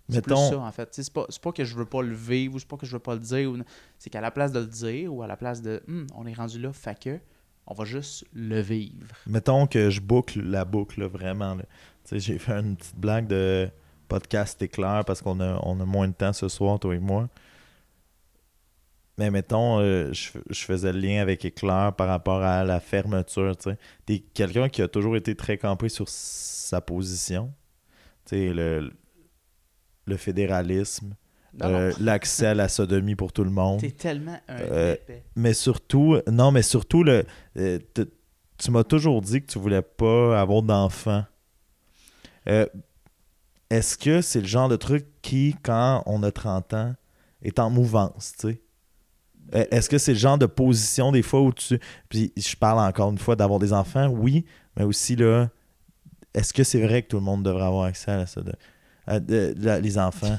[0.08, 0.88] C'est Mettons, ça, en fait.
[0.92, 2.92] C'est pas, c'est pas que je veux pas le vivre ou c'est pas que je
[2.92, 3.50] veux pas le dire.
[3.50, 3.58] ou-
[3.98, 5.82] C'est qu'à la place de le dire ou à la place de.
[5.88, 7.18] Hum, on est rendu là, fait que.
[7.66, 9.06] On va juste le vivre.
[9.26, 11.54] mettons que je boucle la boucle, là, vraiment.
[11.54, 11.64] là.
[12.12, 13.70] J'ai fait une petite blague de
[14.06, 17.30] podcast éclair parce qu'on a, on a moins de temps ce soir, toi et moi.
[19.16, 23.56] Mais mettons, euh, je, je faisais le lien avec Éclair par rapport à la fermeture.
[23.56, 23.70] Tu
[24.12, 27.52] es quelqu'un qui a toujours été très campé sur sa position.
[28.26, 28.92] Tu sais, le,
[30.06, 31.14] le fédéralisme,
[31.62, 33.80] euh, l'accès à la sodomie pour tout le monde.
[33.80, 35.24] T'es tellement un Euh, épais.
[35.36, 37.24] Mais surtout, non, mais surtout, le,
[37.56, 37.78] euh,
[38.58, 41.24] tu m'as toujours dit que tu voulais pas avoir d'enfant.
[42.48, 42.66] Euh,
[43.70, 46.94] Est-ce que c'est le genre de truc qui, quand on a 30 ans,
[47.42, 48.60] est en mouvance, tu sais?
[49.70, 51.78] Est-ce que c'est le genre de position des fois où tu.
[52.08, 54.44] Puis je parle encore une fois d'avoir des enfants, oui,
[54.76, 55.48] mais aussi là,
[56.32, 58.54] est-ce que c'est vrai que tout le monde devrait avoir accès à, la sodo-
[59.08, 60.38] de- les enfants?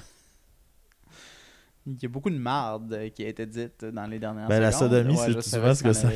[1.87, 4.71] Il y a beaucoup de marde qui a été dite dans les dernières Ben, la
[4.71, 6.09] sodomie, Ouais, c'est souvent ce que ça.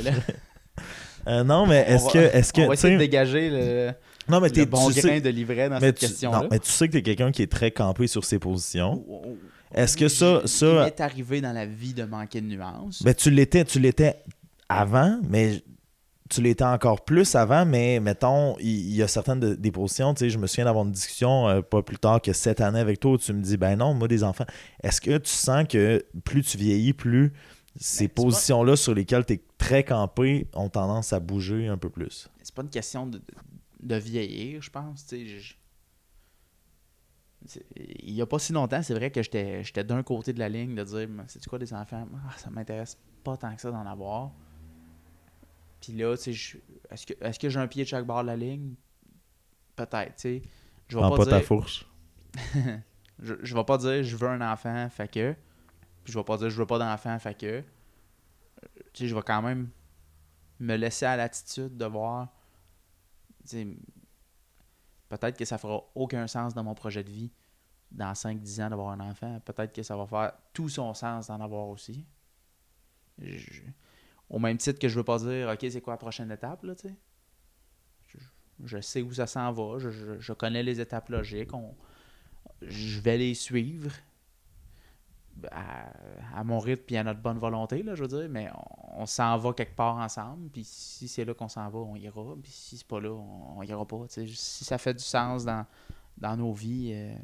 [1.27, 2.17] Euh, non, mais est-ce que.
[2.17, 3.91] Est-ce que On va tu essayer de dégager le,
[4.29, 6.41] non, mais le bon tu sais- grain de livret dans mais cette tu, question-là.
[6.43, 9.03] non, mais tu sais que t'es quelqu'un qui est très campé sur ses positions.
[9.07, 9.37] Oh, oh, oh.
[9.73, 13.03] Est-ce que ça- ça- Il m'est arrivé dans la vie de manquer de nuances.
[13.03, 14.15] Ben, tu l'étais, tu l'étais
[14.69, 15.61] avant, mais
[16.29, 20.13] tu l'étais encore plus avant, mais mettons, il il y, a certaines de- des positions,
[20.13, 22.79] tu sais, je me souviens d'avoir une discussion euh, pas plus tard que cette année
[22.79, 24.45] avec toi où tu me dis, ben non, moi des enfants,
[24.83, 27.33] est-ce que tu sens que plus tu vieillis, plus
[27.75, 31.89] ces Ben, positions-là sur lesquelles tu es très campé ont tendance à bouger un peu
[31.89, 32.29] plus?
[32.43, 33.21] c'est pas une question de,
[33.81, 35.05] de vieillir, je pense.
[35.07, 35.55] tu sais, je-
[38.05, 40.49] Il y a pas si longtemps, c'est vrai que j'étais j'étais d'un côté de la
[40.49, 42.05] ligne de dire c'est quoi des enfants?
[42.27, 44.31] Ah, Ça m'intéresse pas tant que ça d'en avoir.
[45.81, 46.57] Puis là, tu sais, je-
[46.89, 48.75] est-ce que, est que j'ai un pied de chaque bord de la ligne?
[49.75, 50.41] Peut-être, tu sais.
[50.87, 51.85] Je vais Prends pas, pas dire, ta fourche.
[53.19, 55.33] je, je vais pas dire je veux un enfant, fait que.
[56.03, 57.45] Puis je vais pas dire je veux pas d'enfant, fait que.
[57.45, 57.63] Euh,
[58.93, 59.69] Tu sais, je vais quand même
[60.59, 62.27] me laisser à l'attitude de voir.
[63.43, 63.67] tu sais,
[65.07, 67.31] Peut-être que ça fera aucun sens dans mon projet de vie
[67.91, 69.39] dans 5-10 ans d'avoir un enfant.
[69.43, 72.05] Peut-être que ça va faire tout son sens d'en avoir aussi.
[73.17, 73.61] Je-
[74.29, 76.75] au même titre que je veux pas dire OK, c'est quoi la prochaine étape, là,
[76.75, 76.87] tu.
[78.65, 81.73] Je, sais où ça s'en va, je, je- je connais les étapes logiques, on,
[82.61, 83.89] je vais les suivre
[85.51, 85.91] à,
[86.35, 89.05] à mon rythme puis à notre bonne volonté, là, je veux dire, mais on, on
[89.05, 92.51] s'en va quelque part ensemble, puis si c'est là qu'on s'en va, on ira, puis
[92.51, 94.05] si c'est pas là, on, on ira pas.
[94.09, 94.27] tu sais.
[94.27, 95.65] Si ça fait du sens dans,
[96.17, 97.15] dans nos vies, euh,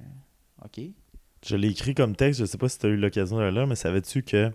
[0.63, 0.79] OK.
[1.45, 3.51] Je l'ai écrit comme texte, je sais pas si tu as eu l'occasion de le
[3.51, 4.51] lire, mais savais-tu que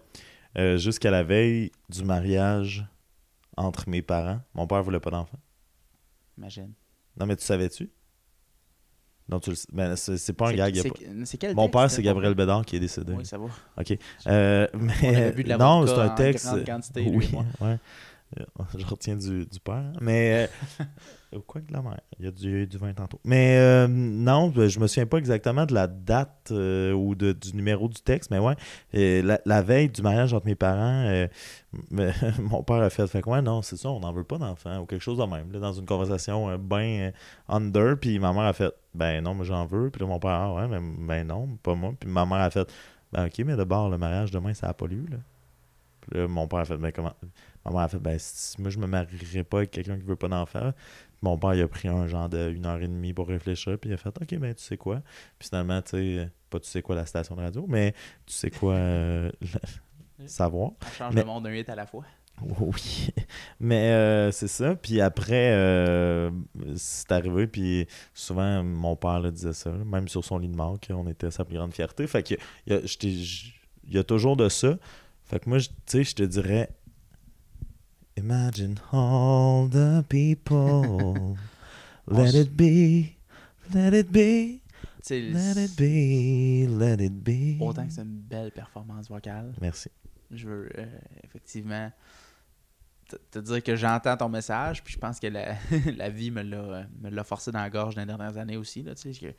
[0.59, 2.87] euh, jusqu'à la veille du mariage
[3.57, 5.39] entre mes parents, mon père voulait pas d'enfant?
[6.39, 6.73] Imagine.
[7.19, 7.91] Non, mais tu savais-tu?
[9.29, 9.67] Non, tu le sais.
[9.73, 10.83] Ben, c'est pas un gag.
[10.83, 10.89] pas-
[11.39, 12.35] quel Mon texte, père, hein, c'est Gabriel?
[12.35, 13.13] Bédard qui est décédé.
[13.13, 13.47] Oui, ça va.
[14.27, 16.65] Euh, On mais bu de la non, c'est un texte.
[16.67, 17.45] quantité, oui, et moi.
[17.61, 17.79] ouais.
[18.41, 18.45] Euh,
[18.77, 19.93] Je retiens du, du père.
[20.01, 20.49] Mais
[21.35, 22.01] euh, quoi que la mère.
[22.19, 23.21] Il y a du, du vin tantôt.
[23.25, 27.55] Mais euh, non, je me souviens pas exactement de la date euh, ou de- du
[27.55, 28.55] numéro du texte, mais ouais.
[28.95, 31.27] euh, la, la veille du mariage entre mes parents, euh,
[32.39, 34.87] mon père a fait, fait ouais, non, c'est ça, on n'en veut pas d'enfant ou
[34.87, 35.53] quelque chose de même.
[35.53, 37.13] là, dans une conversation bien
[37.49, 39.91] under, puis ma mère a fait, ben non, mais j'en veux.
[39.91, 41.95] Puis là, mon père, ah ouais, mais ben non, pas moi.
[41.99, 42.69] Puis ma mère a fait,
[43.13, 45.19] ben ok, mais d'abord, le mariage demain, ça n'a pas lieu, là.
[46.01, 47.13] Puis là, mon père a fait, ben comment.
[47.65, 50.17] Ma mère a fait, ben si moi, je me marierais pas avec quelqu'un qui veut
[50.17, 50.73] pas d'enfant.
[51.23, 53.91] Mon père, il a pris un genre de une heure et demie pour réfléchir, puis
[53.91, 55.03] il a fait, ok, ben tu sais quoi?
[55.39, 57.93] Puis finalement, tu sais, pas tu sais quoi la station de radio, mais
[58.27, 59.31] tu sais quoi euh,
[60.27, 60.71] savoir.
[60.83, 62.05] On change Mais- le monde d'un hit à la fois.
[62.59, 63.11] Oui,
[63.59, 64.75] mais euh, c'est ça.
[64.75, 66.31] Puis après, euh,
[66.75, 70.79] c'est arrivé, puis souvent, mon père le disait ça, même sur son lit de mort,
[70.81, 72.07] qu'on était sa plus grande fierté.
[72.07, 72.37] Fait que
[72.67, 74.79] il y a, il y a toujours de ça.
[75.25, 76.71] Fait que moi, tu sais, je te dirais
[78.17, 81.37] Imagine all the people.
[82.07, 83.17] Let it be,
[83.73, 84.63] let it be,
[85.09, 87.57] let it be, let it be.
[87.61, 89.91] Autant que c'est une belle performance vocale, Merci.
[90.33, 90.87] je veux euh,
[91.23, 91.93] effectivement
[93.09, 95.55] te, te dire que j'entends ton message, puis je pense que la,
[95.97, 98.83] la vie me l'a, forcé dans la gorge dans les dernières années aussi.
[98.83, 99.35] Là, que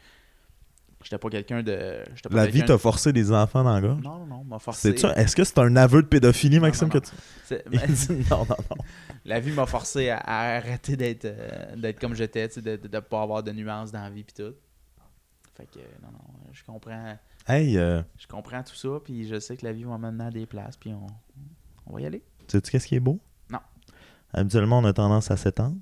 [1.03, 2.03] j'étais pas quelqu'un de.
[2.29, 3.97] pas La vie t'a forcé des enfants dans gorge?
[3.99, 4.89] de- Non, non, non, m'a forcé.
[5.15, 7.03] Est-ce que c'est un aveu de pédophilie, Non, Maxime, non, que non.
[7.03, 7.15] tu...
[7.45, 8.83] C'est- Il dit non, non, non.
[9.25, 12.99] la vie m'a forcé à, à arrêter d'être, euh, d'être comme j'étais, tu de ne
[12.99, 14.53] pas avoir de nuances dans la vie, puis tout.
[15.55, 16.19] Fait que, non, non,
[16.53, 17.17] je comprends.
[17.47, 20.29] Hey, euh, Je comprends tout ça, puis je sais que la vie va m'amener à
[20.31, 21.07] des places, puis on,
[21.87, 22.23] on va y aller.
[22.47, 23.19] sais-tu qu'est-ce qui est beau?
[23.49, 23.59] Non.
[24.33, 25.75] Habituellement, on a tendance à s'étendre.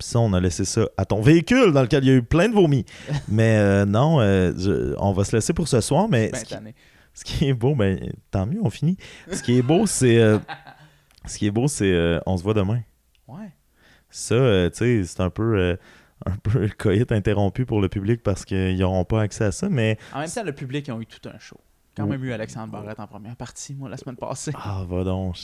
[0.00, 2.22] Puis ça, on a laissé ça à ton véhicule dans lequel il y a eu
[2.22, 2.84] plein de vomi.
[3.28, 6.44] mais euh, non, euh, je- on va se laisser pour ce soir, mais Ben, ce,
[6.44, 6.74] qui, tanné.
[7.14, 8.00] ce qui est beau, ben
[8.30, 8.96] tant mieux, on finit.
[9.30, 10.18] Ce qui est beau, c'est...
[10.18, 10.38] euh,
[11.26, 12.18] ce qui est beau, c'est...
[12.26, 12.80] on se voit demain.
[13.28, 13.52] Ouais.
[14.08, 14.34] Ça,
[14.70, 15.76] tu sais, c'est un peu...
[16.26, 19.98] un peu coït interrompu pour le public parce qu'ils n'auront pas accès à ça, mais
[20.14, 21.60] En même temps, le public, ils ont eu tout un show.
[21.96, 24.52] Quand même eu Alexandre Barrette en première partie, moi, la semaine passée.
[24.54, 25.36] Ah, va donc.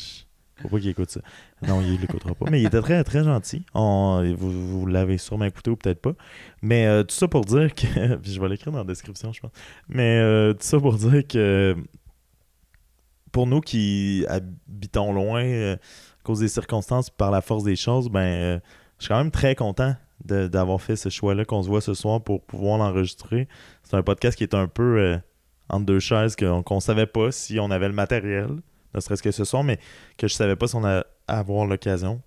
[0.63, 1.21] Faut pas qu'il écoute ça.
[1.67, 2.47] Non, il l'écoutera pas.
[2.51, 3.65] Mais il était très, très gentil.
[3.75, 6.15] On- vous vous l'avez sûrement écouté ou peut-être pas.
[6.63, 8.15] Mais euh, tout ça pour dire que.
[8.23, 9.51] puis je vais l'écrire dans la description, je pense.
[9.89, 11.77] Mais euh, tout ça pour dire que.
[13.33, 18.09] Pour nous qui habitons loin, euh, à cause des circonstances, par la force des choses,
[18.09, 18.59] ben, euh,
[18.99, 22.23] je suis quand même très content d'avoir fait ce choix-là qu'on se voit ce soir
[22.25, 23.47] pour pouvoir l'enregistrer.
[23.83, 25.19] C'est un podcast qui est un peu
[25.69, 28.49] entre deux chaises, qu'on qu'on savait pas si on avait le matériel,
[28.97, 29.79] ne serait-ce que ce soir, mais
[30.19, 32.21] que je savais pas si on allait avoir l'occasion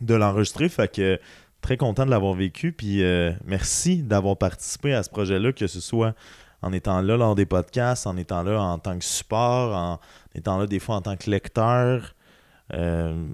[0.00, 0.68] de l'enregistrer.
[0.68, 1.18] Fait que
[1.62, 2.72] très content de l'avoir vécu.
[2.72, 6.14] Puis euh, merci d'avoir participé à ce projet-là, que ce soit
[6.60, 10.00] en étant là lors des podcasts, en étant là en tant que support, en
[10.34, 12.14] étant là des fois en tant que lecteur.
[12.74, 13.26] Euh,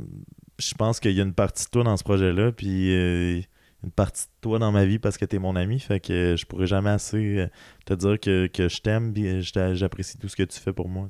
[0.58, 3.40] je pense qu'il y a une partie de toi dans ce projet-là, puis euh,
[3.84, 5.78] une partie de toi dans ma vie parce que tu es mon ami.
[5.78, 7.48] Fait que je pourrais jamais assez
[7.84, 11.08] te dire que, que je t'aime, puis j'apprécie tout ce que tu fais pour moi.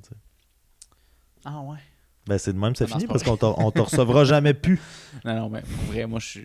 [1.51, 1.79] Ah ouais.
[2.27, 4.81] Ben c'est de même, c'est fini parce qu'on te recevra jamais plus.
[5.25, 6.41] Non, non, mais en vrai, moi, je,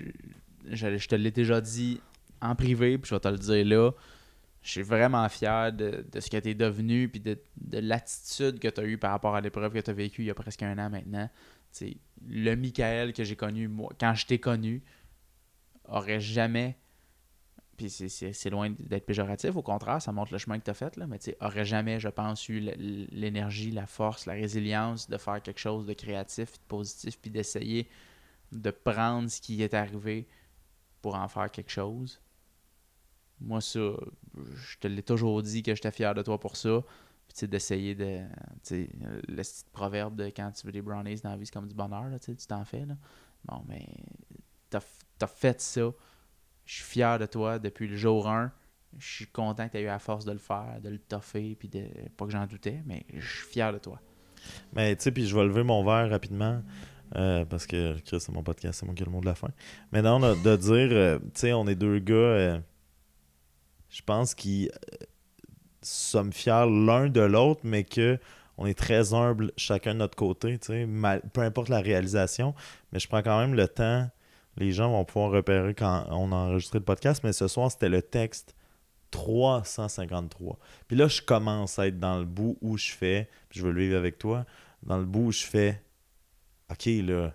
[0.70, 2.00] je, je te l'ai déjà dit
[2.42, 3.92] en privé, puis je vais te le dire là
[4.64, 7.38] je suis vraiment fier de, ce que tu es devenu puis de,
[7.74, 10.32] l'attitude que tu as eue par rapport à l'épreuve que tu as vécue il y
[10.32, 11.30] a presque un an maintenant.
[12.26, 14.82] le Michael que j'ai connu, moi, quand je t'ai connu,
[15.86, 16.78] aurait jamais.
[17.78, 20.96] Puis c'est loin d'être péjoratif, au contraire, ça montre le chemin que tu as fait,
[20.96, 25.60] là, mais aurait jamais, je pense, eu l'énergie, la force, la résilience de faire quelque
[25.60, 27.90] chose de créatif, de positif, puis d'essayer
[28.52, 30.28] de prendre ce qui est arrivé
[31.02, 32.22] pour en faire quelque chose
[33.44, 33.80] moi, ça,
[34.56, 36.82] je te l'ai toujours dit que j'étais fier de toi pour ça.
[37.28, 38.22] Puis, d'essayer de.
[38.64, 38.90] Tu
[39.28, 41.76] le petit proverbe de quand tu veux des brownies dans la vie, c'est comme du
[41.76, 42.86] bonheur, tu t'en fais.
[43.46, 43.88] Bon, mais
[44.70, 44.82] t'as
[45.22, 45.92] as fait ça.
[46.66, 48.52] Je suis fier de toi depuis le jour 1.
[48.98, 51.56] Je suis content que tu aies eu la force de le faire, de le toffer,
[51.58, 51.86] puis de.
[52.16, 54.00] Pas que j'en doutais, mais je suis fier de toi.
[54.74, 56.62] Mais tu sais, puis je vais lever mon verre rapidement.
[57.16, 59.50] Euh, parce que Chris, c'est mon podcast, c'est moi qui le mot de la fin.
[59.92, 62.16] Mais non, de dire, euh, tu sais, on est deux gars.
[62.16, 62.60] Euh,
[63.90, 64.72] je pense qu'ils
[65.82, 68.18] sommes fiers l'un de l'autre, mais que
[68.58, 70.60] on est très humble chacun de notre côté,
[71.34, 72.54] peu importe la réalisation,
[72.92, 74.10] mais je prends quand même le temps.
[74.58, 77.90] Les gens vont pouvoir repérer quand on a enregistré le podcast, mais ce soir, c'était
[77.90, 78.56] le texte
[79.12, 80.58] 353.
[80.88, 83.72] Puis là, je commence à être dans le bout où je fais, puis je veux
[83.72, 84.46] le vivre avec toi,
[84.84, 85.82] dans le bout où je fais,
[86.72, 87.34] OK, là,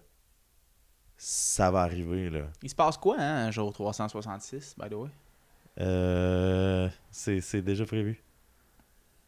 [1.17, 2.47] ça va arriver, là.
[2.63, 5.11] Il se passe quoi, hein, un jour 366, by the way?
[5.81, 8.23] Euh, c'est déjà prévu.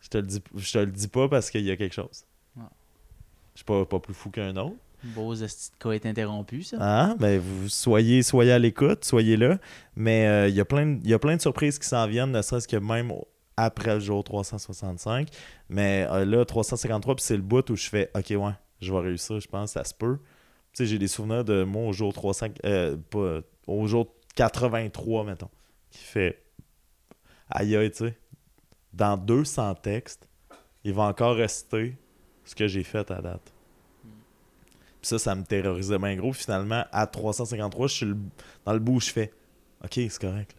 [0.01, 2.25] Je te le dis, je te le dis pas parce qu'il y a quelque chose.
[2.57, 4.77] Je suis pas, pas plus fou qu'un autre.
[5.03, 5.47] Beaux de
[5.79, 6.77] cas est interrompu, ça.
[6.81, 9.59] Ah, ben vous soyez, soyez à l'écoute, soyez là.
[9.97, 12.77] Mais euh, il y, a plein de, de surprises qui s'en viennent, ne serait-ce que
[12.77, 13.13] même
[13.57, 15.29] après le jour 365.
[15.69, 19.01] Mais euh, là, 353, puis c'est le bout où je fais OK, ouais, je vais
[19.01, 20.19] réussir, je pense, ça se peut.
[20.73, 22.49] Tu sais, j'ai des souvenirs de moi au jour 300,
[23.11, 25.51] pas, au jour 83, mettons
[25.91, 26.43] qui fait
[27.51, 28.19] aïe aïe, tu sais,
[28.93, 30.29] dans 200 textes,
[30.85, 31.97] il va encore rester
[32.45, 33.53] ce que j'ai fait à date.
[35.01, 36.33] Puis ça, ça me terrorisait bien gros.
[36.33, 38.15] Finalement, à 353, je suis
[38.65, 39.33] dans le bout où je fais
[39.85, 40.55] OK, c'est correct.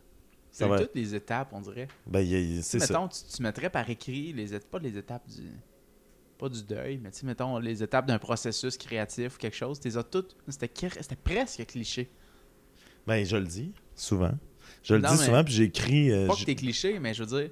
[0.52, 0.80] Ça va...
[0.80, 1.88] toutes les étapes, on dirait.
[2.08, 2.26] Ben,
[2.62, 2.94] c'est ça.
[2.94, 5.50] Mettons, tu, tu, mettrais par écrit les pas les étapes du.
[6.38, 9.80] Pas du deuil, mais tu sais, mettons, les étapes d'un processus créatif ou quelque chose.
[9.80, 10.36] Tu toutes.
[10.48, 12.10] C'était presque cliché.
[13.06, 14.34] Ben, je le dis, souvent.
[14.84, 16.12] Je le dis souvent, puis j'écris.
[16.12, 17.52] Euh, pas que t'es cliché, mais je veux dire,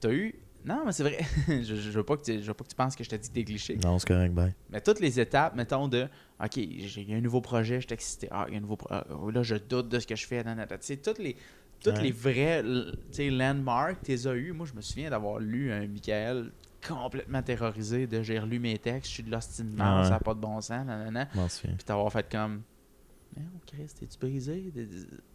[0.00, 0.34] t'as eu.
[0.64, 1.18] Non, mais c'est vrai.
[1.48, 3.18] je, je, veux pas que tu, je veux pas que tu penses que je t'ai
[3.18, 3.76] dit que t'es cliché.
[3.82, 4.54] Non, c'est correct, bye.
[4.70, 6.08] Mais toutes les étapes, mettons, de
[6.42, 8.28] OK, j'ai un nouveau projet, je suis excité.
[8.30, 9.02] Ah, il y a un nouveau projet.
[9.10, 10.42] Ah, là, je doute de ce que je fais.
[10.42, 11.36] Tu sais, toutes les,
[11.82, 12.62] toutes les vrais
[13.18, 14.52] landmarks, tu les as eu.
[14.52, 16.52] Moi, je me souviens d'avoir lu un Michael
[16.86, 20.34] complètement terrorisé de j'ai relu mes textes, je suis de l'ostinement, ah ça n'a pas
[20.34, 21.26] de bon sens, nanana.
[21.26, 22.62] Puis t'avoir fait comme
[23.66, 24.72] Chris, t'es-tu brisé?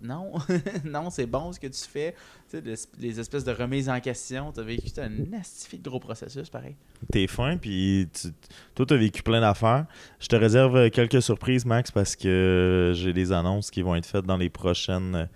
[0.01, 0.33] Non,
[0.85, 2.13] non, c'est bon ce que tu fais.
[2.49, 4.51] Tu sais, les espèces de remises en question.
[4.51, 6.75] T'as vécu un astifié de gros processus, pareil.
[7.11, 8.27] T'es fin, puis tu,
[8.75, 9.85] toi, t'as vécu plein d'affaires.
[10.19, 14.25] Je te réserve quelques surprises, Max, parce que j'ai des annonces qui vont être faites
[14.25, 15.27] dans les prochaines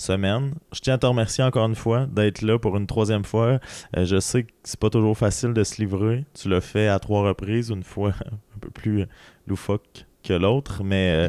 [0.00, 0.54] semaines.
[0.72, 3.60] Je tiens à te remercier encore une fois d'être là pour une troisième fois.
[3.96, 6.24] Euh, je sais que c'est pas toujours facile de se livrer.
[6.34, 8.12] Tu l'as fait à trois reprises, une fois
[8.56, 9.06] un peu plus
[9.46, 11.28] loufoque que l'autre, mais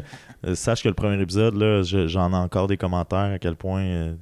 [0.54, 4.14] sache que le premier épisode, là, j'en ai encore des commentaires à quel point euh,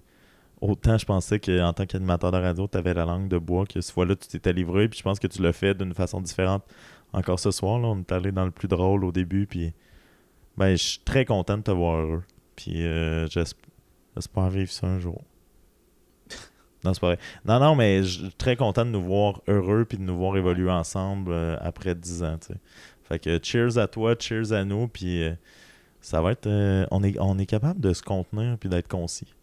[0.60, 3.80] autant je pensais qu'en tant qu'animateur de radio, tu avais la langue de bois, que
[3.80, 6.62] ce fois-là, tu t'étais livré, puis je pense que tu l'as fait d'une façon différente
[7.12, 7.78] encore ce soir.
[7.78, 9.72] Là, on est allé dans le plus drôle au début, puis
[10.56, 12.24] ben, je suis très content de te voir heureux.
[12.56, 15.22] Puis euh, j'espère vivre ça un jour.
[16.82, 17.18] Non, c'est pas vrai.
[17.44, 20.38] Non, non, mais je suis très content de nous voir heureux puis de nous voir
[20.38, 22.38] évoluer ensemble après 10 ans.
[22.40, 22.54] sais.
[23.10, 25.34] Fait que cheers à toi, cheers à nous, puis euh,
[26.00, 26.46] ça va être.
[26.46, 29.34] Euh, on, est, on est capable de se contenir puis d'être concis.